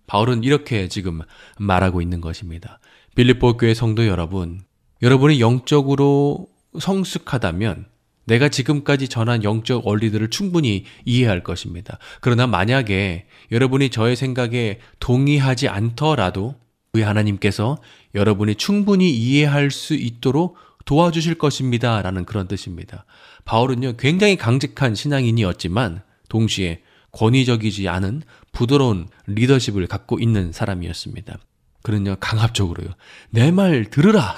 바울은 0.07 0.45
이렇게 0.45 0.89
지금 0.89 1.21
말하고 1.59 2.01
있는 2.01 2.21
것입니다. 2.21 2.81
빌립보 3.15 3.57
교회 3.57 3.75
성도 3.75 4.07
여러분, 4.07 4.63
여러분이 5.03 5.41
영적으로 5.41 6.49
성숙하다면 6.79 7.87
내가 8.27 8.49
지금까지 8.49 9.09
전한 9.09 9.45
영적 9.45 9.87
원리들을 9.87 10.31
충분히 10.31 10.85
이해할 11.05 11.43
것입니다. 11.43 11.99
그러나 12.21 12.47
만약에 12.47 13.27
여러분이 13.53 13.91
저의 13.91 14.17
생각에 14.17 14.81
동의하지 15.01 15.69
않더라도 15.69 16.57
우리 16.93 17.03
하나님께서 17.03 17.79
여러분이 18.15 18.57
충분히 18.57 19.11
이해할 19.11 19.71
수 19.71 19.95
있도록 19.95 20.57
도와주실 20.87 21.35
것입니다. 21.37 22.01
라는 22.03 22.25
그런 22.25 22.49
뜻입니다. 22.49 23.05
바울은요, 23.45 23.97
굉장히 23.97 24.37
강직한 24.37 24.95
신앙인이었지만 24.95 26.03
동시에 26.29 26.83
권위적이지 27.13 27.89
않은 27.89 28.23
부드러운 28.53 29.09
리더십을 29.27 29.87
갖고 29.87 30.19
있는 30.19 30.53
사람이었습니다. 30.53 31.39
그는요, 31.83 32.17
강압적으로요, 32.21 32.89
내 33.31 33.51
말 33.51 33.87
들으라! 33.91 34.35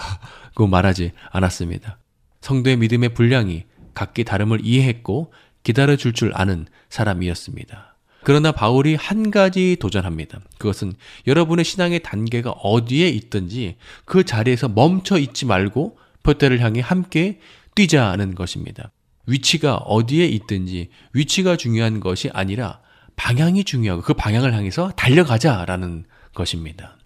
고 0.55 0.67
말하지 0.67 1.13
않았습니다. 1.31 1.99
성도의 2.41 2.77
믿음의 2.79 3.15
분량이 3.15 3.65
각기 3.99 4.23
다름을 4.25 4.61
이해했고 4.65 5.33
기다려 5.65 5.97
줄 5.97 6.13
줄 6.13 6.31
아는 6.35 6.67
사람이었습니다. 6.89 7.97
그러나 8.23 8.53
바울이 8.53 8.95
한 8.95 9.31
가지 9.31 9.77
도전합니다. 9.81 10.41
그것은 10.59 10.93
여러분의 11.27 11.65
신앙의 11.65 12.03
단계가 12.03 12.51
어디에 12.51 13.09
있든지 13.09 13.77
그 14.05 14.25
자리에서 14.25 14.69
멈춰 14.69 15.19
있지 15.19 15.47
말고 15.47 15.99
표대를 16.23 16.61
향해 16.61 16.81
함께 16.81 17.41
뛰자는 17.75 18.35
것입니다. 18.35 18.91
위치가 19.27 19.77
어디에 19.77 20.27
있든지 20.27 20.91
위치가 21.13 21.57
중요한 21.57 22.01
것이 22.01 22.31
아니라 22.33 22.81
방향이 23.17 23.65
중요하고 23.65 24.03
그 24.03 24.15
방향을 24.15 24.55
향해서 24.55 24.91
달려가자라는 24.93 26.05
것입니다. 26.35 26.97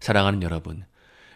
사랑하는 0.00 0.42
여러분, 0.42 0.84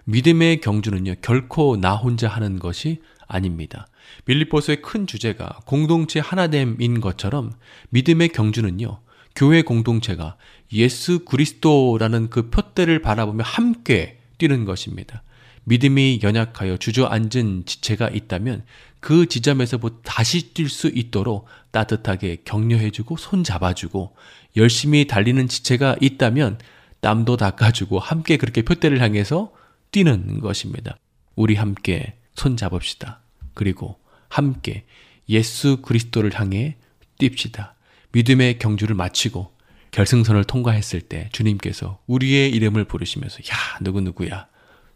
믿음의 0.05 0.61
경주는요, 0.61 1.17
결코 1.23 1.77
나 1.77 1.95
혼자 1.95 2.29
하는 2.29 2.59
것이 2.59 3.01
아닙니다. 3.27 3.87
빌립보서의 4.25 4.83
큰 4.83 5.07
주제가 5.07 5.61
공동체 5.67 6.21
하나됨인 6.21 7.01
것처럼 7.01 7.53
믿음의 7.91 8.29
경주는요, 8.31 9.01
교회 9.35 9.63
공동체가 9.63 10.37
예수 10.73 11.25
그리스도라는 11.25 12.31
그 12.31 12.51
표대를 12.51 13.03
바라보며 13.03 13.45
함께 13.45 14.19
뛰는 14.39 14.65
것입니다. 14.65 15.23
믿음이 15.65 16.21
연약하여 16.23 16.77
주저앉은 16.77 17.65
지체가 17.67 18.09
있다면 18.09 18.65
그 19.01 19.27
지점에서부터 19.27 20.01
다시 20.05 20.55
뛸 20.55 20.69
수 20.69 20.89
있도록 20.89 21.47
따뜻하게 21.71 22.43
격려해주고 22.45 23.17
손잡아주고 23.17 24.17
열심히 24.57 25.07
달리는 25.07 25.47
지체가 25.49 25.97
있다면 26.01 26.59
땀도 27.01 27.37
닦아주고 27.37 27.99
함께 27.99 28.37
그렇게 28.37 28.63
표대를 28.63 29.01
향해서 29.01 29.53
뛰는 29.91 30.41
것입니다. 30.41 30.97
우리 31.35 31.55
함께 31.55 32.15
손잡읍시다. 32.35 33.21
그리고 33.57 33.99
함께 34.29 34.85
예수 35.29 35.79
그리스도를 35.79 36.39
향해 36.39 36.77
뜁시다. 37.19 37.73
믿음의 38.13 38.59
경주를 38.59 38.95
마치고 38.95 39.51
결승선을 39.91 40.45
통과했을 40.45 41.01
때 41.01 41.31
주님께서 41.33 41.99
우리의 42.07 42.51
이름을 42.51 42.85
부르시면서 42.85 43.39
야 43.39 43.79
누구누구야 43.81 44.47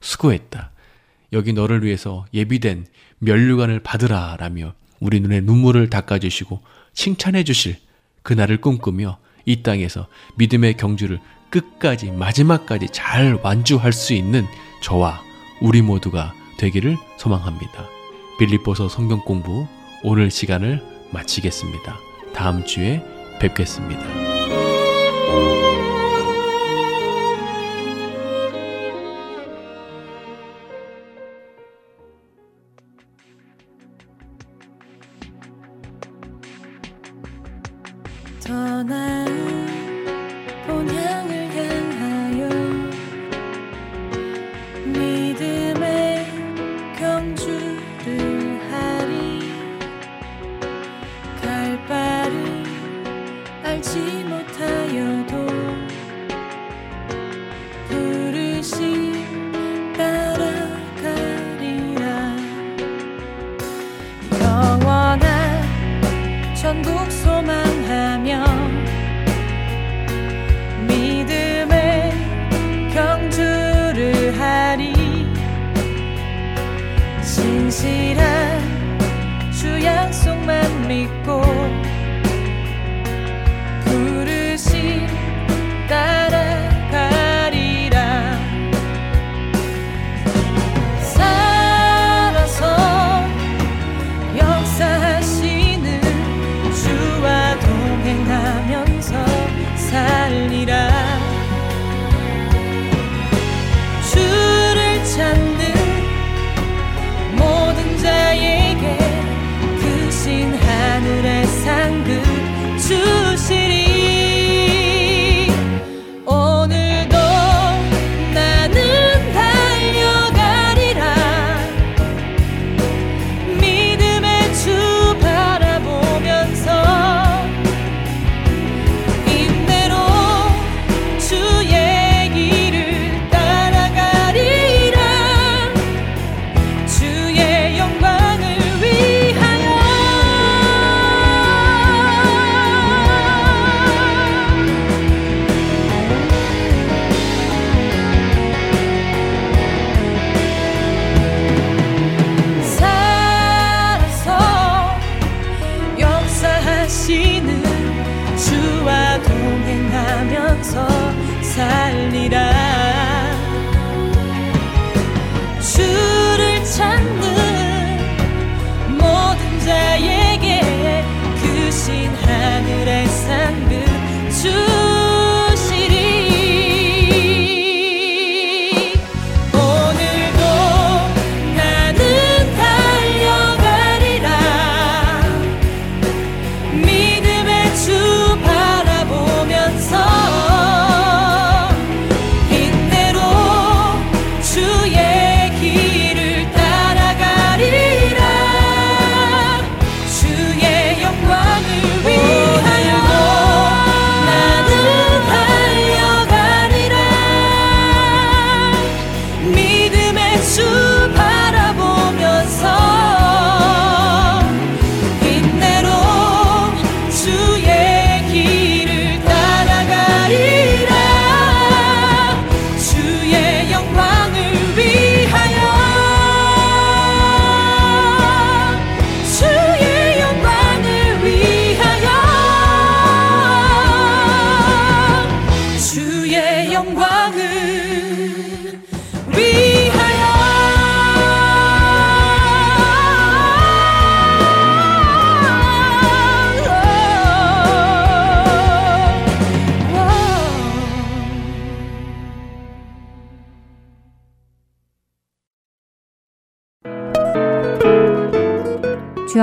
수고했다. 0.00 0.72
여기 1.32 1.52
너를 1.54 1.82
위해서 1.82 2.26
예비된 2.34 2.86
면류관을 3.18 3.80
받으라 3.80 4.36
라며 4.38 4.74
우리 5.00 5.20
눈에 5.20 5.40
눈물을 5.40 5.88
닦아주시고 5.88 6.62
칭찬해 6.92 7.44
주실 7.44 7.76
그날을 8.22 8.60
꿈꾸며 8.60 9.18
이 9.46 9.62
땅에서 9.62 10.06
믿음의 10.36 10.76
경주를 10.76 11.18
끝까지 11.48 12.10
마지막까지 12.10 12.88
잘 12.92 13.38
완주할 13.42 13.92
수 13.94 14.12
있는 14.12 14.44
저와 14.82 15.22
우리 15.62 15.80
모두가 15.80 16.34
되기를 16.58 16.98
소망합니다. 17.16 17.99
빌립보서 18.40 18.88
성경 18.88 19.20
공부 19.20 19.66
오늘 20.02 20.30
시간을 20.30 20.82
마치겠습니다. 21.12 21.98
다음 22.32 22.64
주에 22.64 23.04
뵙겠습니다. 23.38 24.29